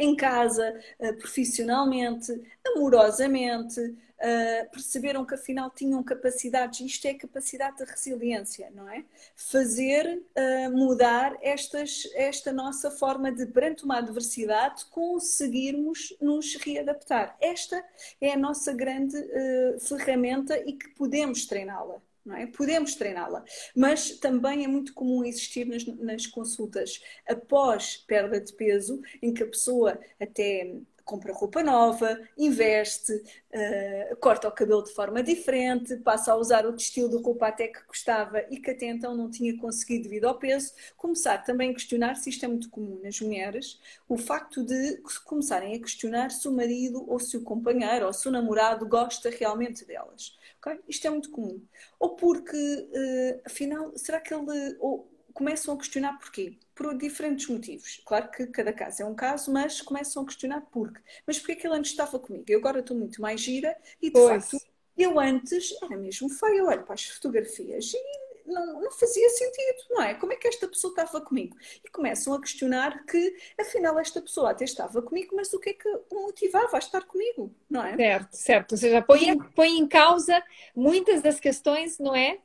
em 0.00 0.16
casa, 0.16 0.78
uh, 0.98 1.14
profissionalmente, 1.16 2.32
amorosamente, 2.66 3.80
uh, 4.20 4.70
perceberam 4.70 5.24
que 5.24 5.34
afinal 5.34 5.70
tinham 5.70 6.02
capacidades, 6.02 6.80
isto 6.80 7.06
é 7.06 7.14
capacidade 7.14 7.78
de 7.78 7.84
resiliência, 7.84 8.70
não 8.74 8.88
é? 8.88 9.04
Fazer 9.34 10.06
uh, 10.06 10.70
mudar 10.70 11.36
estas, 11.42 12.08
esta 12.14 12.52
nossa 12.52 12.90
forma 12.90 13.32
de, 13.32 13.46
perante 13.46 13.84
uma 13.84 13.98
adversidade, 13.98 14.84
conseguirmos 14.86 16.16
nos 16.20 16.54
readaptar. 16.56 17.36
Esta 17.40 17.84
é 18.20 18.32
a 18.32 18.38
nossa 18.38 18.72
grande 18.72 19.16
uh, 19.16 19.80
ferramenta 19.80 20.58
e 20.58 20.74
que 20.74 20.88
podemos 20.90 21.46
treiná-la. 21.46 22.00
não 22.24 22.36
É? 22.36 22.46
Podemos 22.46 22.94
treiná-la, 22.94 23.44
mas 23.74 24.18
também 24.18 24.64
é 24.64 24.68
muito 24.68 24.92
comum 24.92 25.24
existir 25.24 25.66
nas, 25.66 25.84
nas, 25.86 26.26
consultas 26.26 27.00
após 27.26 27.96
perda 27.96 28.40
de 28.40 28.52
peso, 28.52 29.00
em 29.22 29.32
que 29.32 29.42
a 29.42 29.46
pessoa 29.46 29.98
até 30.20 30.76
compra 31.10 31.32
roupa 31.32 31.60
nova, 31.60 32.20
investe, 32.38 33.12
uh, 33.12 34.16
corta 34.20 34.46
o 34.46 34.52
cabelo 34.52 34.84
de 34.84 34.92
forma 34.94 35.24
diferente, 35.24 35.96
passa 35.96 36.32
a 36.32 36.36
usar 36.36 36.64
outro 36.64 36.80
estilo 36.80 37.08
de 37.08 37.16
roupa 37.16 37.48
até 37.48 37.66
que 37.66 37.84
gostava 37.84 38.44
e 38.48 38.60
que 38.60 38.70
até 38.70 38.86
então 38.86 39.16
não 39.16 39.28
tinha 39.28 39.58
conseguido 39.58 40.04
devido 40.04 40.26
ao 40.26 40.38
peso. 40.38 40.72
Começar 40.96 41.38
também 41.38 41.70
a 41.70 41.74
questionar 41.74 42.14
se 42.14 42.30
isto 42.30 42.44
é 42.44 42.48
muito 42.48 42.70
comum 42.70 43.00
nas 43.02 43.20
mulheres, 43.20 43.80
o 44.08 44.16
facto 44.16 44.64
de 44.64 45.02
começarem 45.24 45.74
a 45.74 45.80
questionar 45.80 46.30
se 46.30 46.46
o 46.46 46.52
marido 46.52 47.04
ou 47.10 47.18
se 47.18 47.36
o 47.36 47.42
companheiro 47.42 48.06
ou 48.06 48.12
se 48.12 48.28
o 48.28 48.30
namorado 48.30 48.86
gosta 48.86 49.30
realmente 49.30 49.84
delas. 49.84 50.38
Okay? 50.60 50.78
Isto 50.88 51.08
é 51.08 51.10
muito 51.10 51.30
comum. 51.30 51.60
Ou 51.98 52.14
porque, 52.14 52.56
uh, 52.56 53.40
afinal, 53.44 53.92
será 53.96 54.20
que 54.20 54.32
ele. 54.32 54.76
Ou, 54.78 55.09
começam 55.40 55.72
a 55.72 55.78
questionar 55.78 56.18
porquê 56.18 56.58
por 56.74 56.94
diferentes 56.98 57.48
motivos. 57.48 58.02
Claro 58.04 58.30
que 58.30 58.46
cada 58.48 58.74
caso 58.74 59.02
é 59.02 59.06
um 59.06 59.14
caso, 59.14 59.50
mas 59.50 59.80
começam 59.80 60.22
a 60.22 60.26
questionar 60.26 60.60
porquê. 60.70 61.00
Mas 61.26 61.38
porquê 61.38 61.56
que 61.56 61.66
ele 61.66 61.76
antes 61.76 61.92
estava 61.92 62.18
comigo? 62.18 62.44
Eu 62.46 62.58
agora 62.58 62.80
estou 62.80 62.94
muito 62.94 63.22
mais 63.22 63.40
gira 63.40 63.74
e 64.02 64.08
de 64.08 64.12
pois. 64.12 64.44
facto 64.44 64.58
eu 64.98 65.18
antes 65.18 65.72
era 65.82 65.96
mesmo 65.96 66.28
feia. 66.28 66.58
Eu 66.58 66.66
olho 66.66 66.84
para 66.84 66.92
as 66.92 67.06
fotografias 67.06 67.90
e 67.94 68.20
não, 68.46 68.82
não, 68.82 68.90
fazia 68.90 69.30
sentido, 69.30 69.78
não 69.88 70.02
é? 70.02 70.12
Como 70.12 70.30
é 70.34 70.36
que 70.36 70.46
esta 70.46 70.68
pessoa 70.68 70.90
estava 70.90 71.22
comigo? 71.22 71.56
E 71.82 71.88
começam 71.88 72.34
a 72.34 72.40
questionar 72.40 73.06
que 73.06 73.34
afinal 73.58 73.98
esta 73.98 74.20
pessoa 74.20 74.50
até 74.50 74.64
estava 74.64 75.00
comigo, 75.00 75.34
mas 75.34 75.50
o 75.54 75.58
que 75.58 75.70
é 75.70 75.72
que 75.72 75.88
o 75.88 76.22
motivava 76.26 76.76
a 76.76 76.78
estar 76.78 77.02
comigo, 77.06 77.50
não 77.70 77.82
é? 77.82 77.96
Certo, 77.96 78.36
certo. 78.36 78.72
Ou 78.72 78.78
seja, 78.78 79.00
põe, 79.00 79.38
põe 79.54 79.78
em 79.78 79.88
causa 79.88 80.42
muitas 80.76 81.22
das 81.22 81.40
questões, 81.40 81.98
não 81.98 82.14
é? 82.14 82.40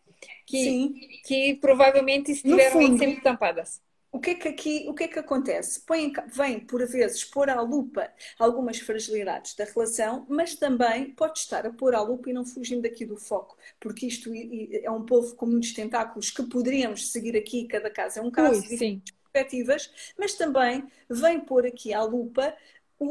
Que, 0.45 0.63
Sim. 0.63 0.93
que 1.23 1.55
provavelmente 1.55 2.31
estiveram 2.31 2.71
fundo, 2.81 2.97
sempre 2.97 3.21
tampadas. 3.21 3.81
O 4.11 4.19
que 4.19 4.29
é 4.29 4.35
que 4.35 4.47
aqui, 4.47 4.85
o 4.87 4.93
que 4.93 5.03
é 5.03 5.07
que 5.09 5.19
acontece? 5.19 5.81
Põe, 5.81 6.13
vem, 6.27 6.59
por 6.61 6.85
vezes, 6.87 7.25
pôr 7.25 7.49
à 7.49 7.59
lupa 7.59 8.09
algumas 8.39 8.79
fragilidades 8.79 9.55
da 9.55 9.65
relação, 9.65 10.25
mas 10.29 10.55
também 10.55 11.11
pode 11.11 11.39
estar 11.39 11.65
a 11.65 11.73
pôr 11.73 11.93
à 11.93 12.01
lupa 12.01 12.29
e 12.29 12.33
não 12.33 12.45
fugindo 12.45 12.83
daqui 12.83 13.05
do 13.05 13.17
foco, 13.17 13.57
porque 13.77 14.05
isto 14.07 14.31
é 14.33 14.89
um 14.89 15.05
povo 15.05 15.35
com 15.35 15.45
muitos 15.45 15.73
tentáculos 15.73 16.29
que 16.31 16.43
poderíamos 16.43 17.11
seguir 17.11 17.35
aqui, 17.35 17.67
cada 17.67 17.89
caso 17.89 18.19
é 18.19 18.21
um 18.21 18.31
caso, 18.31 18.61
Ui, 18.61 18.77
sim. 18.77 19.01
perspectivas, 19.33 19.91
mas 20.17 20.33
também 20.35 20.85
vem 21.09 21.41
pôr 21.41 21.65
aqui 21.65 21.93
à 21.93 22.01
lupa 22.01 22.55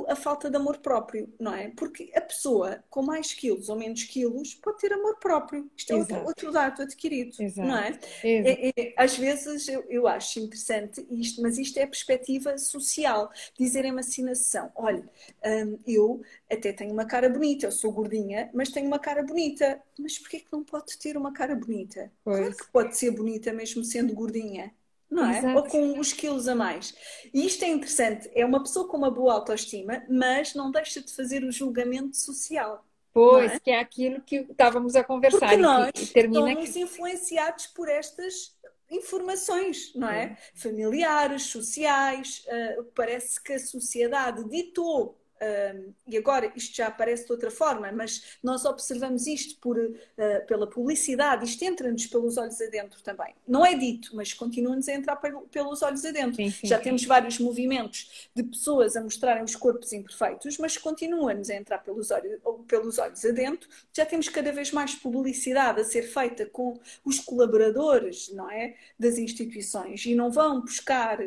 a 0.09 0.17
falta 0.17 0.49
de 0.49 0.57
amor 0.57 0.79
próprio, 0.79 1.33
não 1.39 1.55
é? 1.55 1.71
Porque 1.77 2.11
a 2.15 2.21
pessoa 2.21 2.83
com 2.89 3.03
mais 3.03 3.35
quilos 3.35 3.69
ou 3.69 3.77
menos 3.77 4.05
quilos 4.05 4.55
pode 4.55 4.79
ter 4.79 4.93
amor 4.93 5.19
próprio. 5.19 5.71
Isto 5.77 5.93
é 5.93 5.97
outro, 5.97 6.25
outro, 6.25 6.53
dado 6.53 6.83
adquirido, 6.83 7.37
Exato. 7.39 7.69
não 7.69 7.77
é? 7.77 7.99
é, 8.23 8.69
é 8.69 8.95
às 8.97 9.17
vezes 9.17 9.69
eu, 9.69 9.85
eu, 9.91 10.07
acho 10.07 10.41
interessante 10.41 11.07
isto, 11.11 11.43
mas 11.43 11.59
isto 11.59 11.79
é 11.79 11.83
a 11.83 11.89
perspectiva 11.89 12.57
social. 12.57 13.31
Dizerem-me 13.59 14.01
assim 14.01 14.23
na 14.23 14.35
sessão: 14.35 14.73
olha, 14.75 15.05
hum, 15.45 15.79
eu 15.87 16.23
até 16.51 16.73
tenho 16.73 16.93
uma 16.93 17.05
cara 17.05 17.29
bonita, 17.29 17.67
eu 17.67 17.73
sou 17.73 17.93
gordinha, 17.93 18.51
mas 18.55 18.71
tenho 18.71 18.87
uma 18.87 18.99
cara 18.99 19.23
bonita. 19.23 19.83
Mas 19.99 20.19
porquê 20.19 20.41
que 20.41 20.53
não 20.53 20.65
pode 20.65 20.97
ter 20.99 21.17
uma 21.17 21.33
cara 21.33 21.55
bonita? 21.55 22.11
Pois. 22.25 22.39
Claro 22.39 22.57
que 22.57 22.73
pode 22.73 22.97
ser 22.97 23.11
bonita 23.11 23.53
mesmo 23.53 23.85
sendo 23.85 24.15
gordinha 24.15 24.73
não 25.11 25.31
é? 25.31 25.39
Exato. 25.39 25.57
Ou 25.57 25.65
com 25.65 25.99
os 25.99 26.13
quilos 26.13 26.49
a 26.49 26.55
mais. 26.55 26.95
E 27.33 27.47
isto 27.47 27.65
é 27.65 27.69
interessante, 27.69 28.31
é 28.35 28.45
uma 28.45 28.63
pessoa 28.63 28.89
com 28.89 28.97
uma 28.97 29.11
boa 29.11 29.35
autoestima, 29.35 30.03
mas 30.09 30.55
não 30.55 30.71
deixa 30.71 31.01
de 31.01 31.13
fazer 31.13 31.45
o 31.45 31.53
julgamento 31.53 32.17
social. 32.17 32.85
Pois, 33.13 33.53
é? 33.53 33.59
que 33.61 33.71
é 33.71 33.79
aquilo 33.79 34.21
que 34.21 34.37
estávamos 34.37 34.97
a 34.97 35.05
conversar. 35.05 35.39
Porque 35.39 35.57
nós 35.57 35.91
e 35.97 36.07
termina 36.09 36.49
estamos 36.49 36.71
aqui. 36.71 36.81
influenciados 36.81 37.67
por 37.69 37.89
estas 37.89 38.57
informações, 38.91 39.93
não 39.95 40.09
é? 40.09 40.37
Familiares, 40.55 41.45
sociais, 41.45 42.45
uh, 42.47 42.85
parece 42.95 43.43
que 43.43 43.53
a 43.53 43.59
sociedade 43.59 44.49
ditou 44.49 45.17
um, 45.43 45.93
e 46.07 46.17
agora 46.17 46.53
isto 46.55 46.77
já 46.77 46.87
aparece 46.87 47.27
de 47.27 47.33
outra 47.33 47.51
forma, 47.51 47.91
mas 47.93 48.39
nós 48.43 48.65
observamos 48.65 49.27
isto 49.27 49.59
por, 49.61 49.77
uh, 49.79 50.47
pela 50.47 50.67
publicidade, 50.67 51.45
isto 51.45 51.63
entra-nos 51.65 52.07
pelos 52.07 52.37
olhos 52.37 52.61
adentro 52.61 53.03
também. 53.03 53.35
Não 53.47 53.65
é 53.65 53.75
dito, 53.75 54.15
mas 54.15 54.33
continua-nos 54.33 54.89
a 54.89 54.95
entrar 54.95 55.17
pelos 55.51 55.83
olhos 55.83 56.05
adentro. 56.05 56.37
Sim, 56.37 56.51
sim, 56.51 56.67
já 56.67 56.79
sim. 56.79 56.85
temos 56.85 57.05
vários 57.05 57.39
movimentos 57.39 58.29
de 58.35 58.43
pessoas 58.43 58.97
a 58.97 59.03
mostrarem 59.03 59.43
os 59.43 59.57
corpos 59.57 59.93
imperfeitos, 59.93 60.57
mas 60.59 60.77
continua-nos 60.77 61.51
a 61.51 61.55
entrar 61.55 61.79
pelos 61.79 62.11
olhos, 62.11 62.41
pelos 62.67 62.99
olhos 62.99 63.25
adentro. 63.25 63.69
Já 63.93 64.07
temos 64.07 64.29
cada 64.29 64.53
vez 64.53 64.71
mais 64.71 64.95
publicidade 64.95 65.81
a 65.81 65.85
ser 65.85 66.03
feita 66.03 66.47
com 66.47 66.79
os 67.05 67.19
colaboradores, 67.19 68.33
não 68.33 68.51
é? 68.51 68.77
Das 68.99 69.19
instituições 69.19 70.07
e 70.07 70.15
não 70.15 70.31
vão 70.31 70.61
buscar. 70.61 71.19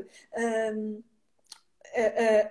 Um, 0.73 1.03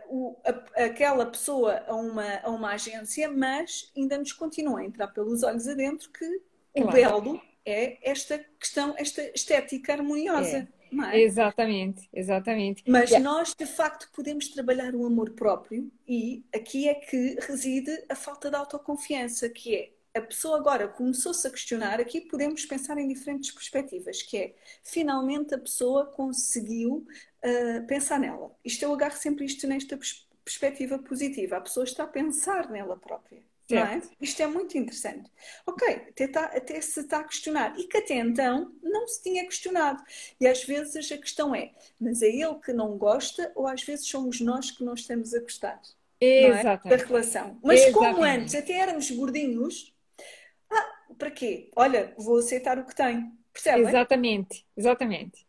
uh, 0.08 0.36
a, 0.44 0.84
aquela 0.84 1.26
pessoa 1.26 1.82
a 1.86 1.94
uma, 1.94 2.40
a 2.42 2.50
uma 2.50 2.72
agência, 2.72 3.30
mas 3.30 3.90
ainda 3.96 4.18
nos 4.18 4.32
continua 4.32 4.80
a 4.80 4.84
entrar 4.84 5.08
pelos 5.08 5.42
olhos 5.42 5.68
adentro 5.68 6.10
que 6.10 6.42
claro. 6.74 6.88
o 6.88 6.92
belo 6.92 7.42
é 7.64 7.98
esta 8.08 8.38
questão, 8.58 8.94
esta 8.96 9.22
estética 9.34 9.92
harmoniosa. 9.92 10.68
é? 11.04 11.20
Exatamente, 11.20 12.08
exatamente. 12.12 12.84
Mas 12.86 13.10
yeah. 13.10 13.28
nós, 13.28 13.54
de 13.54 13.66
facto, 13.66 14.08
podemos 14.14 14.48
trabalhar 14.48 14.94
o 14.94 15.04
amor 15.04 15.30
próprio 15.30 15.90
e 16.06 16.44
aqui 16.54 16.88
é 16.88 16.94
que 16.94 17.36
reside 17.40 17.90
a 18.08 18.14
falta 18.14 18.48
de 18.48 18.56
autoconfiança, 18.56 19.48
que 19.48 19.74
é 19.74 19.90
a 20.16 20.22
pessoa 20.22 20.58
agora 20.58 20.88
começou-se 20.88 21.46
a 21.46 21.50
questionar, 21.50 22.00
aqui 22.00 22.22
podemos 22.22 22.64
pensar 22.64 22.96
em 22.98 23.08
diferentes 23.08 23.50
perspectivas, 23.50 24.22
que 24.22 24.36
é, 24.36 24.54
finalmente 24.82 25.54
a 25.54 25.58
pessoa 25.58 26.06
conseguiu 26.06 27.06
uh, 27.44 27.86
pensar 27.86 28.18
nela. 28.18 28.50
Isto 28.64 28.84
eu 28.84 28.92
agarro 28.92 29.16
sempre 29.16 29.44
isto 29.44 29.66
nesta 29.66 29.98
perspectiva 30.44 30.98
positiva. 30.98 31.56
A 31.56 31.60
pessoa 31.60 31.84
está 31.84 32.04
a 32.04 32.08
pensar 32.08 32.70
nela 32.70 32.96
própria. 32.96 33.42
É? 33.68 34.00
Isto 34.20 34.42
é 34.42 34.46
muito 34.46 34.78
interessante. 34.78 35.28
Ok, 35.66 35.88
até, 36.10 36.28
tá, 36.28 36.44
até 36.44 36.80
se 36.80 37.00
está 37.00 37.18
a 37.18 37.24
questionar. 37.24 37.76
E 37.76 37.88
que 37.88 37.96
até 37.96 38.14
então 38.14 38.72
não 38.80 39.08
se 39.08 39.22
tinha 39.22 39.44
questionado. 39.44 40.02
E 40.40 40.46
às 40.46 40.62
vezes 40.62 41.10
a 41.10 41.18
questão 41.18 41.52
é, 41.52 41.72
mas 42.00 42.22
é 42.22 42.28
ele 42.28 42.54
que 42.64 42.72
não 42.72 42.96
gosta 42.96 43.50
ou 43.56 43.66
às 43.66 43.82
vezes 43.82 44.06
somos 44.06 44.40
nós 44.40 44.70
que 44.70 44.84
não 44.84 44.94
estamos 44.94 45.34
a 45.34 45.40
gostar? 45.40 45.82
É? 46.20 46.62
Da 46.62 46.96
relação. 46.96 47.58
Mas 47.62 47.80
Exatamente. 47.80 48.14
como 48.14 48.24
antes 48.24 48.54
até 48.54 48.74
éramos 48.74 49.10
gordinhos, 49.10 49.92
para 51.18 51.30
quê? 51.30 51.70
Olha, 51.74 52.12
vou 52.16 52.38
aceitar 52.38 52.78
o 52.78 52.84
que 52.84 52.94
tenho. 52.94 53.32
Percebe? 53.52 53.82
Exatamente, 53.82 54.64
exatamente. 54.76 55.46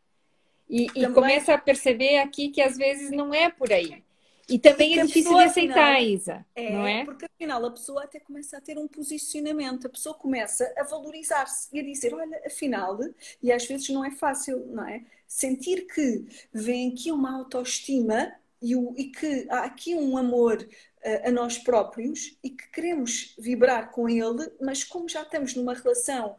E, 0.69 0.87
Também... 0.87 1.03
e 1.03 1.13
começa 1.13 1.53
a 1.53 1.57
perceber 1.57 2.17
aqui 2.19 2.49
que 2.49 2.61
às 2.61 2.77
vezes 2.77 3.11
não 3.11 3.33
é 3.33 3.49
por 3.49 3.71
aí. 3.71 4.03
E 4.49 4.57
também 4.57 4.95
e 4.95 4.99
é 4.99 5.05
difícil 5.05 5.23
pessoa, 5.23 5.43
de 5.43 5.49
aceitar, 5.49 5.95
afinal, 5.95 6.09
Isa, 6.09 6.45
é, 6.55 6.71
não 6.71 6.87
é? 6.87 7.03
Porque 7.03 7.25
afinal 7.25 7.65
a 7.65 7.71
pessoa 7.71 8.03
até 8.05 8.17
começa 8.19 8.57
a 8.57 8.61
ter 8.61 8.77
um 8.77 8.87
posicionamento, 8.87 9.87
a 9.87 9.89
pessoa 9.89 10.15
começa 10.15 10.73
a 10.77 10.83
valorizar-se 10.83 11.67
e 11.73 11.79
a 11.81 11.83
dizer, 11.83 12.13
olha, 12.13 12.41
afinal, 12.45 12.97
e 13.43 13.51
às 13.51 13.65
vezes 13.65 13.89
não 13.89 14.05
é 14.05 14.11
fácil, 14.11 14.65
não 14.67 14.87
é? 14.87 15.03
Sentir 15.27 15.85
que 15.87 16.25
vem 16.53 16.93
aqui 16.93 17.11
uma 17.11 17.37
autoestima 17.37 18.33
e, 18.61 18.73
o, 18.73 18.93
e 18.97 19.05
que 19.05 19.45
há 19.49 19.65
aqui 19.65 19.95
um 19.95 20.17
amor 20.17 20.65
a, 21.25 21.31
nós 21.31 21.57
próprios 21.57 22.37
e 22.43 22.49
que 22.49 22.67
queremos 22.69 23.35
vibrar 23.37 23.91
com 23.91 24.09
ele, 24.09 24.51
mas 24.61 24.83
como 24.83 25.07
já 25.07 25.21
estamos 25.21 25.55
numa 25.55 25.73
relação 25.73 26.35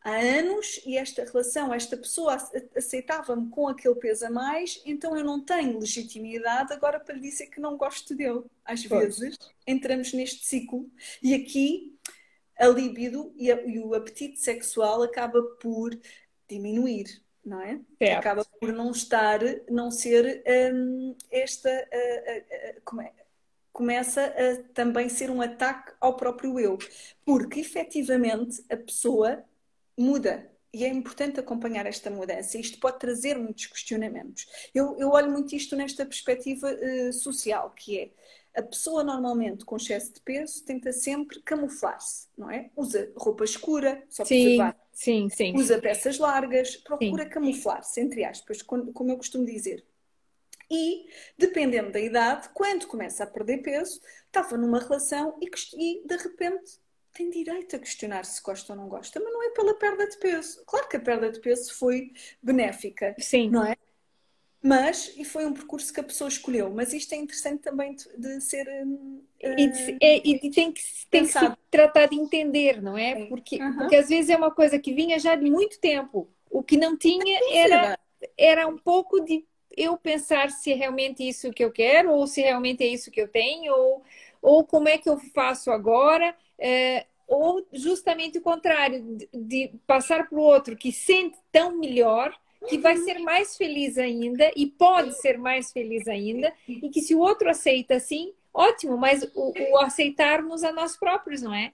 há 0.00 0.16
anos 0.16 0.80
e 0.86 0.96
esta 0.96 1.24
relação, 1.24 1.72
esta 1.74 1.96
pessoa 1.96 2.36
aceitava-me 2.76 3.50
com 3.50 3.68
aquele 3.68 3.94
peso 3.96 4.26
a 4.26 4.30
mais, 4.30 4.80
então 4.84 5.16
eu 5.16 5.24
não 5.24 5.44
tenho 5.44 5.78
legitimidade 5.78 6.72
agora 6.72 6.98
para 7.00 7.14
lhe 7.14 7.20
dizer 7.20 7.48
que 7.48 7.60
não 7.60 7.76
gosto 7.76 8.14
dele. 8.14 8.44
Às 8.64 8.86
pois. 8.86 9.18
vezes 9.18 9.38
entramos 9.66 10.12
neste 10.12 10.46
ciclo 10.46 10.90
e 11.22 11.34
aqui 11.34 11.98
a 12.58 12.66
libido 12.66 13.32
e, 13.36 13.52
a, 13.52 13.62
e 13.62 13.78
o 13.78 13.94
apetite 13.94 14.38
sexual 14.40 15.02
acaba 15.02 15.40
por 15.60 15.98
diminuir. 16.48 17.22
Não 17.44 17.62
é? 17.62 17.80
Certo. 17.98 18.18
Acaba 18.18 18.44
por 18.44 18.72
não 18.72 18.90
estar, 18.90 19.40
não 19.70 19.90
ser 19.90 20.42
hum, 20.74 21.16
esta. 21.30 21.70
Uh, 21.70 22.76
uh, 22.76 22.78
uh, 22.78 22.80
como 22.84 23.00
é? 23.00 23.10
Começa 23.78 24.24
a 24.24 24.72
também 24.74 25.08
ser 25.08 25.30
um 25.30 25.40
ataque 25.40 25.92
ao 26.00 26.16
próprio 26.16 26.58
eu, 26.58 26.76
porque 27.24 27.60
efetivamente 27.60 28.60
a 28.68 28.76
pessoa 28.76 29.44
muda. 29.96 30.50
E 30.74 30.84
é 30.84 30.88
importante 30.88 31.38
acompanhar 31.38 31.86
esta 31.86 32.10
mudança. 32.10 32.58
Isto 32.58 32.80
pode 32.80 32.98
trazer 32.98 33.38
muitos 33.38 33.66
questionamentos. 33.66 34.46
Eu, 34.74 34.98
eu 34.98 35.10
olho 35.10 35.30
muito 35.30 35.54
isto 35.54 35.76
nesta 35.76 36.04
perspectiva 36.04 36.68
uh, 36.72 37.12
social, 37.12 37.70
que 37.70 38.00
é 38.00 38.10
a 38.60 38.62
pessoa 38.64 39.04
normalmente 39.04 39.64
com 39.64 39.76
excesso 39.76 40.12
de 40.12 40.20
peso 40.22 40.64
tenta 40.64 40.92
sempre 40.92 41.40
camuflar-se, 41.42 42.26
não 42.36 42.50
é? 42.50 42.70
Usa 42.76 43.12
roupa 43.16 43.44
escura, 43.44 44.02
só 44.08 44.24
para 44.24 44.28
sim, 44.28 44.58
sim, 44.92 45.28
sim. 45.30 45.54
Usa 45.56 45.78
peças 45.78 46.18
largas, 46.18 46.74
procura 46.74 47.24
camuflar-se, 47.26 48.00
entre 48.00 48.24
aspas, 48.24 48.60
como 48.60 48.92
eu 49.08 49.16
costumo 49.16 49.46
dizer. 49.46 49.84
E, 50.70 51.06
dependendo 51.36 51.90
da 51.90 52.00
idade, 52.00 52.50
quando 52.52 52.86
começa 52.86 53.24
a 53.24 53.26
perder 53.26 53.58
peso, 53.58 54.00
estava 54.26 54.56
numa 54.56 54.78
relação 54.78 55.38
e, 55.40 55.50
e 55.76 56.06
de 56.06 56.16
repente 56.16 56.78
tem 57.12 57.30
direito 57.30 57.74
a 57.74 57.78
questionar 57.78 58.24
se 58.24 58.40
gosta 58.42 58.72
ou 58.72 58.78
não 58.78 58.88
gosta, 58.88 59.18
mas 59.18 59.32
não 59.32 59.42
é 59.42 59.50
pela 59.50 59.74
perda 59.74 60.06
de 60.06 60.16
peso. 60.18 60.62
Claro 60.66 60.88
que 60.88 60.96
a 60.96 61.00
perda 61.00 61.30
de 61.32 61.40
peso 61.40 61.74
foi 61.74 62.12
benéfica, 62.42 63.14
Sim. 63.18 63.50
não 63.50 63.64
é? 63.64 63.76
Mas, 64.62 65.14
e 65.16 65.24
foi 65.24 65.46
um 65.46 65.52
percurso 65.52 65.92
que 65.92 66.00
a 66.00 66.04
pessoa 66.04 66.28
escolheu, 66.28 66.70
mas 66.70 66.92
isto 66.92 67.12
é 67.12 67.16
interessante 67.16 67.62
também 67.62 67.94
de, 67.94 68.40
ser. 68.40 68.66
Uh, 68.66 69.24
e, 69.40 69.68
de, 69.68 69.98
é, 70.00 70.16
e 70.16 70.50
tem, 70.50 70.72
que, 70.72 70.82
tem 71.08 71.22
que 71.22 71.32
se 71.32 71.52
tratar 71.70 72.06
de 72.06 72.16
entender, 72.16 72.82
não 72.82 72.98
é? 72.98 73.26
Porque, 73.26 73.62
uhum. 73.62 73.76
porque 73.76 73.96
às 73.96 74.08
vezes 74.08 74.30
é 74.30 74.36
uma 74.36 74.50
coisa 74.50 74.78
que 74.78 74.92
vinha 74.92 75.18
já 75.18 75.36
de 75.36 75.48
muito 75.48 75.78
tempo. 75.78 76.28
O 76.50 76.62
que 76.62 76.76
não 76.76 76.96
tinha 76.96 77.38
era, 77.52 77.98
era 78.36 78.66
um 78.66 78.76
pouco 78.76 79.20
de 79.20 79.46
eu 79.78 79.96
pensar 79.96 80.50
se 80.50 80.72
é 80.72 80.74
realmente 80.74 81.26
isso 81.26 81.52
que 81.52 81.64
eu 81.64 81.70
quero, 81.70 82.12
ou 82.12 82.26
se 82.26 82.40
realmente 82.40 82.82
é 82.82 82.86
isso 82.86 83.10
que 83.10 83.20
eu 83.20 83.28
tenho, 83.28 83.72
ou, 83.74 84.02
ou 84.42 84.64
como 84.64 84.88
é 84.88 84.98
que 84.98 85.08
eu 85.08 85.18
faço 85.18 85.70
agora. 85.70 86.34
É, 86.58 87.06
ou 87.26 87.64
justamente 87.72 88.38
o 88.38 88.42
contrário, 88.42 89.02
de, 89.02 89.28
de 89.32 89.70
passar 89.86 90.28
para 90.28 90.38
o 90.38 90.42
outro 90.42 90.76
que 90.76 90.90
sente 90.90 91.36
tão 91.52 91.78
melhor, 91.78 92.34
que 92.66 92.78
vai 92.78 92.96
uhum. 92.96 93.04
ser 93.04 93.18
mais 93.18 93.56
feliz 93.56 93.98
ainda 93.98 94.50
e 94.56 94.66
pode 94.66 95.12
ser 95.20 95.38
mais 95.38 95.70
feliz 95.70 96.08
ainda, 96.08 96.52
e 96.66 96.88
que 96.88 97.00
se 97.00 97.14
o 97.14 97.20
outro 97.20 97.48
aceita 97.48 97.94
assim, 97.94 98.32
ótimo, 98.52 98.96
mas 98.96 99.22
o, 99.34 99.52
o 99.72 99.78
aceitarmos 99.78 100.64
a 100.64 100.72
nós 100.72 100.96
próprios, 100.96 101.42
não 101.42 101.54
é? 101.54 101.72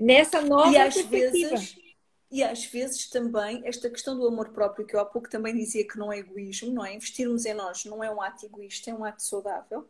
Nessa 0.00 0.40
nova 0.40 0.72
e 0.72 0.76
às 0.76 0.94
perspectiva. 0.94 1.50
Vezes, 1.50 1.76
e 2.34 2.42
às 2.42 2.64
vezes 2.64 3.08
também 3.08 3.62
esta 3.64 3.88
questão 3.88 4.18
do 4.18 4.26
amor 4.26 4.48
próprio, 4.48 4.84
que 4.84 4.96
eu 4.96 4.98
há 4.98 5.04
pouco 5.04 5.30
também 5.30 5.54
dizia 5.54 5.86
que 5.86 5.96
não 5.96 6.12
é 6.12 6.18
egoísmo, 6.18 6.72
não 6.72 6.84
é? 6.84 6.92
Investirmos 6.92 7.46
em 7.46 7.54
nós 7.54 7.84
não 7.84 8.02
é 8.02 8.10
um 8.10 8.20
ato 8.20 8.44
egoísta, 8.44 8.90
é 8.90 8.94
um 8.94 9.04
ato 9.04 9.22
saudável. 9.22 9.88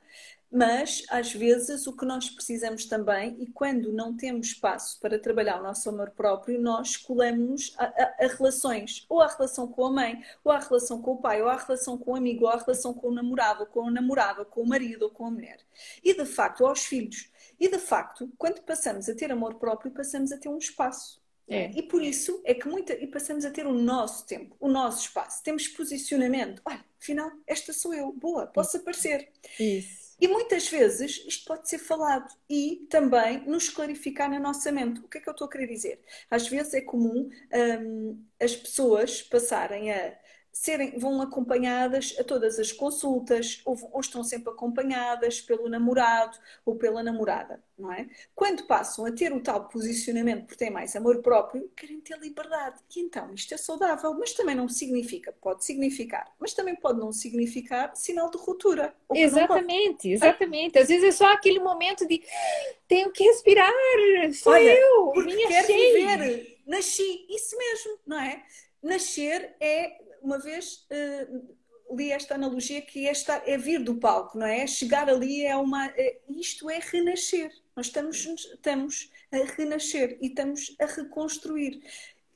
Mas, 0.52 1.04
às 1.08 1.32
vezes, 1.32 1.86
o 1.86 1.96
que 1.96 2.04
nós 2.04 2.28
precisamos 2.28 2.84
também, 2.84 3.34
e 3.40 3.46
quando 3.46 3.90
não 3.94 4.14
temos 4.14 4.48
espaço 4.48 5.00
para 5.00 5.18
trabalhar 5.18 5.58
o 5.58 5.62
nosso 5.62 5.88
amor 5.88 6.10
próprio, 6.10 6.60
nós 6.60 6.90
escolhemos 6.90 7.74
a, 7.78 7.86
a, 7.86 8.14
a, 8.20 8.28
relações, 8.28 9.06
ou 9.08 9.22
a 9.22 9.26
relação 9.26 9.66
com 9.66 9.86
a 9.86 9.90
mãe, 9.90 10.22
ou 10.44 10.52
a 10.52 10.58
relação 10.58 11.00
com 11.00 11.12
o 11.12 11.22
pai, 11.22 11.40
ou 11.40 11.48
a 11.48 11.56
relação 11.56 11.96
com 11.96 12.12
o 12.12 12.16
amigo, 12.16 12.44
ou 12.44 12.50
a 12.50 12.58
relação 12.58 12.92
com 12.92 13.08
o 13.08 13.14
namorado, 13.14 13.60
ou 13.60 13.66
com 13.66 13.88
a 13.88 13.90
namorada, 13.90 14.44
com 14.44 14.60
o 14.60 14.68
marido, 14.68 15.04
ou 15.04 15.10
com 15.10 15.24
a 15.24 15.30
mulher. 15.30 15.60
E, 16.04 16.12
de 16.12 16.26
facto, 16.26 16.66
aos 16.66 16.84
filhos. 16.84 17.30
E, 17.58 17.70
de 17.70 17.78
facto, 17.78 18.30
quando 18.36 18.60
passamos 18.60 19.08
a 19.08 19.14
ter 19.14 19.32
amor 19.32 19.54
próprio, 19.54 19.90
passamos 19.90 20.30
a 20.30 20.36
ter 20.36 20.50
um 20.50 20.58
espaço. 20.58 21.23
É. 21.48 21.70
E 21.74 21.82
por 21.82 22.02
isso 22.02 22.40
é 22.44 22.54
que 22.54 22.66
muita, 22.66 22.94
e 22.94 23.06
passamos 23.06 23.44
a 23.44 23.50
ter 23.50 23.66
o 23.66 23.74
nosso 23.74 24.26
tempo, 24.26 24.56
o 24.58 24.68
nosso 24.68 25.02
espaço. 25.02 25.42
Temos 25.42 25.68
posicionamento. 25.68 26.62
Olha, 26.64 26.84
afinal, 27.00 27.30
esta 27.46 27.72
sou 27.72 27.92
eu, 27.92 28.12
boa, 28.12 28.46
posso 28.46 28.76
aparecer. 28.78 29.30
Isso. 29.60 30.04
E 30.20 30.28
muitas 30.28 30.68
vezes 30.68 31.22
isto 31.26 31.44
pode 31.44 31.68
ser 31.68 31.78
falado 31.78 32.32
e 32.48 32.86
também 32.88 33.44
nos 33.46 33.68
clarificar 33.68 34.30
na 34.30 34.38
nossa 34.38 34.70
mente. 34.70 35.00
O 35.00 35.08
que 35.08 35.18
é 35.18 35.20
que 35.20 35.28
eu 35.28 35.32
estou 35.32 35.46
a 35.46 35.50
querer 35.50 35.66
dizer? 35.66 36.00
Às 36.30 36.48
vezes 36.48 36.72
é 36.72 36.80
comum 36.80 37.28
hum, 37.80 38.24
as 38.40 38.54
pessoas 38.54 39.22
passarem 39.22 39.92
a 39.92 40.16
serem, 40.54 40.96
vão 40.96 41.20
acompanhadas 41.20 42.14
a 42.16 42.22
todas 42.22 42.60
as 42.60 42.70
consultas, 42.70 43.60
ou, 43.64 43.76
ou, 43.92 44.00
estão 44.00 44.22
sempre 44.22 44.50
acompanhadas 44.50 45.40
pelo 45.40 45.68
namorado 45.68 46.38
ou 46.64 46.76
pela 46.76 47.02
namorada, 47.02 47.60
não 47.76 47.92
é? 47.92 48.08
Quando 48.36 48.64
passam 48.64 49.04
a 49.04 49.10
ter 49.10 49.32
o 49.32 49.40
tal 49.40 49.68
posicionamento 49.68 50.46
por 50.46 50.56
ter 50.56 50.70
mais 50.70 50.94
amor 50.94 51.20
próprio, 51.22 51.68
querem 51.76 52.00
ter 52.00 52.16
liberdade. 52.20 52.80
E 52.94 53.00
então 53.00 53.34
isto 53.34 53.52
é 53.52 53.56
saudável, 53.56 54.14
mas 54.14 54.32
também 54.32 54.54
não 54.54 54.68
significa, 54.68 55.32
pode 55.32 55.64
significar, 55.64 56.32
mas 56.38 56.54
também 56.54 56.76
pode 56.76 57.00
não 57.00 57.12
significar 57.12 57.90
sinal 57.96 58.30
de 58.30 58.38
ruptura. 58.38 58.94
Exatamente, 59.12 60.08
exatamente. 60.08 60.78
Às 60.78 60.86
vezes 60.86 61.04
é 61.04 61.10
só 61.12 61.32
aquele 61.32 61.58
momento 61.58 62.06
de 62.06 62.22
tenho 62.86 63.10
que 63.10 63.24
respirar, 63.24 63.72
sou 64.32 64.52
Olha, 64.52 64.72
eu, 64.72 65.12
minha 65.16 65.48
quero 65.48 65.66
viver, 65.66 66.58
nasci, 66.64 67.26
isso 67.28 67.58
mesmo, 67.58 67.98
não 68.06 68.20
é? 68.20 68.40
Nascer 68.80 69.56
é 69.58 70.03
uma 70.24 70.38
vez 70.38 70.86
uh, 70.90 71.96
li 71.96 72.10
esta 72.10 72.34
analogia 72.34 72.80
que 72.80 73.06
é, 73.06 73.12
estar, 73.12 73.46
é 73.46 73.58
vir 73.58 73.82
do 73.84 73.96
palco, 73.96 74.38
não 74.38 74.46
é? 74.46 74.66
Chegar 74.66 75.08
ali 75.08 75.44
é 75.44 75.54
uma. 75.54 75.86
É, 75.88 76.18
isto 76.28 76.70
é 76.70 76.78
renascer. 76.78 77.52
Nós 77.76 77.86
estamos, 77.86 78.24
estamos 78.24 79.10
a 79.30 79.36
renascer 79.56 80.18
e 80.20 80.28
estamos 80.28 80.74
a 80.80 80.86
reconstruir 80.86 81.80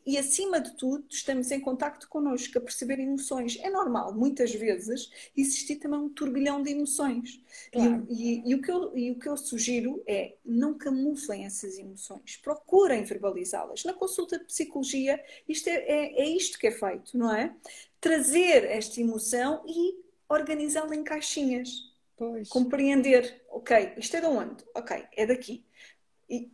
e 0.09 0.17
acima 0.17 0.59
de 0.59 0.75
tudo 0.75 1.05
estamos 1.11 1.51
em 1.51 1.61
contacto 1.61 2.09
connosco, 2.09 2.57
a 2.57 2.63
perceber 2.63 2.99
emoções. 2.99 3.59
É 3.61 3.69
normal, 3.69 4.15
muitas 4.15 4.55
vezes, 4.55 5.11
existir 5.37 5.77
também 5.77 5.99
um 6.01 6.09
turbilhão 6.09 6.63
de 6.63 6.71
emoções. 6.71 7.43
Claro. 7.71 8.07
E, 8.09 8.37
e, 8.37 8.51
e, 8.51 8.55
o 8.55 8.63
que 8.63 8.71
eu, 8.71 8.97
e 8.97 9.11
o 9.11 9.19
que 9.19 9.29
eu 9.29 9.37
sugiro 9.37 10.03
é 10.07 10.37
não 10.43 10.79
camuflem 10.79 11.45
essas 11.45 11.79
emoções, 11.79 12.39
procurem 12.39 13.05
verbalizá-las. 13.05 13.85
Na 13.85 13.93
consulta 13.93 14.39
de 14.39 14.47
psicologia, 14.47 15.23
isto 15.47 15.69
é, 15.69 15.75
é, 15.75 16.23
é 16.23 16.29
isto 16.31 16.59
que 16.59 16.69
é 16.69 16.71
feito, 16.71 17.19
não 17.19 17.31
é? 17.31 17.55
Trazer 18.01 18.65
esta 18.65 18.99
emoção 19.03 19.63
e 19.67 19.95
organizá-la 20.27 20.97
em 20.97 21.05
caixinhas. 21.05 21.93
Pois. 22.17 22.49
Compreender, 22.49 23.45
ok, 23.51 23.93
isto 23.99 24.17
é 24.17 24.21
de 24.23 24.27
onde? 24.27 24.65
Ok, 24.75 25.05
é 25.15 25.27
daqui 25.27 25.63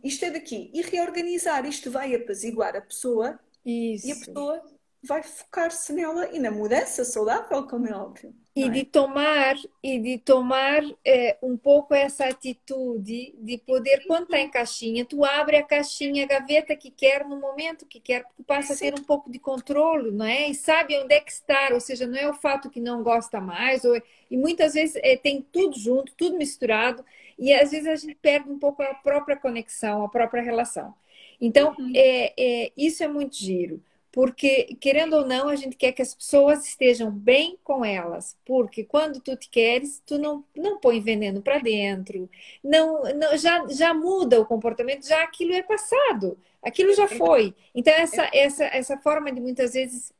isto 0.03 0.23
é 0.23 0.31
daqui. 0.31 0.71
E 0.73 0.81
reorganizar, 0.81 1.65
isto 1.65 1.91
vai 1.91 2.15
apaziguar 2.15 2.75
a 2.75 2.81
pessoa 2.81 3.37
Isso. 3.65 4.07
e 4.07 4.11
a 4.11 4.15
pessoa 4.15 4.63
vai 5.05 5.21
focar-se 5.23 5.93
nela 5.93 6.29
e 6.31 6.39
na 6.39 6.51
mudança 6.51 7.05
saudável, 7.05 7.67
como 7.67 7.87
é 7.87 7.95
óbvio. 7.95 8.33
E 8.55 8.63
é? 8.63 8.69
de 8.69 8.83
tomar 8.85 9.55
e 9.83 9.99
de 9.99 10.17
tomar 10.17 10.81
é, 11.05 11.37
um 11.43 11.57
pouco 11.57 11.93
essa 11.93 12.25
atitude 12.25 13.35
de 13.37 13.57
poder 13.57 14.05
quando 14.07 14.23
está 14.23 14.39
em 14.39 14.49
caixinha, 14.49 15.05
tu 15.05 15.25
abre 15.25 15.57
a 15.57 15.63
caixinha, 15.63 16.23
a 16.23 16.27
gaveta 16.27 16.75
que 16.75 16.89
quer 16.89 17.25
no 17.25 17.39
momento 17.39 17.85
que 17.85 17.99
quer, 17.99 18.25
tu 18.35 18.43
passa 18.43 18.73
Sim. 18.73 18.87
a 18.87 18.91
ter 18.91 18.99
um 18.99 19.03
pouco 19.03 19.29
de 19.29 19.39
controle, 19.39 20.09
não 20.09 20.25
é? 20.25 20.49
E 20.49 20.55
sabe 20.55 20.97
onde 20.97 21.13
é 21.13 21.19
que 21.19 21.31
está, 21.31 21.69
ou 21.73 21.81
seja, 21.81 22.07
não 22.07 22.17
é 22.17 22.29
o 22.29 22.33
fato 22.33 22.69
que 22.69 22.79
não 22.79 23.03
gosta 23.03 23.41
mais, 23.41 23.83
ou, 23.83 24.01
e 24.31 24.37
muitas 24.37 24.73
vezes 24.73 24.95
é, 25.03 25.17
tem 25.17 25.41
tudo 25.41 25.77
junto, 25.77 26.13
tudo 26.15 26.37
misturado, 26.37 27.03
e 27.37 27.53
às 27.53 27.71
vezes 27.71 27.87
a 27.87 27.95
gente 27.95 28.15
perde 28.15 28.49
um 28.49 28.57
pouco 28.57 28.81
a 28.81 28.93
própria 28.95 29.35
conexão, 29.35 30.03
a 30.03 30.09
própria 30.09 30.41
relação. 30.41 30.95
Então, 31.39 31.75
uhum. 31.77 31.91
é, 31.95 32.33
é, 32.37 32.71
isso 32.77 33.03
é 33.03 33.07
muito 33.07 33.35
giro 33.35 33.81
porque 34.15 34.77
querendo 34.79 35.17
ou 35.17 35.25
não, 35.25 35.49
a 35.49 35.57
gente 35.57 35.75
quer 35.75 35.91
que 35.91 36.01
as 36.01 36.15
pessoas 36.15 36.65
estejam 36.65 37.11
bem 37.11 37.59
com 37.61 37.83
elas, 37.83 38.37
porque 38.45 38.81
quando 38.81 39.19
tu 39.19 39.35
te 39.35 39.49
queres, 39.49 40.01
tu 40.05 40.17
não, 40.17 40.41
não 40.55 40.79
põe 40.79 41.01
veneno 41.01 41.41
para 41.41 41.59
dentro, 41.59 42.29
não, 42.63 43.03
não 43.13 43.37
já, 43.37 43.67
já 43.67 43.93
muda 43.93 44.39
o 44.39 44.45
comportamento, 44.45 45.05
já 45.05 45.21
aquilo 45.21 45.53
é 45.53 45.61
passado, 45.61 46.39
aquilo 46.63 46.93
já 46.95 47.09
foi. 47.09 47.53
Então 47.75 47.93
essa 47.93 48.29
essa 48.33 48.63
essa 48.63 48.97
forma 48.99 49.29
de 49.33 49.41
muitas 49.41 49.73
vezes 49.73 50.13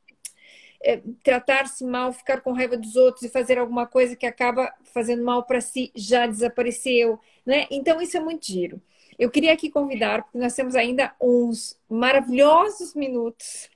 é, 0.82 1.00
tratar-se 1.22 1.82
mal, 1.82 2.12
ficar 2.12 2.42
com 2.42 2.52
raiva 2.52 2.76
dos 2.76 2.96
outros 2.96 3.22
e 3.22 3.30
fazer 3.30 3.56
alguma 3.58 3.86
coisa 3.86 4.14
que 4.14 4.26
acaba 4.26 4.74
fazendo 4.92 5.24
mal 5.24 5.44
para 5.44 5.62
si 5.62 5.90
já 5.94 6.26
desapareceu, 6.26 7.18
né? 7.46 7.66
Então 7.70 7.98
isso 8.02 8.14
é 8.14 8.20
muito 8.20 8.46
giro. 8.46 8.78
Eu 9.18 9.30
queria 9.30 9.52
aqui 9.52 9.70
convidar, 9.70 10.22
porque 10.22 10.38
nós 10.38 10.54
temos 10.54 10.74
ainda 10.74 11.14
uns 11.20 11.78
maravilhosos 11.88 12.94
minutos 12.94 13.70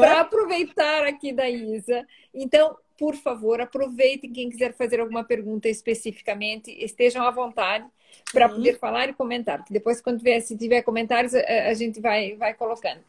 para 0.00 0.20
aproveitar 0.20 1.04
aqui 1.06 1.32
da 1.32 1.48
Isa. 1.48 2.06
Então, 2.32 2.76
por 2.98 3.14
favor, 3.14 3.60
aproveitem 3.60 4.32
quem 4.32 4.48
quiser 4.48 4.72
fazer 4.74 5.00
alguma 5.00 5.24
pergunta 5.24 5.68
especificamente, 5.68 6.70
estejam 6.70 7.24
à 7.24 7.30
vontade 7.30 7.86
para 8.32 8.48
poder 8.48 8.78
falar 8.78 9.08
e 9.08 9.14
comentar. 9.14 9.64
Que 9.64 9.72
depois, 9.72 10.00
quando 10.00 10.18
tiver, 10.18 10.40
se 10.40 10.56
tiver 10.56 10.82
comentários, 10.82 11.34
a, 11.34 11.68
a 11.68 11.74
gente 11.74 12.00
vai, 12.00 12.34
vai 12.36 12.54
colocando. 12.54 13.00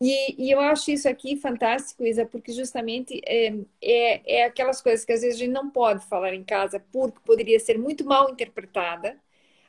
E, 0.00 0.46
e, 0.46 0.50
eu 0.50 0.60
acho 0.60 0.90
isso 0.90 1.08
aqui 1.08 1.36
fantástico, 1.36 2.04
Isa, 2.06 2.24
porque 2.24 2.52
justamente 2.52 3.20
é, 3.26 3.54
é, 3.82 4.38
é, 4.38 4.44
aquelas 4.44 4.80
coisas 4.80 5.04
que 5.04 5.12
às 5.12 5.20
vezes 5.20 5.36
a 5.36 5.38
gente 5.44 5.52
não 5.52 5.68
pode 5.68 6.06
falar 6.06 6.32
em 6.32 6.42
casa 6.42 6.82
porque 6.90 7.18
poderia 7.24 7.60
ser 7.60 7.78
muito 7.78 8.04
mal 8.04 8.30
interpretada. 8.30 9.18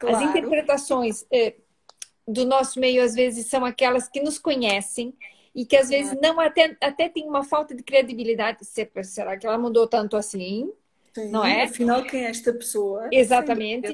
Claro. 0.02 0.16
As 0.16 0.22
interpretações 0.24 1.26
é, 1.32 1.54
do 2.28 2.44
nosso 2.44 2.80
meio, 2.80 3.04
às 3.04 3.14
vezes, 3.14 3.46
são 3.46 3.64
aquelas 3.64 4.10
que 4.10 4.20
nos 4.20 4.40
conhecem 4.40 5.14
e 5.54 5.64
que 5.64 5.78
às 5.78 5.90
vezes 5.90 6.18
não 6.20 6.40
até, 6.40 6.76
até 6.82 7.08
tem 7.08 7.28
uma 7.28 7.44
falta 7.44 7.76
de 7.76 7.84
credibilidade. 7.84 8.66
Será 9.04 9.38
que 9.38 9.46
ela 9.46 9.60
mudou 9.60 9.88
tanto 9.88 10.18
assim? 10.18 10.74
Sim, 11.14 11.30
não 11.30 11.46
é? 11.46 11.64
Afinal, 11.64 12.04
quem 12.04 12.26
é 12.26 12.30
esta 12.30 12.52
pessoa? 12.52 13.10
Exatamente. 13.12 13.94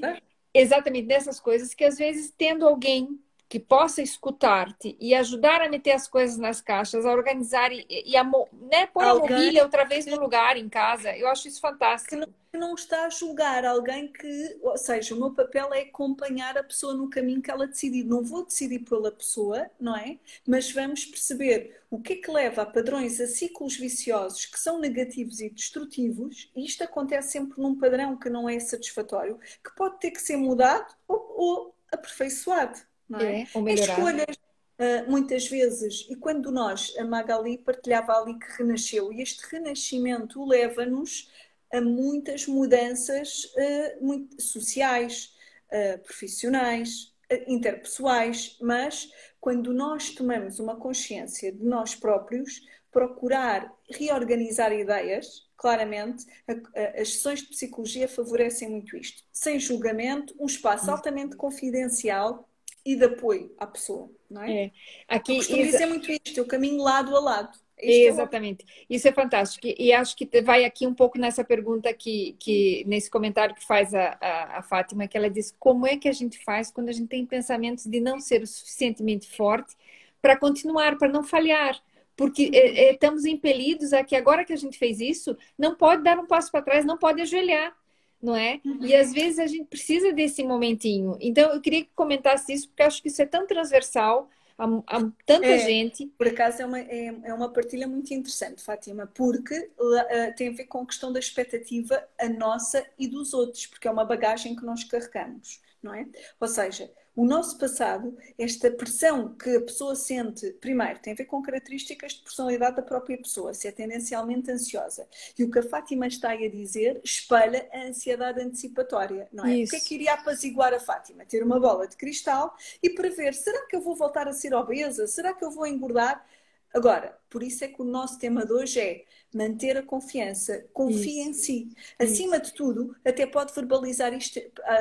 Exatamente 0.53 1.07
dessas 1.07 1.41
coisas 1.41 1.73
que 1.73 1.83
às 1.83 1.97
vezes 1.97 2.33
tendo 2.37 2.65
alguém 2.65 3.19
que 3.49 3.59
possa 3.59 4.01
escutar-te 4.01 4.97
e 4.99 5.15
ajudar 5.15 5.61
a 5.61 5.69
meter 5.69 5.91
as 5.91 6.07
coisas 6.07 6.37
nas 6.37 6.59
caixas, 6.59 7.05
a 7.05 7.11
organizar 7.11 7.71
e, 7.71 7.85
e 7.89 8.17
a, 8.17 8.23
né, 8.23 8.87
pôr 8.87 9.03
alguém... 9.03 9.35
a 9.35 9.39
mobília 9.39 9.63
outra 9.63 9.85
vez 9.85 10.05
no 10.05 10.19
lugar 10.19 10.57
em 10.57 10.67
casa. 10.67 11.15
Eu 11.15 11.27
acho 11.29 11.47
isso 11.47 11.61
fantástico. 11.61 12.09
Que 12.09 12.15
não, 12.17 12.27
que 12.51 12.57
não 12.57 12.75
está 12.75 13.05
a 13.05 13.09
julgar 13.09 13.63
alguém 13.63 14.11
que, 14.11 14.59
ou 14.61 14.77
seja, 14.77 15.15
o 15.15 15.17
meu 15.17 15.31
papel 15.31 15.73
é 15.73 15.81
acompanhar 15.81 16.57
a 16.57 16.63
pessoa 16.63 16.93
no 16.93 17.09
caminho 17.09 17.41
que 17.41 17.49
ela 17.49 17.67
decidir. 17.67 18.03
Não 18.03 18.21
vou 18.21 18.43
decidir 18.43 18.79
pela 18.79 19.11
pessoa, 19.11 19.69
não 19.79 19.95
é? 19.95 20.17
Mas 20.45 20.69
vamos 20.71 21.05
perceber 21.05 21.79
o 21.89 22.01
que 22.01 22.13
é 22.13 22.15
que 22.17 22.29
leva 22.29 22.63
a 22.63 22.65
padrões, 22.65 23.21
a 23.21 23.27
ciclos 23.27 23.77
viciosos 23.77 24.45
que 24.45 24.59
são 24.59 24.77
negativos 24.77 25.39
e 25.39 25.49
destrutivos, 25.49 26.51
e 26.53 26.65
isto 26.65 26.83
acontece 26.83 27.31
sempre 27.31 27.61
num 27.61 27.79
padrão 27.79 28.17
que 28.17 28.29
não 28.29 28.49
é 28.49 28.59
satisfatório, 28.59 29.39
que 29.63 29.73
pode 29.73 29.97
ter 30.01 30.11
que 30.11 30.21
ser 30.21 30.35
mudado 30.35 30.93
ou, 31.07 31.33
ou 31.37 31.75
aperfeiçoado 31.89 32.77
não 33.09 33.19
é? 33.19 33.41
é 33.41 33.47
ou 33.53 33.67
Escolhas, 33.67 34.35
uh, 34.79 35.09
muitas 35.09 35.47
vezes, 35.47 36.05
e 36.09 36.15
quando 36.15 36.51
nós, 36.51 36.93
a 36.97 37.05
Magali 37.05 37.57
partilhava 37.57 38.13
ali 38.13 38.37
que 38.37 38.57
renasceu, 38.57 39.11
e 39.11 39.21
este 39.21 39.45
renascimento 39.49 40.43
leva-nos 40.45 41.31
a 41.73 41.81
muitas 41.81 42.47
mudanças 42.47 43.45
uh, 43.55 44.05
muito 44.05 44.41
sociais, 44.41 45.35
uh, 45.71 45.99
profissionais, 45.99 47.15
interpessoais, 47.45 48.57
mas 48.61 49.11
quando 49.41 49.73
nós 49.73 50.11
tomamos 50.11 50.59
uma 50.59 50.77
consciência 50.77 51.51
de 51.51 51.65
nós 51.65 51.93
próprios, 51.93 52.61
procurar 52.89 53.69
reorganizar 53.89 54.71
ideias, 54.71 55.45
claramente, 55.57 56.25
a, 56.47 56.53
a, 56.53 57.01
as 57.01 57.13
sessões 57.13 57.41
de 57.41 57.49
psicologia 57.49 58.07
favorecem 58.07 58.69
muito 58.69 58.95
isto. 58.95 59.23
Sem 59.33 59.59
julgamento, 59.59 60.33
um 60.39 60.45
espaço 60.45 60.87
hum. 60.87 60.91
altamente 60.91 61.35
confidencial 61.35 62.47
e 62.87 62.95
de 62.95 63.03
apoio 63.03 63.53
à 63.57 63.67
pessoa, 63.67 64.09
não 64.29 64.41
é? 64.41 64.63
é. 64.63 64.71
Aqui, 65.09 65.33
Eu 65.33 65.37
costumo 65.39 65.63
dizer 65.63 65.85
muito 65.87 66.09
isto, 66.09 66.37
eu 66.37 66.47
caminho 66.47 66.81
lado 66.81 67.13
a 67.15 67.19
lado. 67.19 67.59
É 67.77 68.05
Exatamente. 68.05 68.65
Isso 68.89 69.07
é 69.07 69.11
fantástico. 69.11 69.67
E 69.67 69.91
acho 69.91 70.15
que 70.15 70.41
vai 70.41 70.63
aqui 70.63 70.87
um 70.87 70.93
pouco 70.93 71.19
nessa 71.19 71.43
pergunta 71.43 71.93
que, 71.93 72.35
que 72.39 72.83
nesse 72.87 73.11
comentário 73.11 73.53
que 73.53 73.67
faz 73.67 73.93
a, 73.93 74.17
a, 74.19 74.59
a, 74.59 74.63
Fátima, 74.63 75.07
que 75.07 75.17
ela 75.17 75.29
diz 75.29 75.53
como 75.59 75.85
é 75.85 75.97
que 75.97 76.07
a 76.07 76.13
gente 76.13 76.43
faz 76.43 76.71
quando 76.71 76.89
a 76.89 76.93
gente 76.93 77.09
tem 77.09 77.25
pensamentos 77.25 77.85
de 77.85 77.99
não 77.99 78.19
ser 78.19 78.41
o 78.41 78.47
suficientemente 78.47 79.29
forte 79.35 79.75
para 80.21 80.37
continuar, 80.37 80.97
para 80.97 81.09
não 81.09 81.23
falhar. 81.23 81.77
Porque 82.15 82.49
é, 82.53 82.85
é, 82.85 82.93
estamos 82.93 83.25
impelidos 83.25 83.91
a 83.93 84.03
que 84.03 84.15
agora 84.15 84.45
que 84.45 84.53
a 84.53 84.57
gente 84.57 84.79
fez 84.79 84.99
isso, 85.01 85.37
não 85.57 85.75
pode 85.75 86.03
dar 86.03 86.17
um 86.17 86.25
passo 86.25 86.49
para 86.49 86.63
trás, 86.63 86.85
não 86.85 86.97
pode 86.97 87.21
ajoelhar 87.21 87.75
não 88.21 88.35
é? 88.35 88.59
Uhum. 88.65 88.85
E 88.85 88.95
às 88.95 89.13
vezes 89.13 89.39
a 89.39 89.47
gente 89.47 89.65
precisa 89.65 90.11
desse 90.11 90.43
momentinho. 90.43 91.17
Então 91.19 91.53
eu 91.53 91.61
queria 91.61 91.83
que 91.83 91.91
comentasse 91.95 92.53
isso, 92.53 92.67
porque 92.67 92.83
acho 92.83 93.01
que 93.01 93.07
isso 93.09 93.21
é 93.21 93.25
tão 93.25 93.45
transversal 93.45 94.29
a, 94.57 94.65
a 94.87 95.11
tanta 95.25 95.45
é, 95.45 95.59
gente. 95.59 96.07
Por 96.17 96.27
acaso 96.27 96.61
é 96.61 96.65
uma, 96.65 96.79
é, 96.79 97.15
é, 97.23 97.33
uma 97.33 97.51
partilha 97.51 97.87
muito 97.87 98.11
interessante, 98.13 98.63
Fátima, 98.63 99.05
porque 99.05 99.69
uh, 99.79 100.35
tem 100.35 100.49
a 100.49 100.51
ver 100.51 100.65
com 100.65 100.81
a 100.81 100.85
questão 100.85 101.13
da 101.13 101.19
expectativa, 101.19 102.03
a 102.19 102.27
nossa 102.27 102.83
e 102.97 103.07
dos 103.07 103.33
outros, 103.33 103.67
porque 103.67 103.87
é 103.87 103.91
uma 103.91 104.03
bagagem 104.03 104.55
que 104.55 104.65
nós 104.65 104.83
carregamos, 104.83 105.61
não 105.81 105.93
é? 105.93 106.07
Ou 106.39 106.47
seja, 106.47 106.91
o 107.17 107.25
nosso 107.25 107.57
passado, 107.57 108.15
esta 108.37 108.69
pressão 108.69 109.33
que 109.33 109.55
a 109.55 109.61
pessoa 109.61 109.95
sente, 109.95 110.51
primeiro, 110.61 110.99
tem 110.99 111.13
a 111.13 111.15
ver 111.15 111.25
com 111.25 111.41
características 111.41 112.13
de 112.13 112.21
personalidade 112.21 112.75
da 112.75 112.83
própria 112.83 113.17
pessoa, 113.17 113.55
se 113.55 113.67
é 113.67 113.71
tendencialmente 113.71 114.51
ansiosa. 114.51 115.07
E 115.35 115.43
o 115.43 115.49
que 115.49 115.57
a 115.57 115.63
Fátima 115.63 116.05
está 116.05 116.33
a 116.33 116.47
dizer 116.47 117.01
espelha 117.03 117.67
a 117.73 117.87
ansiedade 117.87 118.39
antecipatória, 118.39 119.27
não 119.33 119.47
é? 119.47 119.57
Isso. 119.57 119.75
O 119.75 119.79
que 119.79 119.83
é 119.83 119.87
que 119.87 119.95
iria 119.95 120.13
apaziguar 120.13 120.71
a 120.75 120.79
Fátima? 120.79 121.25
Ter 121.25 121.41
uma 121.41 121.59
bola 121.59 121.87
de 121.87 121.97
cristal 121.97 122.55
e 122.83 122.91
prever, 122.91 123.33
será 123.33 123.65
que 123.65 123.75
eu 123.75 123.81
vou 123.81 123.95
voltar 123.95 124.27
a 124.27 124.33
ser 124.33 124.53
obesa? 124.53 125.07
Será 125.07 125.33
que 125.33 125.43
eu 125.43 125.49
vou 125.49 125.65
engordar? 125.65 126.23
Agora, 126.71 127.17
por 127.31 127.41
isso 127.41 127.63
é 127.63 127.67
que 127.67 127.81
o 127.81 127.85
nosso 127.85 128.19
tema 128.19 128.45
de 128.45 128.53
hoje 128.53 128.79
é 128.79 129.05
manter 129.33 129.75
a 129.75 129.81
confiança, 129.81 130.67
confie 130.71 131.21
isso. 131.21 131.29
em 131.29 131.33
si. 131.33 131.69
Acima 131.97 132.35
isso. 132.35 132.45
de 132.45 132.53
tudo, 132.53 132.95
até 133.03 133.25
pode 133.25 133.55
verbalizar 133.55 134.13
isto 134.13 134.39
a, 134.63 134.75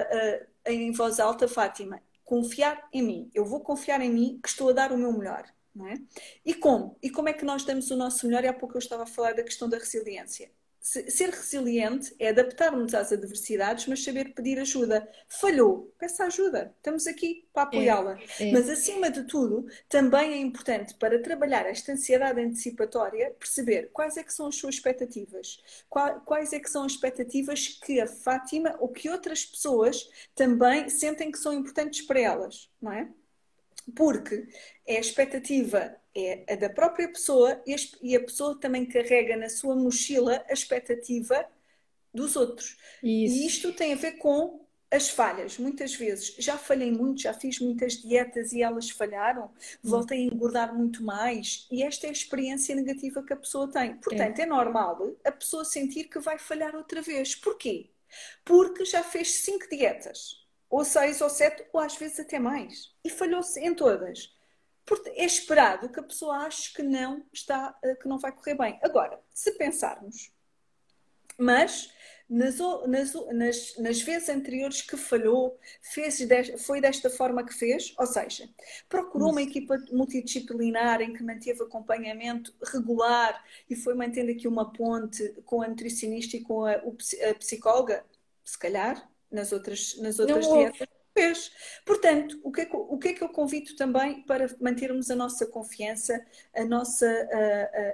a, 0.66 0.70
em 0.70 0.93
voz 0.93 1.18
alta, 1.18 1.49
Fátima 1.49 1.99
confiar 2.27 2.89
em 2.93 3.03
mim. 3.03 3.31
Eu 3.35 3.47
vou 3.47 3.61
confiar 3.61 4.03
em 4.03 4.11
mim 4.11 4.41
que 4.43 4.49
estou 4.49 4.68
a 4.70 4.72
dar 4.72 4.93
o 4.93 4.99
meu 4.99 5.12
melhor. 5.12 5.47
Não 5.74 5.87
é? 5.89 5.95
E 6.45 6.55
como? 6.55 6.99
E 7.03 7.11
como 7.11 7.29
é 7.29 7.33
que 7.33 7.45
nós 7.45 7.64
damos 7.64 7.91
o 7.91 7.97
nosso 7.97 8.27
melhor? 8.27 8.45
E 8.45 8.49
há 8.49 8.53
pouco 8.53 8.77
eu 8.77 8.79
estava 8.81 9.05
a 9.05 9.07
falar 9.07 9.35
da 9.35 9.45
questão 9.45 9.68
da 9.68 9.79
resiliência. 9.79 10.51
Ser 10.87 11.30
resiliente 11.30 12.14
é 12.16 12.28
adaptar-nos 12.28 12.95
às 12.95 13.11
adversidades, 13.11 13.89
mas 13.89 14.05
saber 14.05 14.32
pedir 14.34 14.57
ajuda. 14.61 15.09
Falhou, 15.28 15.93
peça 15.99 16.22
ajuda. 16.22 16.72
Estamos 16.76 17.09
aqui 17.09 17.45
para 17.53 17.64
apoiá-la. 17.64 18.16
É, 18.39 18.51
é. 18.51 18.53
Mas, 18.53 18.70
acima 18.70 19.11
de 19.11 19.24
tudo, 19.24 19.66
também 19.89 20.34
é 20.34 20.37
importante 20.37 20.95
para 20.95 21.20
trabalhar 21.20 21.66
esta 21.66 21.91
ansiedade 21.91 22.41
antecipatória 22.41 23.34
perceber 23.37 23.91
quais 23.93 24.16
é 24.16 24.22
que 24.22 24.32
são 24.32 24.47
as 24.47 24.55
suas 24.55 24.76
expectativas. 24.76 25.59
Quais 25.89 26.53
é 26.53 26.61
que 26.61 26.70
são 26.70 26.84
as 26.84 26.93
expectativas 26.93 27.66
que 27.66 28.01
a 28.01 28.07
Fátima 28.07 28.76
ou 28.78 28.89
que 28.89 29.11
outras 29.11 29.45
pessoas 29.45 30.09
também 30.37 30.89
sentem 30.89 31.32
que 31.32 31.39
são 31.39 31.53
importantes 31.53 32.03
para 32.03 32.20
elas, 32.20 32.70
não 32.80 32.93
é? 32.93 33.09
Porque 33.97 34.47
é 34.87 34.99
a 34.99 35.01
expectativa 35.01 35.97
é 36.17 36.45
a 36.49 36.57
da 36.57 36.71
própria 36.71 37.09
pessoa 37.09 37.62
e 38.03 38.17
a 38.17 38.21
pessoa 38.21 38.59
também 38.59 38.87
carrega 38.87 39.37
na 39.37 39.49
sua 39.49 39.77
mochila 39.77 40.43
a 40.49 40.53
expectativa 40.53 41.47
dos 42.12 42.35
outros. 42.37 42.77
Isso. 43.03 43.37
E 43.37 43.47
isto 43.47 43.73
tem 43.73 43.93
a 43.93 43.97
ver 43.97 44.12
com 44.12 44.64
as 44.91 45.09
falhas. 45.09 45.59
Muitas 45.59 45.95
vezes 45.95 46.35
já 46.39 46.57
falhei 46.57 46.91
muito, 46.91 47.23
já 47.23 47.35
fiz 47.35 47.61
muitas 47.61 47.95
dietas 47.95 48.53
e 48.53 48.62
elas 48.62 48.89
falharam, 48.89 49.45
hum. 49.45 49.51
voltei 49.83 50.19
a 50.21 50.35
engordar 50.35 50.75
muito 50.75 51.03
mais. 51.03 51.67
E 51.71 51.83
esta 51.83 52.07
é 52.07 52.11
a 52.11 52.12
experiência 52.12 52.75
negativa 52.75 53.23
que 53.23 53.33
a 53.33 53.37
pessoa 53.37 53.71
tem. 53.71 53.97
Portanto, 53.97 54.39
é, 54.39 54.43
é 54.43 54.47
normal 54.47 55.14
a 55.25 55.33
pessoa 55.33 55.64
sentir 55.64 56.05
que 56.05 56.19
vai 56.19 56.39
falhar 56.39 56.75
outra 56.75 57.03
vez. 57.03 57.35
Porquê? 57.35 57.91
Porque 58.45 58.85
já 58.85 59.03
fez 59.03 59.35
cinco 59.35 59.69
dietas, 59.69 60.47
ou 60.71 60.85
seis 60.85 61.21
ou 61.21 61.29
sete, 61.29 61.67
ou 61.73 61.81
às 61.81 61.97
vezes 61.97 62.21
até 62.21 62.39
mais, 62.39 62.95
e 63.05 63.11
falhou-se 63.11 63.61
em 63.61 63.75
todas 63.75 64.36
é 65.14 65.24
esperado 65.24 65.89
que 65.89 66.01
a 66.01 66.03
pessoa 66.03 66.39
ache 66.39 66.72
que 66.72 66.82
não 66.82 67.24
está, 67.32 67.76
eh, 67.82 67.95
que 67.97 68.09
não 68.09 68.18
vai 68.18 68.32
correr 68.32 68.55
bem. 68.55 68.78
Agora, 68.82 69.20
se 69.32 69.53
pensarmos, 69.53 70.32
mas 71.39 71.91
nas, 72.28 72.59
nas, 72.87 73.14
nas, 73.32 73.76
nas 73.78 74.03
vezes 74.03 74.28
anteriores 74.28 74.82
que 74.82 74.97
falhou, 74.97 75.59
fez 75.80 76.18
foi 76.59 76.80
desta 76.80 77.09
forma 77.09 77.45
que 77.45 77.55
fez, 77.55 77.95
ou 77.99 78.07
seja, 78.07 78.49
procurou 78.89 79.30
uma 79.30 79.43
equipa 79.43 79.78
multidisciplinar 79.93 81.01
em 81.01 81.12
que 81.12 81.22
manteve 81.22 81.62
acompanhamento 81.62 82.53
regular 82.64 83.45
e 83.70 83.76
foi 83.76 83.95
mantendo 83.95 84.32
aqui 84.32 84.49
uma 84.49 84.72
ponte 84.72 85.28
com 85.45 85.62
a 85.62 85.68
nutricionista 85.68 86.37
e 86.37 86.43
com 86.43 86.64
a, 86.64 86.72
a 86.72 87.34
psicóloga, 87.39 88.05
se 88.45 88.59
calhar, 88.59 89.09
nas 89.30 89.53
outras, 89.53 89.97
nas 89.99 90.18
outras 90.18 90.47
dietas 90.49 90.95
Portanto, 91.85 92.39
o 92.43 92.53
que, 92.53 92.62
é 92.62 92.64
que, 92.67 92.77
o 92.77 92.99
que 92.99 93.09
é 93.09 93.12
que 93.14 93.23
eu 93.23 93.29
convido 93.29 93.75
também 93.77 94.23
para 94.23 94.55
mantermos 94.61 95.11
a 95.11 95.17
nossa 95.17 95.47
confiança, 95.47 96.25
a 96.55 96.64
nossa, 96.64 97.07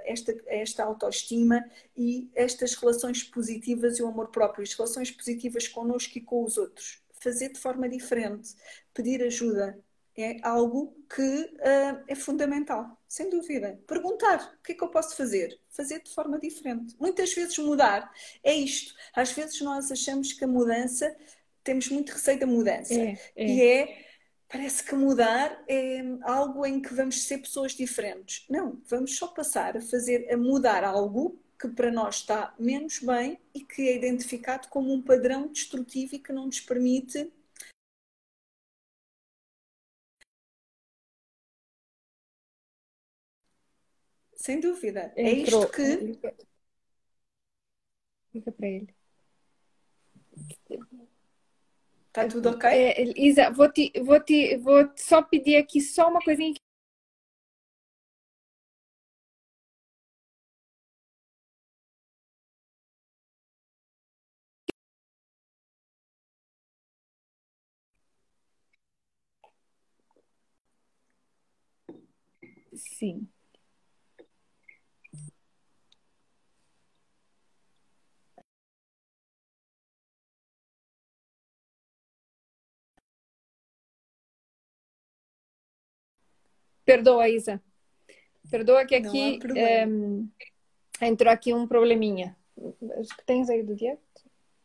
esta, 0.05 0.35
esta 0.47 0.83
autoestima 0.83 1.63
e 1.95 2.29
estas 2.35 2.73
relações 2.75 3.23
positivas 3.23 3.97
e 3.97 4.03
o 4.03 4.07
amor 4.07 4.29
próprio, 4.29 4.63
as 4.63 4.73
relações 4.73 5.11
positivas 5.11 5.67
connosco 5.67 6.17
e 6.17 6.21
com 6.21 6.43
os 6.43 6.57
outros. 6.57 7.01
Fazer 7.19 7.49
de 7.49 7.59
forma 7.59 7.87
diferente, 7.87 8.53
pedir 8.93 9.23
ajuda, 9.23 9.79
é 10.15 10.37
algo 10.43 10.95
que 11.13 11.21
uh, 11.21 12.03
é 12.07 12.15
fundamental, 12.15 12.99
sem 13.07 13.29
dúvida. 13.29 13.79
Perguntar 13.87 14.55
o 14.59 14.63
que 14.63 14.73
é 14.73 14.75
que 14.75 14.83
eu 14.83 14.89
posso 14.89 15.15
fazer? 15.15 15.59
Fazer 15.69 16.01
de 16.03 16.13
forma 16.13 16.37
diferente. 16.39 16.95
Muitas 16.99 17.33
vezes 17.33 17.57
mudar 17.57 18.11
é 18.43 18.53
isto. 18.53 18.93
Às 19.15 19.31
vezes 19.31 19.59
nós 19.61 19.91
achamos 19.91 20.33
que 20.33 20.43
a 20.43 20.47
mudança 20.47 21.15
temos 21.63 21.89
muito 21.89 22.11
receio 22.11 22.39
da 22.39 22.47
mudança. 22.47 22.93
É, 22.93 23.17
é. 23.35 23.47
E 23.47 23.61
é, 23.61 24.05
parece 24.47 24.83
que 24.83 24.95
mudar 24.95 25.63
é 25.67 26.01
algo 26.23 26.65
em 26.65 26.81
que 26.81 26.93
vamos 26.93 27.23
ser 27.23 27.39
pessoas 27.39 27.73
diferentes. 27.73 28.45
Não, 28.49 28.81
vamos 28.85 29.17
só 29.17 29.27
passar 29.27 29.77
a 29.77 29.81
fazer, 29.81 30.31
a 30.31 30.37
mudar 30.37 30.83
algo 30.83 31.39
que 31.59 31.67
para 31.69 31.91
nós 31.91 32.15
está 32.15 32.53
menos 32.59 32.99
bem 32.99 33.39
e 33.53 33.61
que 33.61 33.87
é 33.87 33.95
identificado 33.95 34.67
como 34.67 34.93
um 34.93 35.01
padrão 35.01 35.47
destrutivo 35.47 36.15
e 36.15 36.19
que 36.19 36.33
não 36.33 36.45
nos 36.45 36.59
permite 36.59 37.31
Sem 44.43 44.59
dúvida. 44.59 45.13
Entrou. 45.15 45.61
É 45.61 45.65
isto 45.65 45.71
que. 45.71 46.41
Liga 48.33 48.51
para 48.51 48.67
ele. 48.67 48.93
Tá 52.13 52.27
tudo 52.27 52.49
ok? 52.49 52.69
É, 52.69 53.03
Isa, 53.19 53.49
vou 53.51 53.69
te, 53.71 53.91
vou 54.05 54.19
te, 54.19 54.55
vou 54.57 54.89
só 54.95 55.21
pedir 55.21 55.57
aqui 55.57 55.81
só 55.81 56.09
uma 56.09 56.21
coisinha. 56.21 56.53
Sim. 72.75 73.29
Perdoa, 86.85 87.29
Isa. 87.29 87.61
Perdoa 88.49 88.85
que 88.85 88.95
aqui 88.95 89.39
é, 89.55 89.87
entrou 91.05 91.31
aqui 91.31 91.53
um 91.53 91.67
probleminha. 91.67 92.35
Tens 93.25 93.49
aí 93.49 93.63
do 93.63 93.75
dia? 93.75 93.97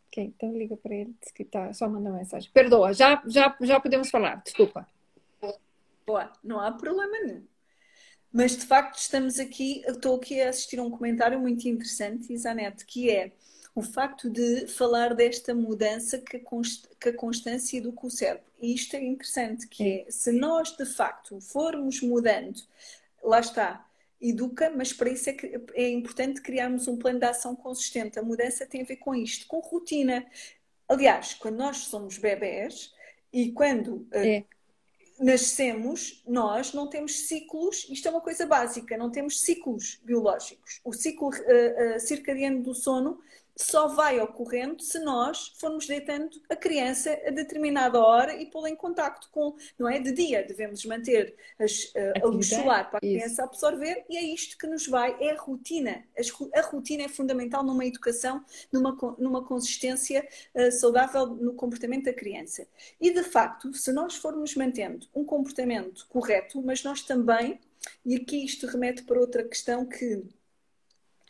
Ok, 0.08 0.24
então 0.24 0.52
liga 0.52 0.76
para 0.76 0.94
ele, 0.94 1.14
diz 1.20 1.30
que 1.32 1.44
tá, 1.44 1.72
só 1.72 1.88
manda 1.88 2.10
mensagem. 2.10 2.50
Perdoa, 2.52 2.92
já, 2.92 3.22
já, 3.26 3.56
já 3.60 3.78
podemos 3.78 4.10
falar, 4.10 4.42
desculpa. 4.42 4.88
Boa, 6.06 6.32
não 6.42 6.58
há 6.60 6.72
problema 6.72 7.18
nenhum. 7.20 7.44
Mas 8.32 8.56
de 8.56 8.66
facto 8.66 8.98
estamos 8.98 9.38
aqui, 9.38 9.82
estou 9.86 10.16
aqui 10.16 10.40
a 10.40 10.50
assistir 10.50 10.78
a 10.78 10.82
um 10.82 10.90
comentário 10.90 11.40
muito 11.40 11.66
interessante, 11.66 12.32
Isanete, 12.32 12.84
que 12.84 13.10
é 13.10 13.32
o 13.74 13.82
facto 13.82 14.28
de 14.28 14.66
falar 14.66 15.14
desta 15.14 15.54
mudança 15.54 16.18
que 16.18 16.36
a, 16.36 16.40
const, 16.40 16.88
que 17.00 17.10
a 17.10 17.16
constância 17.16 17.78
educa 17.78 18.06
o 18.06 18.10
cérebro. 18.10 18.44
E 18.60 18.74
isto 18.74 18.96
é 18.96 19.02
interessante, 19.02 19.66
que 19.68 20.04
é, 20.06 20.10
se 20.10 20.32
nós 20.32 20.76
de 20.76 20.84
facto 20.84 21.40
formos 21.40 22.02
mudando, 22.02 22.60
lá 23.22 23.40
está, 23.40 23.86
educa, 24.20 24.70
mas 24.70 24.92
para 24.92 25.10
isso 25.10 25.30
é, 25.30 25.32
que 25.32 25.60
é 25.74 25.88
importante 25.90 26.42
criarmos 26.42 26.88
um 26.88 26.96
plano 26.96 27.20
de 27.20 27.26
ação 27.26 27.54
consistente. 27.54 28.18
A 28.18 28.22
mudança 28.22 28.66
tem 28.66 28.82
a 28.82 28.84
ver 28.84 28.96
com 28.96 29.14
isto, 29.14 29.46
com 29.46 29.60
rotina. 29.60 30.26
Aliás, 30.88 31.34
quando 31.34 31.56
nós 31.56 31.78
somos 31.78 32.18
bebés 32.18 32.92
e 33.32 33.52
quando 33.52 34.06
eh, 34.10 34.38
é. 34.38 34.44
Nascemos, 35.18 36.22
nós 36.26 36.72
não 36.72 36.88
temos 36.88 37.26
ciclos, 37.26 37.86
isto 37.90 38.06
é 38.06 38.10
uma 38.10 38.20
coisa 38.20 38.46
básica, 38.46 38.96
não 38.96 39.10
temos 39.10 39.40
ciclos 39.40 40.00
biológicos. 40.04 40.80
O 40.84 40.92
ciclo 40.92 41.28
uh, 41.28 41.32
uh, 41.96 42.00
circadiano 42.00 42.62
do 42.62 42.74
sono 42.74 43.18
só 43.60 43.88
vai 43.88 44.20
ocorrendo 44.20 44.80
se 44.80 45.00
nós 45.00 45.52
formos 45.58 45.86
deitando 45.86 46.30
a 46.48 46.54
criança 46.54 47.18
a 47.26 47.30
determinada 47.30 47.98
hora 47.98 48.40
e 48.40 48.46
pô-la 48.46 48.70
em 48.70 48.76
contacto 48.76 49.28
com, 49.32 49.56
não 49.76 49.88
é? 49.88 49.98
De 49.98 50.12
dia, 50.12 50.44
devemos 50.44 50.84
manter 50.84 51.34
as, 51.58 51.92
a, 51.96 52.24
a 52.24 52.28
luz 52.28 52.48
solar 52.48 52.88
para 52.88 52.98
a 52.98 53.00
criança 53.00 53.32
Isso. 53.32 53.42
absorver 53.42 54.04
e 54.08 54.16
é 54.16 54.22
isto 54.22 54.56
que 54.56 54.66
nos 54.66 54.86
vai, 54.86 55.16
é 55.20 55.32
a 55.32 55.40
rotina. 55.40 56.04
A 56.54 56.60
rotina 56.62 57.02
é 57.02 57.08
fundamental 57.08 57.64
numa 57.64 57.84
educação, 57.84 58.44
numa, 58.72 58.96
numa 59.18 59.44
consistência 59.44 60.26
uh, 60.54 60.70
saudável 60.70 61.26
no 61.26 61.52
comportamento 61.54 62.04
da 62.04 62.12
criança. 62.12 62.66
E 63.00 63.12
de 63.12 63.24
facto, 63.24 63.74
se 63.74 63.92
nós 63.92 64.14
formos 64.14 64.54
mantendo 64.54 65.06
um 65.14 65.24
comportamento 65.24 66.06
correto, 66.08 66.62
mas 66.62 66.84
nós 66.84 67.02
também, 67.02 67.58
e 68.06 68.14
aqui 68.14 68.44
isto 68.44 68.66
remete 68.66 69.02
para 69.02 69.18
outra 69.18 69.42
questão 69.42 69.84
que 69.84 70.22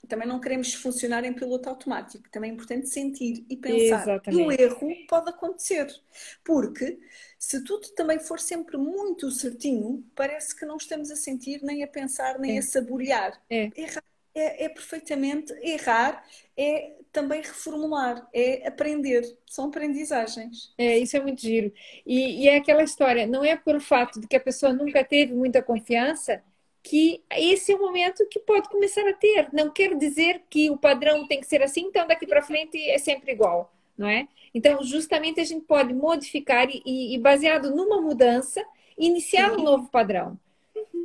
também 0.08 0.26
não 0.26 0.40
queremos 0.40 0.74
funcionar 0.74 1.24
em 1.24 1.32
piloto 1.32 1.68
automático. 1.68 2.28
Também 2.30 2.50
é 2.50 2.54
importante 2.54 2.88
sentir 2.88 3.44
e 3.48 3.56
pensar. 3.56 4.02
Exatamente. 4.02 4.42
E 4.42 4.46
o 4.46 4.52
erro 4.52 4.88
pode 5.08 5.30
acontecer. 5.30 5.86
Porque 6.42 6.98
se 7.38 7.62
tudo 7.62 7.88
também 7.90 8.18
for 8.18 8.40
sempre 8.40 8.76
muito 8.76 9.30
certinho, 9.30 10.04
parece 10.14 10.56
que 10.56 10.66
não 10.66 10.76
estamos 10.76 11.10
a 11.10 11.16
sentir, 11.16 11.62
nem 11.62 11.84
a 11.84 11.88
pensar, 11.88 12.38
nem 12.38 12.56
é. 12.56 12.58
a 12.58 12.62
saborear. 12.62 13.40
É. 13.48 13.70
Errar 13.76 14.02
é, 14.38 14.64
é 14.64 14.68
perfeitamente 14.68 15.52
errar, 15.62 16.24
é 16.56 16.92
também 17.12 17.40
reformular, 17.42 18.26
é 18.32 18.66
aprender, 18.66 19.22
são 19.46 19.66
aprendizagens. 19.66 20.72
É, 20.78 20.98
isso 20.98 21.16
é 21.16 21.20
muito 21.20 21.40
giro. 21.40 21.72
E, 22.06 22.44
e, 22.44 22.48
é 22.48 22.56
aquela 22.56 22.82
história, 22.82 23.26
não 23.26 23.44
é 23.44 23.56
pelo 23.56 23.80
fato 23.80 24.20
de 24.20 24.26
que 24.26 24.36
a 24.36 24.40
pessoa 24.40 24.72
nunca 24.72 25.02
teve 25.04 25.34
muita 25.34 25.62
confiança 25.62 26.42
que 26.82 27.22
esse 27.30 27.72
é 27.72 27.76
o 27.76 27.80
momento 27.80 28.26
que 28.28 28.38
pode 28.38 28.68
começar 28.68 29.06
a 29.08 29.12
ter. 29.12 29.48
Não 29.52 29.70
quer 29.70 29.94
dizer 29.96 30.42
que 30.48 30.70
o 30.70 30.76
padrão 30.76 31.26
tem 31.26 31.40
que 31.40 31.46
ser 31.46 31.62
assim, 31.62 31.82
então 31.82 32.06
daqui 32.06 32.26
para 32.26 32.42
frente 32.42 32.78
é 32.88 32.98
sempre 32.98 33.32
igual, 33.32 33.72
não 33.96 34.08
é? 34.08 34.28
Então, 34.54 34.82
justamente 34.82 35.40
a 35.40 35.44
gente 35.44 35.64
pode 35.64 35.92
modificar 35.92 36.68
e, 36.70 37.14
e 37.14 37.18
baseado 37.18 37.74
numa 37.74 38.00
mudança, 38.00 38.64
iniciar 38.96 39.52
um 39.52 39.62
novo 39.62 39.88
padrão. 39.88 40.38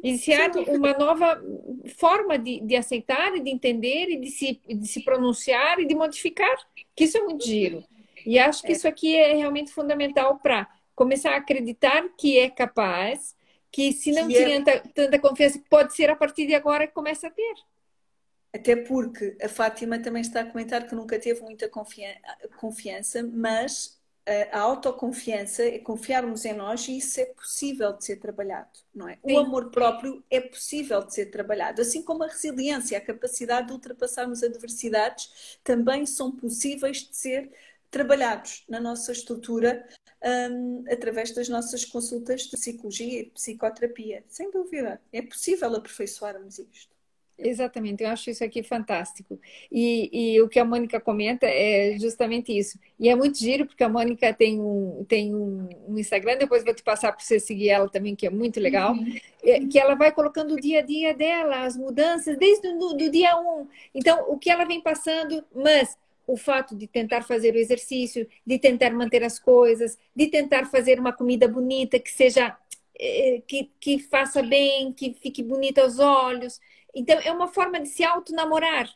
Iniciar 0.03 0.51
uma 0.67 0.93
nova 0.97 1.41
forma 1.95 2.37
de, 2.37 2.59
de 2.59 2.75
aceitar 2.75 3.35
e 3.35 3.39
de 3.39 3.49
entender 3.49 4.09
e 4.09 4.19
de 4.19 4.29
se, 4.29 4.59
de 4.67 4.87
se 4.87 5.03
pronunciar 5.03 5.79
e 5.79 5.85
de 5.85 5.95
modificar, 5.95 6.55
que 6.95 7.05
isso 7.05 7.17
é 7.17 7.21
muito 7.21 7.45
giro. 7.45 7.83
E 8.25 8.37
acho 8.39 8.61
que 8.61 8.69
é. 8.69 8.71
isso 8.71 8.87
aqui 8.87 9.15
é 9.15 9.33
realmente 9.33 9.71
fundamental 9.71 10.39
para 10.39 10.67
começar 10.95 11.31
a 11.31 11.37
acreditar 11.37 12.03
que 12.17 12.37
é 12.37 12.49
capaz, 12.49 13.35
que 13.73 13.91
se 13.91 14.11
não 14.11 14.27
que 14.27 14.35
tinha 14.35 14.59
é... 14.59 14.79
tanta 14.93 15.19
confiança, 15.19 15.59
pode 15.67 15.95
ser 15.95 16.09
a 16.09 16.15
partir 16.15 16.45
de 16.45 16.53
agora 16.53 16.85
que 16.85 16.93
começa 16.93 17.27
a 17.27 17.31
ter. 17.31 17.55
Até 18.53 18.75
porque 18.75 19.35
a 19.41 19.49
Fátima 19.49 19.97
também 19.97 20.21
está 20.21 20.41
a 20.41 20.45
comentar 20.45 20.87
que 20.87 20.93
nunca 20.93 21.17
teve 21.17 21.41
muita 21.41 21.67
confiança, 21.67 23.23
mas 23.23 23.99
a 24.51 24.59
autoconfiança 24.59 25.63
é 25.65 25.79
confiarmos 25.79 26.45
em 26.45 26.53
nós 26.53 26.87
e 26.87 26.99
isso 26.99 27.19
é 27.19 27.25
possível 27.25 27.91
de 27.93 28.05
ser 28.05 28.17
trabalhado, 28.17 28.69
não 28.93 29.09
é? 29.09 29.15
Sim. 29.15 29.33
O 29.33 29.39
amor 29.39 29.71
próprio 29.71 30.23
é 30.29 30.39
possível 30.39 31.03
de 31.03 31.15
ser 31.15 31.25
trabalhado, 31.25 31.81
assim 31.81 32.03
como 32.03 32.23
a 32.23 32.27
resiliência, 32.27 32.97
a 32.97 33.01
capacidade 33.01 33.67
de 33.67 33.73
ultrapassarmos 33.73 34.43
adversidades 34.43 35.57
também 35.63 36.05
são 36.05 36.31
possíveis 36.31 36.97
de 37.09 37.15
ser 37.17 37.51
trabalhados 37.89 38.63
na 38.69 38.79
nossa 38.79 39.11
estrutura 39.11 39.85
um, 40.23 40.83
através 40.89 41.31
das 41.31 41.49
nossas 41.49 41.83
consultas 41.85 42.43
de 42.43 42.51
psicologia 42.51 43.21
e 43.21 43.25
de 43.25 43.31
psicoterapia. 43.31 44.23
Sem 44.27 44.49
dúvida, 44.49 45.01
é 45.11 45.21
possível 45.21 45.75
aperfeiçoarmos 45.75 46.59
isto. 46.59 46.93
Exatamente, 47.35 48.03
eu 48.03 48.09
acho 48.09 48.29
isso 48.29 48.43
aqui 48.43 48.61
fantástico. 48.61 49.39
E, 49.71 50.35
e, 50.35 50.41
o 50.41 50.47
que 50.47 50.59
a 50.59 50.65
Mônica 50.65 50.99
comenta 50.99 51.47
é 51.47 51.97
justamente 51.99 52.55
isso. 52.55 52.79
E 52.99 53.09
é 53.09 53.15
muito 53.15 53.39
giro, 53.39 53.65
porque 53.65 53.83
a 53.83 53.89
Mônica 53.89 54.31
tem 54.33 54.59
um, 54.59 55.03
tem 55.07 55.33
um, 55.33 55.67
um 55.87 55.97
Instagram, 55.97 56.37
depois 56.37 56.63
vou 56.63 56.73
te 56.75 56.83
passar 56.83 57.11
para 57.11 57.23
você 57.23 57.39
seguir 57.39 57.69
ela 57.69 57.89
também, 57.89 58.15
que 58.15 58.27
é 58.27 58.29
muito 58.29 58.59
legal, 58.59 58.93
uhum. 58.93 59.15
é, 59.43 59.59
que 59.61 59.79
ela 59.79 59.95
vai 59.95 60.11
colocando 60.11 60.53
o 60.53 60.61
dia 60.61 60.79
a 60.79 60.83
dia 60.83 61.13
dela, 61.13 61.65
as 61.65 61.75
mudanças, 61.75 62.37
desde 62.37 62.67
o 62.67 62.77
do 62.77 63.09
dia 63.09 63.35
um. 63.35 63.67
Então, 63.95 64.25
o 64.29 64.37
que 64.37 64.51
ela 64.51 64.63
vem 64.63 64.79
passando, 64.79 65.43
mas 65.53 65.97
o 66.25 66.37
fato 66.37 66.75
de 66.75 66.87
tentar 66.87 67.21
fazer 67.23 67.53
o 67.53 67.57
exercício, 67.57 68.27
de 68.45 68.57
tentar 68.57 68.91
manter 68.91 69.23
as 69.23 69.39
coisas, 69.39 69.97
de 70.15 70.27
tentar 70.27 70.65
fazer 70.65 70.99
uma 70.99 71.13
comida 71.13 71.47
bonita, 71.47 71.99
que 71.99 72.11
seja 72.11 72.57
é, 72.99 73.41
que, 73.47 73.71
que 73.79 73.99
faça 73.99 74.41
bem, 74.41 74.93
que 74.93 75.13
fique 75.13 75.43
bonita 75.43 75.81
aos 75.81 75.99
olhos. 75.99 76.59
Então, 76.93 77.19
é 77.23 77.31
uma 77.31 77.47
forma 77.47 77.79
de 77.79 77.89
se 77.89 78.03
auto-namorar. 78.03 78.89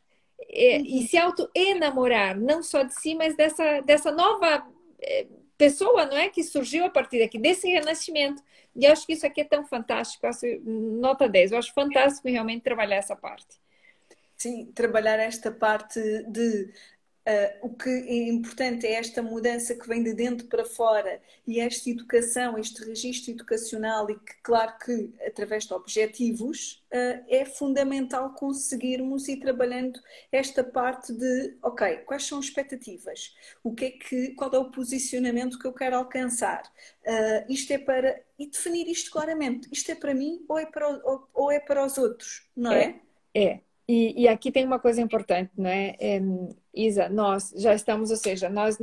É, 0.50 0.80
e 0.80 1.00
uhum. 1.00 1.08
se 1.08 1.18
auto-enamorar, 1.18 2.40
não 2.40 2.62
só 2.62 2.84
de 2.84 2.94
si, 2.94 3.16
mas 3.16 3.36
dessa, 3.36 3.82
dessa 3.82 4.12
nova 4.12 4.66
é, 5.02 5.26
pessoa, 5.58 6.06
não 6.06 6.16
é? 6.16 6.30
Que 6.30 6.44
surgiu 6.44 6.86
a 6.86 6.90
partir 6.90 7.20
daqui, 7.20 7.40
desse 7.40 7.68
renascimento. 7.68 8.42
E 8.76 8.86
eu 8.86 8.92
acho 8.92 9.06
que 9.06 9.14
isso 9.14 9.26
aqui 9.26 9.42
é 9.42 9.46
tão 9.46 9.66
fantástico. 9.66 10.28
Acho, 10.28 10.46
nota 10.64 11.28
10. 11.28 11.52
Eu 11.52 11.58
acho 11.58 11.74
fantástico 11.74 12.30
realmente 12.30 12.62
trabalhar 12.62 12.98
essa 12.98 13.16
parte. 13.16 13.58
Sim, 14.38 14.72
trabalhar 14.76 15.18
esta 15.18 15.52
parte 15.52 16.00
de 16.28 16.72
Uh, 17.28 17.68
o 17.68 17.70
que 17.74 17.90
é 17.90 18.30
importante 18.30 18.88
é 18.88 18.94
esta 18.94 19.22
mudança 19.22 19.76
que 19.76 19.86
vem 19.86 20.02
de 20.02 20.14
dentro 20.14 20.48
para 20.48 20.64
fora 20.64 21.22
e 21.46 21.60
esta 21.60 21.90
educação, 21.90 22.58
este 22.58 22.86
registro 22.86 23.32
educacional, 23.32 24.10
e 24.10 24.18
que, 24.18 24.34
claro 24.42 24.74
que 24.78 25.14
através 25.26 25.66
de 25.66 25.74
objetivos, 25.74 26.82
uh, 26.94 27.26
é 27.28 27.44
fundamental 27.44 28.34
conseguirmos 28.34 29.28
ir 29.28 29.42
trabalhando 29.42 30.00
esta 30.32 30.64
parte 30.64 31.12
de, 31.12 31.58
ok, 31.62 31.98
quais 32.06 32.24
são 32.24 32.40
as 32.40 32.46
expectativas? 32.46 33.36
O 33.62 33.76
que 33.76 33.86
é 33.86 33.92
que, 33.92 34.30
qual 34.36 34.54
é 34.54 34.58
o 34.58 34.72
posicionamento 34.72 35.60
que 35.60 35.68
eu 35.68 35.74
quero 35.74 35.98
alcançar? 35.98 36.64
Uh, 37.06 37.52
isto 37.52 37.74
é 37.74 37.78
para. 37.78 38.24
e 38.40 38.50
definir 38.50 38.88
isto 38.88 39.12
claramente. 39.12 39.68
Isto 39.70 39.92
é 39.92 39.96
para 39.96 40.14
mim 40.14 40.46
ou 40.48 40.58
é 40.58 40.66
para, 40.66 40.88
ou, 40.88 41.28
ou 41.34 41.52
é 41.52 41.60
para 41.60 41.86
os 41.86 41.98
outros, 41.98 42.48
não 42.56 42.72
é? 42.72 43.02
É. 43.34 43.44
é. 43.44 43.62
E, 43.90 44.24
e, 44.24 44.28
aqui 44.28 44.52
tem 44.52 44.66
uma 44.66 44.80
coisa 44.80 45.00
importante, 45.00 45.52
não 45.58 45.70
é? 45.70 45.96
é? 45.98 46.20
Isa, 46.78 47.10
nós 47.10 47.54
já 47.56 47.74
estamos, 47.74 48.12
ou 48.12 48.18
seja, 48.18 48.50
nós, 48.50 48.78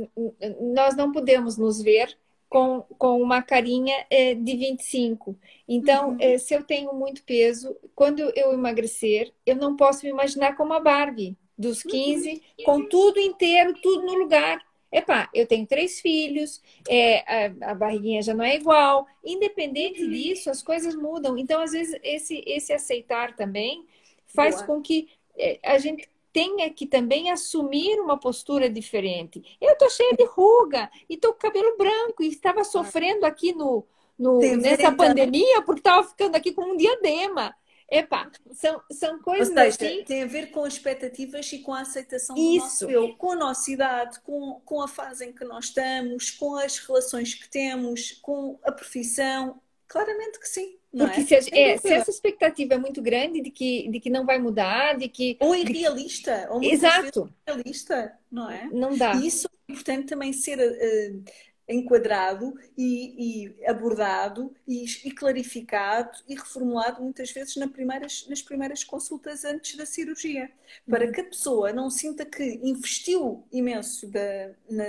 nós 0.59 0.95
não 0.95 1.11
podemos 1.11 1.57
nos 1.57 1.81
ver 1.81 2.17
com, 2.49 2.81
com 2.97 3.21
uma 3.21 3.41
carinha 3.41 4.05
é, 4.09 4.33
de 4.33 4.55
25. 4.55 5.37
Então, 5.67 6.11
uhum. 6.11 6.17
é, 6.19 6.37
se 6.37 6.53
eu 6.53 6.63
tenho 6.63 6.93
muito 6.93 7.23
peso, 7.23 7.75
quando 7.95 8.19
eu 8.35 8.53
emagrecer, 8.53 9.33
eu 9.45 9.55
não 9.55 9.75
posso 9.75 10.05
me 10.05 10.11
imaginar 10.11 10.55
como 10.55 10.73
a 10.73 10.79
Barbie, 10.79 11.37
dos 11.57 11.81
15, 11.83 12.29
uhum. 12.29 12.65
com 12.65 12.85
tudo 12.87 13.19
inteiro, 13.19 13.73
tudo 13.81 14.05
no 14.05 14.13
lugar. 14.13 14.61
Epá, 14.91 15.29
eu 15.33 15.45
tenho 15.45 15.65
três 15.65 15.99
filhos, 15.99 16.61
é, 16.87 17.19
a, 17.27 17.71
a, 17.71 17.75
barriguinha 17.75 18.21
já 18.21 18.33
não 18.33 18.45
é 18.45 18.55
igual. 18.55 19.07
Independente 19.23 20.03
uhum. 20.03 20.09
disso, 20.09 20.49
as 20.49 20.61
coisas 20.61 20.95
mudam. 20.95 21.37
Então, 21.37 21.61
às 21.61 21.71
vezes, 21.71 21.99
esse, 22.03 22.43
esse 22.45 22.71
aceitar 22.71 23.35
também 23.35 23.85
faz 24.27 24.55
Boa. 24.55 24.67
com 24.67 24.81
que 24.81 25.09
é, 25.37 25.59
a 25.63 25.77
gente 25.77 26.07
tenha 26.35 26.69
que 26.69 26.85
também 26.85 27.31
assumir 27.31 27.97
uma 28.01 28.19
postura 28.19 28.69
diferente. 28.69 29.41
Eu 29.61 29.77
tô 29.77 29.89
cheia 29.89 30.13
de 30.17 30.25
ruga 30.25 30.91
e 31.09 31.15
tô 31.15 31.31
com 31.31 31.39
cabelo 31.39 31.77
branco 31.77 32.21
e 32.21 32.27
estava 32.27 32.65
sofrendo 32.65 33.25
aqui 33.25 33.53
no, 33.53 33.87
no 34.19 34.39
nessa 34.57 34.91
pandemia 34.91 35.61
porque 35.61 35.79
estava 35.79 36.05
ficando 36.05 36.35
aqui 36.35 36.51
com 36.51 36.73
um 36.73 36.75
diadema. 36.75 37.55
Epá, 37.89 38.29
são, 38.51 38.81
são 38.91 39.21
coisas 39.21 39.47
Ou 39.47 39.55
seja, 39.55 39.69
assim... 39.69 40.03
tem 40.03 40.23
a 40.23 40.25
ver 40.25 40.51
com 40.51 40.67
expectativas 40.67 41.49
e 41.53 41.59
com 41.59 41.73
a 41.73 41.81
aceitação 41.81 42.35
Isso. 42.35 42.85
do 42.85 42.91
nosso 42.91 42.91
eu, 42.91 43.15
com 43.15 43.31
a 43.31 43.35
nossa 43.35 43.71
idade, 43.71 44.19
com, 44.19 44.59
com 44.65 44.81
a 44.81 44.89
fase 44.89 45.23
em 45.23 45.31
que 45.31 45.45
nós 45.45 45.65
estamos, 45.65 46.31
com 46.31 46.55
as 46.57 46.77
relações 46.79 47.33
que 47.33 47.49
temos, 47.49 48.11
com 48.21 48.59
a 48.61 48.73
profissão. 48.73 49.61
Claramente 49.87 50.37
que 50.37 50.49
sim. 50.49 50.75
Porque 50.97 51.35
é? 51.35 51.41
Se, 51.41 51.53
é, 51.53 51.77
se, 51.77 51.93
essa 51.93 52.09
expectativa 52.09 52.75
é 52.75 52.77
muito 52.77 53.01
grande 53.01 53.41
de 53.41 53.51
que, 53.51 53.89
de 53.89 53.99
que 53.99 54.09
não 54.09 54.25
vai 54.25 54.39
mudar, 54.39 54.97
de 54.97 55.09
que. 55.09 55.37
Ou 55.41 55.53
irrealista. 55.53 56.47
Ou 56.49 56.63
Exato. 56.63 57.29
Irrealista, 57.45 58.13
não 58.31 58.49
é? 58.49 58.69
Não 58.71 58.97
dá. 58.97 59.15
E 59.15 59.27
isso 59.27 59.47
é 59.47 59.71
importante 59.71 60.07
também 60.07 60.31
ser 60.31 60.57
uh, 60.57 61.23
enquadrado 61.67 62.53
e, 62.77 63.45
e 63.47 63.65
abordado 63.65 64.53
e, 64.67 64.85
e, 65.03 65.11
clarificado 65.11 66.17
e 66.27 66.35
reformulado 66.35 67.01
muitas 67.01 67.31
vezes 67.31 67.55
nas 67.55 67.71
primeiras, 67.71 68.27
nas 68.29 68.41
primeiras 68.41 68.83
consultas 68.83 69.43
antes 69.43 69.75
da 69.75 69.85
cirurgia, 69.85 70.51
para 70.87 71.05
uhum. 71.05 71.11
que 71.11 71.21
a 71.21 71.25
pessoa 71.25 71.73
não 71.73 71.89
sinta 71.89 72.25
que 72.25 72.43
investiu 72.63 73.43
imenso 73.51 74.07
da, 74.07 74.51
na, 74.69 74.87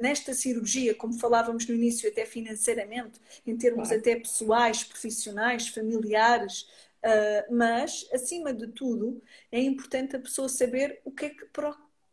nesta 0.00 0.34
cirurgia, 0.34 0.94
como 0.94 1.18
falávamos 1.18 1.66
no 1.66 1.74
início, 1.74 2.08
até 2.08 2.24
financeiramente, 2.24 3.20
em 3.46 3.56
termos 3.56 3.88
claro. 3.88 4.00
até 4.00 4.16
pessoais, 4.16 4.82
profissionais, 4.82 5.68
familiares, 5.68 6.62
uh, 7.04 7.54
mas, 7.54 8.08
acima 8.12 8.52
de 8.52 8.66
tudo, 8.68 9.22
é 9.52 9.60
importante 9.60 10.16
a 10.16 10.20
pessoa 10.20 10.48
saber 10.48 11.00
o 11.04 11.12
que 11.12 11.26
é 11.26 11.30
que, 11.30 11.44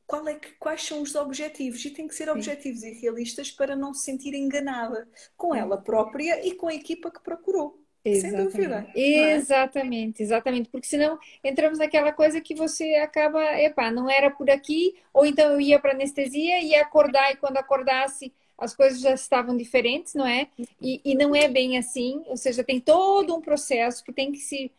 qual 0.05 0.27
é 0.27 0.35
que, 0.35 0.51
quais 0.53 0.83
são 0.83 1.01
os 1.01 1.15
objetivos 1.15 1.83
e 1.85 1.89
tem 1.89 2.07
que 2.07 2.15
ser 2.15 2.29
objetivos 2.29 2.81
Sim. 2.81 2.89
e 2.89 3.01
realistas 3.01 3.51
para 3.51 3.75
não 3.75 3.93
se 3.93 4.03
sentir 4.03 4.33
enganada 4.33 5.07
com 5.35 5.55
ela 5.55 5.77
própria 5.77 6.45
e 6.45 6.53
com 6.55 6.67
a 6.67 6.73
equipa 6.73 7.09
que 7.09 7.21
procurou. 7.21 7.83
Exatamente. 8.05 8.51
Sem 8.51 8.61
dúvida. 8.61 8.87
É? 8.93 9.35
Exatamente, 9.35 10.21
exatamente. 10.21 10.69
Porque 10.69 10.87
senão 10.87 11.17
entramos 11.43 11.79
naquela 11.79 12.11
coisa 12.11 12.41
que 12.41 12.53
você 12.53 12.95
acaba, 12.95 13.41
epá, 13.59 13.89
não 13.91 14.09
era 14.09 14.29
por 14.29 14.49
aqui, 14.49 14.93
ou 15.13 15.25
então 15.25 15.53
eu 15.53 15.61
ia 15.61 15.79
para 15.79 15.93
anestesia 15.93 16.59
e 16.59 16.71
ia 16.71 16.81
acordar, 16.81 17.31
e 17.31 17.37
quando 17.37 17.57
acordasse 17.57 18.33
as 18.57 18.75
coisas 18.75 18.99
já 19.01 19.13
estavam 19.13 19.57
diferentes, 19.57 20.13
não 20.13 20.25
é? 20.25 20.47
E, 20.81 21.01
e 21.03 21.15
não 21.15 21.35
é 21.35 21.47
bem 21.47 21.77
assim, 21.77 22.21
ou 22.27 22.37
seja, 22.37 22.63
tem 22.63 22.79
todo 22.79 23.35
um 23.35 23.41
processo 23.41 24.03
que 24.03 24.13
tem 24.13 24.31
que 24.31 24.39
se 24.39 24.71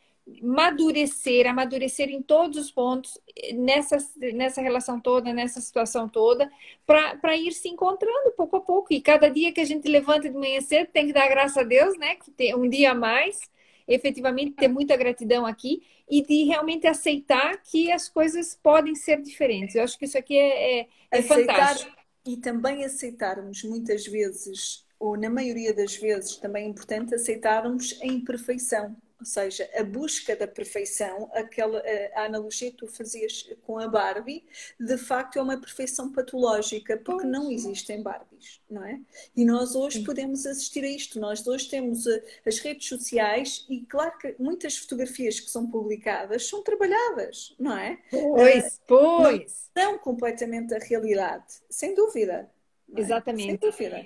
madurecer, 0.42 1.46
amadurecer 1.46 2.08
em 2.08 2.22
todos 2.22 2.58
os 2.58 2.70
pontos, 2.70 3.20
nessa, 3.54 3.98
nessa 4.32 4.62
relação 4.62 4.98
toda, 4.98 5.32
nessa 5.34 5.60
situação 5.60 6.08
toda, 6.08 6.50
para 6.86 7.36
ir 7.36 7.52
se 7.52 7.68
encontrando 7.68 8.32
pouco 8.32 8.56
a 8.56 8.60
pouco. 8.60 8.92
E 8.92 9.00
cada 9.00 9.28
dia 9.28 9.52
que 9.52 9.60
a 9.60 9.64
gente 9.64 9.86
levanta 9.88 10.30
de 10.30 10.36
manhã 10.36 10.60
cedo, 10.60 10.88
tem 10.92 11.06
que 11.06 11.12
dar 11.12 11.28
graças 11.28 11.58
a 11.58 11.62
Deus, 11.62 11.96
né? 11.98 12.14
Que 12.16 12.30
tem 12.30 12.54
um 12.54 12.68
dia 12.68 12.92
a 12.92 12.94
mais, 12.94 13.40
efetivamente 13.86 14.52
ter 14.52 14.68
muita 14.68 14.96
gratidão 14.96 15.44
aqui 15.44 15.82
e 16.08 16.22
de 16.22 16.44
realmente 16.44 16.86
aceitar 16.86 17.62
que 17.62 17.92
as 17.92 18.08
coisas 18.08 18.58
podem 18.62 18.94
ser 18.94 19.20
diferentes. 19.20 19.74
Eu 19.74 19.84
acho 19.84 19.98
que 19.98 20.06
isso 20.06 20.16
aqui 20.16 20.38
é, 20.38 20.80
é, 20.80 20.88
é 21.10 21.22
fantástico. 21.22 21.92
E 22.26 22.38
também 22.38 22.82
aceitarmos 22.82 23.62
muitas 23.64 24.06
vezes, 24.06 24.86
ou 24.98 25.18
na 25.18 25.28
maioria 25.28 25.74
das 25.74 25.96
vezes, 25.96 26.36
também 26.38 26.64
é 26.64 26.68
importante 26.68 27.14
aceitarmos 27.14 27.98
a 28.00 28.06
imperfeição 28.06 28.96
ou 29.24 29.26
seja, 29.26 29.68
a 29.74 29.82
busca 29.82 30.36
da 30.36 30.46
perfeição, 30.46 31.30
aquela 31.32 31.82
a 32.14 32.26
analogia 32.26 32.70
que 32.70 32.76
tu 32.76 32.86
fazias 32.86 33.48
com 33.62 33.78
a 33.78 33.88
Barbie, 33.88 34.44
de 34.78 34.98
facto 34.98 35.38
é 35.38 35.42
uma 35.42 35.58
perfeição 35.58 36.12
patológica, 36.12 36.98
porque 36.98 37.26
não 37.26 37.50
existem 37.50 38.02
Barbies, 38.02 38.60
não 38.70 38.84
é? 38.84 39.00
E 39.34 39.46
nós 39.46 39.74
hoje 39.74 40.04
podemos 40.04 40.44
assistir 40.44 40.84
a 40.84 40.88
isto. 40.88 41.18
Nós 41.18 41.46
hoje 41.46 41.70
temos 41.70 42.06
eh, 42.06 42.22
as 42.44 42.58
redes 42.58 42.86
sociais 42.86 43.64
e, 43.68 43.80
claro 43.86 44.16
que 44.18 44.36
muitas 44.38 44.76
fotografias 44.76 45.40
que 45.40 45.50
são 45.50 45.70
publicadas 45.70 46.46
são 46.46 46.62
trabalhadas, 46.62 47.54
não 47.58 47.78
é? 47.78 47.98
Pois, 48.10 48.80
pois. 48.86 49.70
Não 49.74 49.84
são 49.84 49.98
completamente 49.98 50.74
a 50.74 50.78
realidade, 50.78 51.62
sem 51.70 51.94
dúvida. 51.94 52.50
É? 52.96 53.00
Exatamente. 53.00 53.58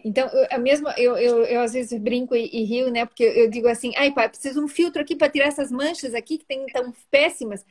Então, 0.04 0.28
eu, 0.50 0.60
mesmo, 0.60 0.88
eu, 0.90 1.16
eu, 1.16 1.44
eu 1.44 1.60
às 1.60 1.72
vezes 1.72 1.98
brinco 2.00 2.34
e, 2.34 2.48
e, 2.52 2.64
rio, 2.64 2.90
né? 2.90 3.04
Porque 3.04 3.22
eu 3.22 3.48
digo 3.50 3.68
assim, 3.68 3.92
ai 3.96 4.12
pai, 4.12 4.28
preciso 4.28 4.60
de 4.60 4.64
um 4.64 4.68
filtro 4.68 5.02
aqui 5.02 5.14
para 5.14 5.30
tirar 5.30 5.46
essas 5.46 5.70
manchas 5.70 6.14
aqui 6.14 6.38
que 6.38 6.44
tem 6.44 6.66
tão 6.66 6.92
péssimas. 7.10 7.64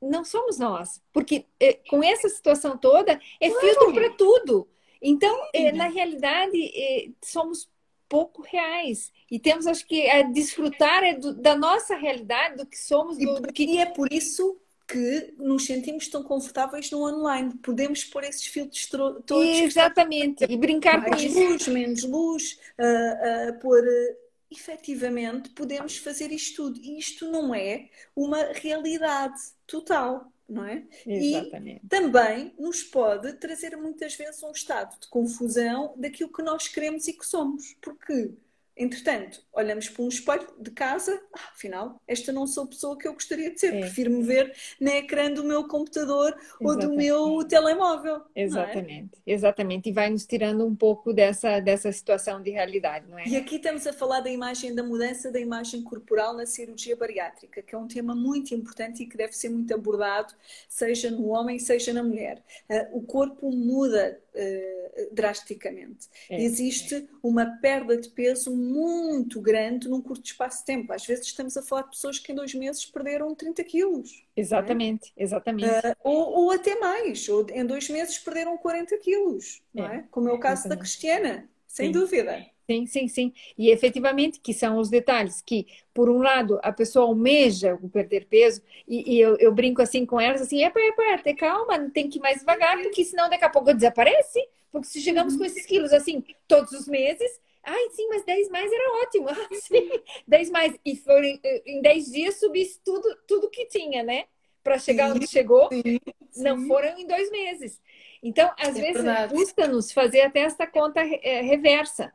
Não 0.00 0.24
somos 0.24 0.58
nós, 0.58 1.00
porque 1.12 1.44
é, 1.58 1.74
com 1.74 2.02
essa 2.02 2.28
situação 2.28 2.76
toda 2.76 3.20
é 3.40 3.50
claro. 3.50 3.66
filtro 3.66 3.92
para 3.92 4.10
tudo. 4.10 4.68
Então, 5.02 5.34
é, 5.54 5.72
na 5.72 5.88
realidade, 5.88 6.56
é, 6.74 7.08
somos 7.22 7.68
pouco 8.08 8.42
reais 8.42 9.12
e 9.30 9.38
temos, 9.38 9.66
acho 9.66 9.86
que, 9.86 10.10
a 10.10 10.22
desfrutar 10.22 11.04
é 11.04 11.14
do, 11.14 11.32
da 11.32 11.54
nossa 11.54 11.94
realidade, 11.94 12.56
do 12.56 12.66
que 12.66 12.76
somos, 12.76 13.16
do, 13.16 13.40
do 13.40 13.52
que... 13.52 13.64
e 13.64 13.78
é 13.78 13.86
por 13.86 14.12
isso 14.12 14.60
que 14.90 15.34
nos 15.38 15.66
sentimos 15.66 16.08
tão 16.08 16.22
confortáveis 16.22 16.90
no 16.90 17.06
online. 17.06 17.54
Podemos 17.62 18.04
pôr 18.04 18.24
esses 18.24 18.44
filtros 18.46 18.86
todos. 18.86 19.58
Exatamente, 19.60 20.44
e 20.44 20.56
brincar 20.56 21.04
com 21.04 21.14
isso. 21.14 21.38
luz, 21.38 21.68
menos 21.68 22.02
luz, 22.02 22.58
uh, 22.78 23.50
uh, 23.54 23.58
pôr. 23.60 23.84
Uh, 23.84 24.30
efetivamente, 24.50 25.50
podemos 25.50 25.96
fazer 25.98 26.32
isto 26.32 26.56
tudo. 26.56 26.80
E 26.80 26.98
isto 26.98 27.30
não 27.30 27.54
é 27.54 27.88
uma 28.16 28.42
realidade 28.52 29.40
total. 29.66 30.32
Não 30.48 30.66
é? 30.66 30.82
Exatamente. 31.06 31.82
E 31.84 31.88
também 31.88 32.52
nos 32.58 32.82
pode 32.82 33.34
trazer 33.34 33.76
muitas 33.76 34.16
vezes 34.16 34.42
um 34.42 34.50
estado 34.50 34.98
de 34.98 35.06
confusão 35.06 35.94
daquilo 35.96 36.32
que 36.32 36.42
nós 36.42 36.66
queremos 36.66 37.06
e 37.06 37.12
que 37.12 37.24
somos, 37.24 37.76
porque 37.80 38.32
Entretanto, 38.80 39.42
olhamos 39.52 39.90
para 39.90 40.02
um 40.02 40.08
espelho 40.08 40.46
de 40.58 40.70
casa, 40.70 41.20
ah, 41.34 41.50
afinal, 41.52 42.00
esta 42.08 42.32
não 42.32 42.46
sou 42.46 42.64
a 42.64 42.66
pessoa 42.66 42.96
que 42.96 43.06
eu 43.06 43.12
gostaria 43.12 43.50
de 43.50 43.60
ser, 43.60 43.74
é. 43.74 43.80
prefiro 43.80 44.10
me 44.10 44.22
ver 44.22 44.56
na 44.80 44.96
ecrã 44.96 45.30
do 45.30 45.44
meu 45.44 45.68
computador 45.68 46.34
Exatamente. 46.34 46.64
ou 46.64 46.76
do 46.78 46.96
meu 46.96 47.46
telemóvel. 47.46 48.22
É? 48.34 48.42
Exatamente, 48.42 49.20
é? 49.26 49.32
exatamente. 49.34 49.90
E 49.90 49.92
vai 49.92 50.08
nos 50.08 50.24
tirando 50.24 50.66
um 50.66 50.74
pouco 50.74 51.12
dessa, 51.12 51.60
dessa 51.60 51.92
situação 51.92 52.42
de 52.42 52.52
realidade, 52.52 53.06
não 53.06 53.18
é? 53.18 53.28
E 53.28 53.36
aqui 53.36 53.56
estamos 53.56 53.86
a 53.86 53.92
falar 53.92 54.20
da 54.20 54.30
imagem, 54.30 54.74
da 54.74 54.82
mudança 54.82 55.30
da 55.30 55.38
imagem 55.38 55.82
corporal 55.82 56.34
na 56.34 56.46
cirurgia 56.46 56.96
bariátrica, 56.96 57.60
que 57.60 57.74
é 57.74 57.78
um 57.78 57.86
tema 57.86 58.14
muito 58.14 58.54
importante 58.54 59.02
e 59.02 59.06
que 59.06 59.14
deve 59.14 59.34
ser 59.34 59.50
muito 59.50 59.74
abordado, 59.74 60.32
seja 60.66 61.10
no 61.10 61.28
homem, 61.28 61.58
seja 61.58 61.92
na 61.92 62.02
mulher. 62.02 62.42
Uh, 62.66 62.96
o 62.96 63.02
corpo 63.02 63.50
muda 63.50 64.18
uh, 64.34 65.14
drasticamente. 65.14 66.08
É, 66.28 66.42
Existe 66.42 66.94
é. 66.94 67.04
uma 67.22 67.46
perda 67.60 67.96
de 67.96 68.08
peso 68.10 68.54
muito 68.54 69.40
grande 69.40 69.88
num 69.88 70.00
curto 70.00 70.24
espaço 70.24 70.60
de 70.60 70.66
tempo. 70.66 70.92
Às 70.92 71.06
vezes 71.06 71.26
estamos 71.26 71.56
a 71.56 71.62
falar 71.62 71.82
de 71.82 71.90
pessoas 71.90 72.18
que 72.18 72.32
em 72.32 72.34
dois 72.34 72.54
meses 72.54 72.84
perderam 72.86 73.34
30 73.34 73.64
quilos. 73.64 74.24
É? 74.36 74.40
Exatamente, 74.40 75.12
é? 75.16 75.22
exatamente. 75.22 75.68
Uh, 75.70 75.96
ou, 76.04 76.44
ou, 76.44 76.50
até 76.50 76.78
mais, 76.78 77.28
ou 77.28 77.46
em 77.50 77.64
dois 77.64 77.88
meses 77.88 78.18
perderam 78.18 78.56
40 78.58 78.96
quilos, 78.98 79.62
não 79.72 79.86
é? 79.86 80.04
Como 80.10 80.28
é 80.28 80.32
o 80.32 80.38
caso 80.38 80.62
exatamente. 80.62 80.78
da 80.78 80.82
Cristiana, 80.82 81.50
sem 81.66 81.86
Sim. 81.86 81.92
dúvida. 81.92 82.46
Sim, 82.70 82.86
sim, 82.86 83.08
sim. 83.08 83.32
E 83.58 83.68
efetivamente 83.68 84.38
que 84.38 84.54
são 84.54 84.78
os 84.78 84.88
detalhes 84.88 85.42
que, 85.42 85.66
por 85.92 86.08
um 86.08 86.18
lado, 86.18 86.60
a 86.62 86.70
pessoa 86.70 87.04
almeja 87.04 87.76
o 87.82 87.88
perder 87.88 88.26
peso, 88.26 88.62
e, 88.86 89.16
e 89.16 89.20
eu, 89.20 89.36
eu, 89.38 89.52
brinco 89.52 89.82
assim 89.82 90.06
com 90.06 90.20
elas, 90.20 90.40
assim, 90.40 90.62
epa, 90.62 90.78
epa, 90.78 91.18
ter 91.20 91.34
calma, 91.34 91.90
tem 91.90 92.08
que 92.08 92.18
ir 92.18 92.20
mais 92.20 92.38
devagar, 92.38 92.80
porque 92.80 93.04
senão 93.04 93.28
daqui 93.28 93.44
a 93.44 93.50
pouco 93.50 93.74
desaparece. 93.74 94.40
Porque 94.70 94.86
se 94.86 95.00
chegamos 95.00 95.36
com 95.36 95.44
esses 95.44 95.66
quilos 95.66 95.92
assim 95.92 96.24
todos 96.46 96.70
os 96.70 96.86
meses, 96.86 97.40
ai, 97.64 97.90
sim, 97.90 98.06
mas 98.08 98.24
10 98.24 98.48
mais 98.50 98.70
era 98.72 99.02
ótimo. 99.02 99.26
Ah, 99.30 99.48
sim, 99.52 99.90
10 100.28 100.48
mais. 100.50 100.78
E 100.84 100.94
foi, 100.94 101.40
em 101.66 101.82
10 101.82 102.12
dias 102.12 102.38
subisse 102.38 102.80
tudo, 102.84 103.16
tudo 103.26 103.50
que 103.50 103.66
tinha, 103.66 104.04
né? 104.04 104.26
Para 104.62 104.78
chegar 104.78 105.10
sim, 105.10 105.16
onde 105.16 105.26
chegou, 105.26 105.68
sim, 105.72 105.82
sim. 106.30 106.42
não 106.44 106.68
foram 106.68 106.96
em 106.96 107.04
dois 107.04 107.32
meses. 107.32 107.80
Então, 108.22 108.48
às 108.56 108.76
é 108.76 108.80
vezes, 108.80 109.32
custa-nos 109.32 109.90
fazer 109.90 110.20
até 110.20 110.42
essa 110.42 110.68
conta 110.68 111.00
é, 111.00 111.40
reversa. 111.40 112.12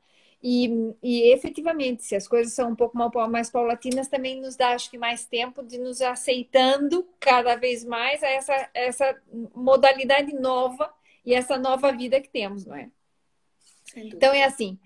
E, 0.48 0.94
e 1.02 1.34
efetivamente, 1.34 2.04
se 2.04 2.16
as 2.16 2.28
coisas 2.28 2.54
são 2.54 2.70
um 2.70 2.76
pouco 2.76 2.96
mais 3.28 3.50
paulatinas, 3.50 4.08
também 4.08 4.40
nos 4.40 4.56
dá, 4.56 4.76
acho 4.76 4.92
que, 4.92 4.98
mais 4.98 5.26
tempo 5.26 5.64
de 5.64 5.80
nos 5.80 6.04
aceitando 6.04 7.04
cada 7.20 7.56
vez 7.56 7.84
mais 7.84 8.22
a 8.22 8.28
essa, 8.28 8.70
essa 8.72 9.20
modalidade 9.56 10.36
nova 10.36 10.94
e 11.26 11.34
essa 11.34 11.58
nova 11.58 11.92
vida 11.92 12.22
que 12.22 12.30
temos, 12.30 12.64
não 12.64 12.76
é? 12.76 12.92
Então 13.96 14.32
é 14.32 14.44
assim, 14.44 14.78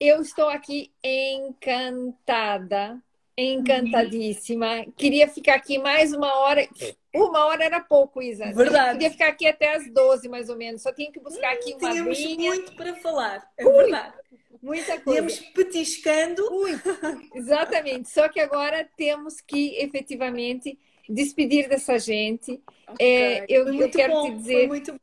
eu 0.00 0.22
estou 0.22 0.48
aqui 0.48 0.90
encantada, 1.04 2.98
encantadíssima. 3.36 4.86
Queria 4.96 5.28
ficar 5.28 5.56
aqui 5.56 5.76
mais 5.76 6.14
uma 6.14 6.34
hora. 6.38 6.66
Uma 7.14 7.44
hora 7.44 7.64
era 7.64 7.80
pouco, 7.80 8.22
Isa. 8.22 8.50
Verdade. 8.54 8.92
Queria 8.92 9.10
ficar 9.10 9.28
aqui 9.28 9.46
até 9.46 9.74
as 9.76 9.92
12, 9.92 10.26
mais 10.26 10.48
ou 10.48 10.56
menos. 10.56 10.80
Só 10.80 10.90
tinha 10.90 11.12
que 11.12 11.20
buscar 11.20 11.52
aqui 11.52 11.74
uma 11.74 11.90
Tínhamos 11.90 12.24
muito 12.24 12.74
para 12.76 12.94
falar. 12.94 13.46
É 13.58 13.62
verdade. 13.62 14.14
Muita 14.62 15.00
coisa. 15.00 15.20
Temos 15.20 15.40
petiscando. 15.40 16.48
Muito. 16.50 16.88
Exatamente. 17.34 18.08
Só 18.08 18.28
que 18.28 18.38
agora 18.38 18.88
temos 18.96 19.40
que 19.40 19.74
efetivamente 19.76 20.78
despedir 21.08 21.68
dessa 21.68 21.98
gente. 21.98 22.62
Okay. 22.92 23.06
É, 23.06 23.46
eu, 23.48 23.74
eu 23.74 23.90
quero 23.90 24.12
bom, 24.12 24.30
te 24.30 24.36
dizer. 24.36 24.68
muito 24.68 24.94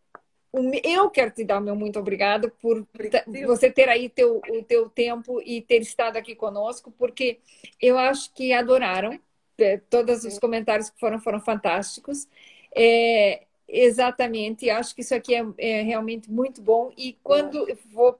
eu 0.84 1.10
quero 1.12 1.30
te 1.30 1.43
dar 1.43 1.60
o 1.60 1.62
meu 1.62 1.76
muito 1.76 1.99
obrigado 1.99 2.49
por 2.60 2.88
você 3.45 3.70
ter 3.70 3.88
aí 3.88 4.10
teu, 4.10 4.41
o 4.49 4.64
teu 4.64 4.89
tempo 4.89 5.39
e 5.45 5.62
ter 5.62 5.82
estado 5.82 6.18
aqui 6.18 6.34
conosco, 6.34 6.91
porque 6.97 7.39
eu 7.80 7.99
acho 7.99 8.34
que 8.34 8.51
adoraram. 8.51 9.20
É, 9.60 9.78
todos 9.78 10.24
os 10.24 10.39
comentários 10.39 10.89
que 10.89 10.97
foram 10.99 11.20
foram 11.20 11.39
fantásticos. 11.41 12.28
É, 12.74 13.43
exatamente, 13.68 14.70
acho 14.70 14.95
que 14.95 15.01
isso 15.01 15.14
aqui 15.14 15.36
é, 15.36 15.45
é 15.57 15.82
realmente 15.82 16.32
muito 16.32 16.62
bom. 16.62 16.91
E 16.97 17.18
quando 17.22 17.70
eu 17.70 17.78
vou 17.91 18.18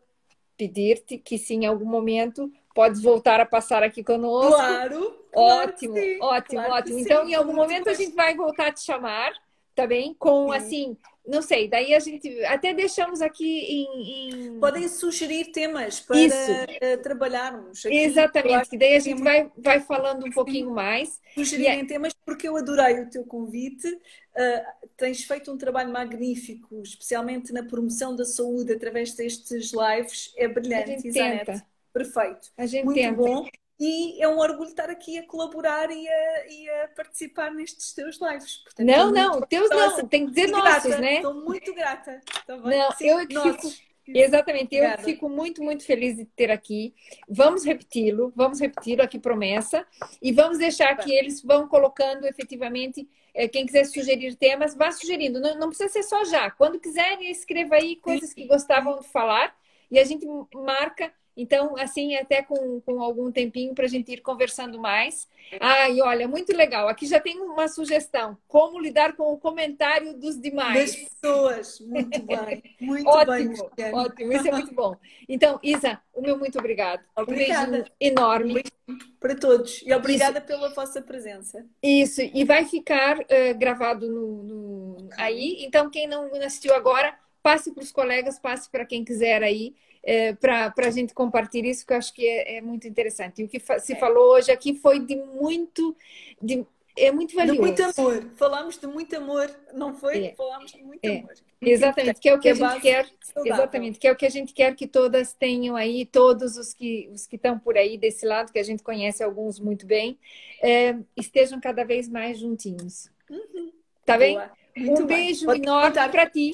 pedir-te 0.60 1.18
que 1.18 1.38
sim, 1.38 1.64
em 1.64 1.66
algum 1.66 1.86
momento 1.86 2.51
podes 2.76 3.01
voltar 3.01 3.39
a 3.39 3.45
passar 3.45 3.82
aqui 3.82 4.03
conosco. 4.03 4.51
Claro! 4.51 5.18
Ótimo, 5.34 5.93
claro 5.93 6.18
ótimo, 6.22 6.62
claro 6.62 6.74
ótimo. 6.74 6.99
Então, 6.99 7.24
sim, 7.24 7.32
em 7.32 7.36
algum 7.36 7.53
momento 7.53 7.88
a 7.88 7.93
gente 7.93 8.14
vai 8.14 8.36
voltar 8.36 8.68
a 8.68 8.72
te 8.74 8.82
chamar, 8.82 9.32
tá 9.74 9.88
bem? 9.88 10.14
Com 10.20 10.51
sim. 10.51 10.57
assim, 10.57 10.97
não 11.30 11.41
sei, 11.41 11.67
daí 11.67 11.93
a 11.93 11.99
gente 11.99 12.43
até 12.45 12.73
deixamos 12.73 13.21
aqui 13.21 13.45
em. 13.45 14.55
em... 14.55 14.59
Podem 14.59 14.88
sugerir 14.88 15.51
temas 15.51 15.99
para 15.99 16.19
Isso. 16.19 16.36
Eh, 16.82 16.97
trabalharmos. 16.97 17.86
Aqui. 17.86 17.95
Exatamente, 17.95 18.69
que 18.69 18.77
daí 18.77 18.95
a 18.95 18.99
gente 18.99 19.21
vai, 19.21 19.51
vai 19.57 19.80
falando 19.80 20.25
um 20.25 20.32
pouquinho 20.32 20.71
mais. 20.71 21.21
Sugerirem 21.36 21.82
é... 21.82 21.86
temas 21.86 22.13
porque 22.25 22.47
eu 22.47 22.57
adorei 22.57 23.01
o 23.01 23.09
teu 23.09 23.23
convite. 23.23 23.88
Uh, 23.88 24.88
tens 24.97 25.23
feito 25.23 25.51
um 25.51 25.57
trabalho 25.57 25.91
magnífico, 25.91 26.82
especialmente 26.82 27.53
na 27.53 27.63
promoção 27.63 28.15
da 28.15 28.25
saúde 28.25 28.73
através 28.73 29.13
destes 29.13 29.71
lives. 29.71 30.34
É 30.36 30.47
brilhante, 30.47 31.07
Isanete. 31.07 31.63
Perfeito. 31.93 32.49
Muito 32.84 32.93
tenta. 32.93 33.13
bom. 33.13 33.45
E 33.80 34.21
é 34.21 34.27
um 34.27 34.38
orgulho 34.38 34.69
estar 34.69 34.89
aqui 34.89 35.17
a 35.17 35.25
colaborar 35.25 35.89
e 35.89 36.07
a, 36.07 36.47
e 36.47 36.69
a 36.69 36.88
participar 36.89 37.49
nestes 37.51 37.93
teus 37.93 38.19
lives. 38.19 38.57
Portanto, 38.57 38.86
não, 38.86 39.11
não, 39.11 39.41
teus 39.41 39.69
não, 39.69 40.05
tem 40.05 40.25
que 40.25 40.34
dizer 40.34 40.51
nossos, 40.51 40.84
grata, 40.84 41.01
né? 41.01 41.15
Estou 41.15 41.34
muito 41.34 41.73
grata. 41.73 42.21
Não, 42.47 42.91
Sim, 42.91 43.07
eu 43.07 43.19
é 43.19 43.25
que 43.25 43.39
fico. 43.39 43.89
Exatamente, 44.07 44.75
eu 44.75 44.84
Obrigada. 44.84 45.03
fico 45.03 45.30
muito, 45.30 45.63
muito 45.63 45.86
feliz 45.86 46.17
de 46.17 46.25
ter 46.25 46.51
aqui. 46.51 46.93
Vamos 47.27 47.63
repeti-lo, 47.63 48.34
vamos 48.36 48.59
repeti-lo 48.59 49.03
aqui, 49.03 49.19
promessa, 49.19 49.86
e 50.21 50.32
vamos 50.32 50.57
deixar 50.57 50.95
que 50.97 51.11
eles 51.11 51.41
vão 51.41 51.67
colocando 51.67 52.25
efetivamente. 52.25 53.07
Eh, 53.34 53.47
quem 53.47 53.65
quiser 53.65 53.86
sugerir 53.86 54.36
temas, 54.36 54.75
vá 54.75 54.91
sugerindo. 54.91 55.39
Não, 55.39 55.57
não 55.57 55.69
precisa 55.69 55.89
ser 55.89 56.03
só 56.03 56.25
já. 56.25 56.49
Quando 56.49 56.80
quiserem, 56.80 57.30
escreva 57.30 57.75
aí 57.75 57.95
coisas 57.97 58.34
que 58.34 58.45
gostavam 58.45 58.99
de 58.99 59.07
falar 59.07 59.55
e 59.91 59.99
a 59.99 60.03
gente 60.03 60.25
marca 60.53 61.13
então, 61.41 61.77
assim, 61.77 62.15
até 62.15 62.41
com, 62.41 62.81
com 62.81 63.01
algum 63.01 63.31
tempinho 63.31 63.73
para 63.73 63.85
a 63.85 63.87
gente 63.87 64.11
ir 64.11 64.21
conversando 64.21 64.79
mais. 64.79 65.27
Ah, 65.59 65.89
e 65.89 66.01
olha, 66.01 66.27
muito 66.27 66.55
legal. 66.55 66.87
Aqui 66.87 67.07
já 67.07 67.19
tem 67.19 67.39
uma 67.39 67.67
sugestão: 67.67 68.37
como 68.47 68.79
lidar 68.79 69.15
com 69.15 69.31
o 69.31 69.37
comentário 69.37 70.13
dos 70.13 70.39
demais. 70.39 70.91
Das 70.91 71.09
pessoas. 71.09 71.79
Muito 71.79 72.21
bem. 72.23 72.63
Muito 72.81 73.07
ótimo, 73.07 73.71
bem. 73.75 73.93
Ótimo, 73.93 74.33
isso 74.33 74.47
é 74.47 74.51
muito 74.51 74.73
bom. 74.73 74.95
Então, 75.27 75.59
Isa, 75.61 75.99
o 76.13 76.21
meu 76.21 76.37
muito 76.37 76.57
obrigado. 76.57 77.01
Obrigada. 77.15 77.67
Um 77.67 77.71
beijo 77.71 77.91
enorme. 77.99 78.51
Um 78.51 78.53
beijo 78.55 78.71
para 79.19 79.35
todos. 79.35 79.81
E 79.85 79.93
obrigada 79.93 80.39
isso. 80.39 80.47
pela 80.47 80.73
vossa 80.73 81.01
presença. 81.01 81.65
Isso, 81.81 82.21
e 82.21 82.43
vai 82.43 82.65
ficar 82.65 83.19
uh, 83.19 83.57
gravado 83.57 84.09
no, 84.09 84.43
no, 84.43 85.09
aí. 85.17 85.57
Então, 85.63 85.89
quem 85.89 86.07
não 86.07 86.33
assistiu 86.35 86.73
agora, 86.73 87.13
passe 87.43 87.71
para 87.71 87.83
os 87.83 87.91
colegas, 87.91 88.39
passe 88.39 88.69
para 88.69 88.85
quem 88.85 89.03
quiser 89.03 89.43
aí 89.43 89.75
é, 90.04 90.34
para 90.34 90.74
a 90.78 90.91
gente 90.91 91.14
compartilhar 91.14 91.70
isso, 91.70 91.86
que 91.86 91.93
eu 91.93 91.97
acho 91.97 92.14
que 92.14 92.26
é, 92.26 92.58
é 92.58 92.62
muito 92.62 92.88
interessante. 92.88 93.41
E 93.41 93.45
o 93.45 93.47
que 93.47 93.60
se 93.80 93.93
é. 93.93 93.95
falou 93.95 94.34
hoje 94.34 94.52
aqui 94.52 94.76
foi 94.76 95.00
de 95.00 95.16
muito. 95.16 95.95
De, 96.41 96.66
é 96.97 97.12
muito 97.12 97.36
valioso. 97.36 97.60
De 97.60 97.66
muito 97.66 97.84
amor. 97.84 98.32
Falamos 98.36 98.78
de 98.78 98.88
muito 98.88 99.16
amor, 99.16 99.50
não 99.74 99.93
foi? 99.93 100.28
É. 100.28 100.36
Falamos 100.36 100.72
de 100.72 100.84
muito 100.84 101.06
é. 101.06 101.20
amor. 101.20 101.34
Exatamente, 101.62 102.20
que 102.22 102.30
é 102.30 102.34
o 102.34 102.39
que 102.39 102.50
a 102.50 102.54
gente 102.54 102.82
quer. 102.82 103.10
Exatamente, 103.45 104.00
que 104.00 104.08
é 104.08 104.12
o 104.12 104.16
que 104.16 104.26
a 104.26 104.30
gente 104.30 104.54
quer 104.54 104.76
que 104.76 104.88
todas 104.88 105.34
tenham 105.34 105.76
aí, 105.76 106.06
todos 106.06 106.58
os 106.58 106.74
que 106.74 107.10
os 107.14 107.28
que 107.28 107.36
estão 107.36 107.60
por 107.60 107.78
aí 107.78 107.97
desse 107.97 108.26
lado, 108.26 108.52
que 108.52 108.60
a 108.60 108.64
gente 108.64 108.82
conhece 108.82 109.22
alguns 109.22 109.60
muito 109.60 109.86
bem, 109.86 110.18
é, 110.62 110.95
estejam 111.18 111.60
cada 111.60 111.84
vez 111.84 112.08
mais 112.08 112.39
juntinhos. 112.39 113.10
Uhum. 113.30 113.72
Tá 114.06 114.18
bem? 114.18 114.39
um 114.78 115.06
beijo 115.06 115.52
enorme 115.52 115.93
para 116.10 116.30
ti. 116.30 116.52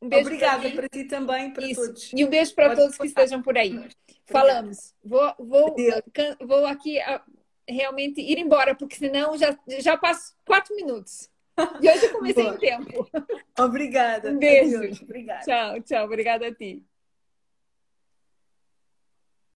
Um 0.00 0.08
beijo 0.08 0.26
Obrigada 0.26 0.70
para 0.70 0.88
ti 0.88 1.04
também, 1.04 1.52
para 1.52 1.66
Isso. 1.66 1.80
todos. 1.80 2.12
E 2.12 2.24
um 2.24 2.28
beijo 2.28 2.54
para 2.54 2.68
Pode 2.68 2.80
todos 2.80 2.98
que 2.98 3.06
estejam 3.06 3.42
por 3.42 3.56
aí. 3.56 3.70
Obrigada. 3.70 3.96
Falamos. 4.26 4.94
Vou, 5.02 5.34
vou, 5.38 5.76
vou 6.40 6.66
aqui 6.66 6.98
realmente 7.68 8.20
ir 8.20 8.38
embora, 8.38 8.74
porque 8.74 8.96
senão 8.96 9.36
já, 9.36 9.56
já 9.78 9.96
passo 9.96 10.34
quatro 10.44 10.74
minutos. 10.76 11.30
E 11.80 11.88
hoje 11.88 12.04
eu 12.04 12.12
comecei 12.12 12.46
em 12.46 12.58
tempo. 12.58 13.08
Obrigada. 13.58 14.30
Um 14.30 14.38
beijo. 14.38 15.02
Obrigada. 15.02 15.44
Tchau, 15.44 15.80
tchau. 15.82 16.04
Obrigada 16.04 16.48
a 16.48 16.54
ti. 16.54 16.84